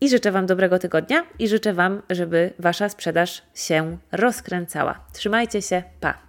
I 0.00 0.08
życzę 0.08 0.30
Wam 0.32 0.46
dobrego 0.46 0.78
tygodnia 0.78 1.26
i 1.38 1.48
życzę 1.48 1.72
Wam, 1.72 2.02
żeby 2.10 2.52
Wasza 2.58 2.88
sprzedaż 2.88 3.42
się 3.54 3.98
rozkręcała. 4.12 5.04
Trzymajcie 5.12 5.62
się, 5.62 5.82
pa! 6.00 6.23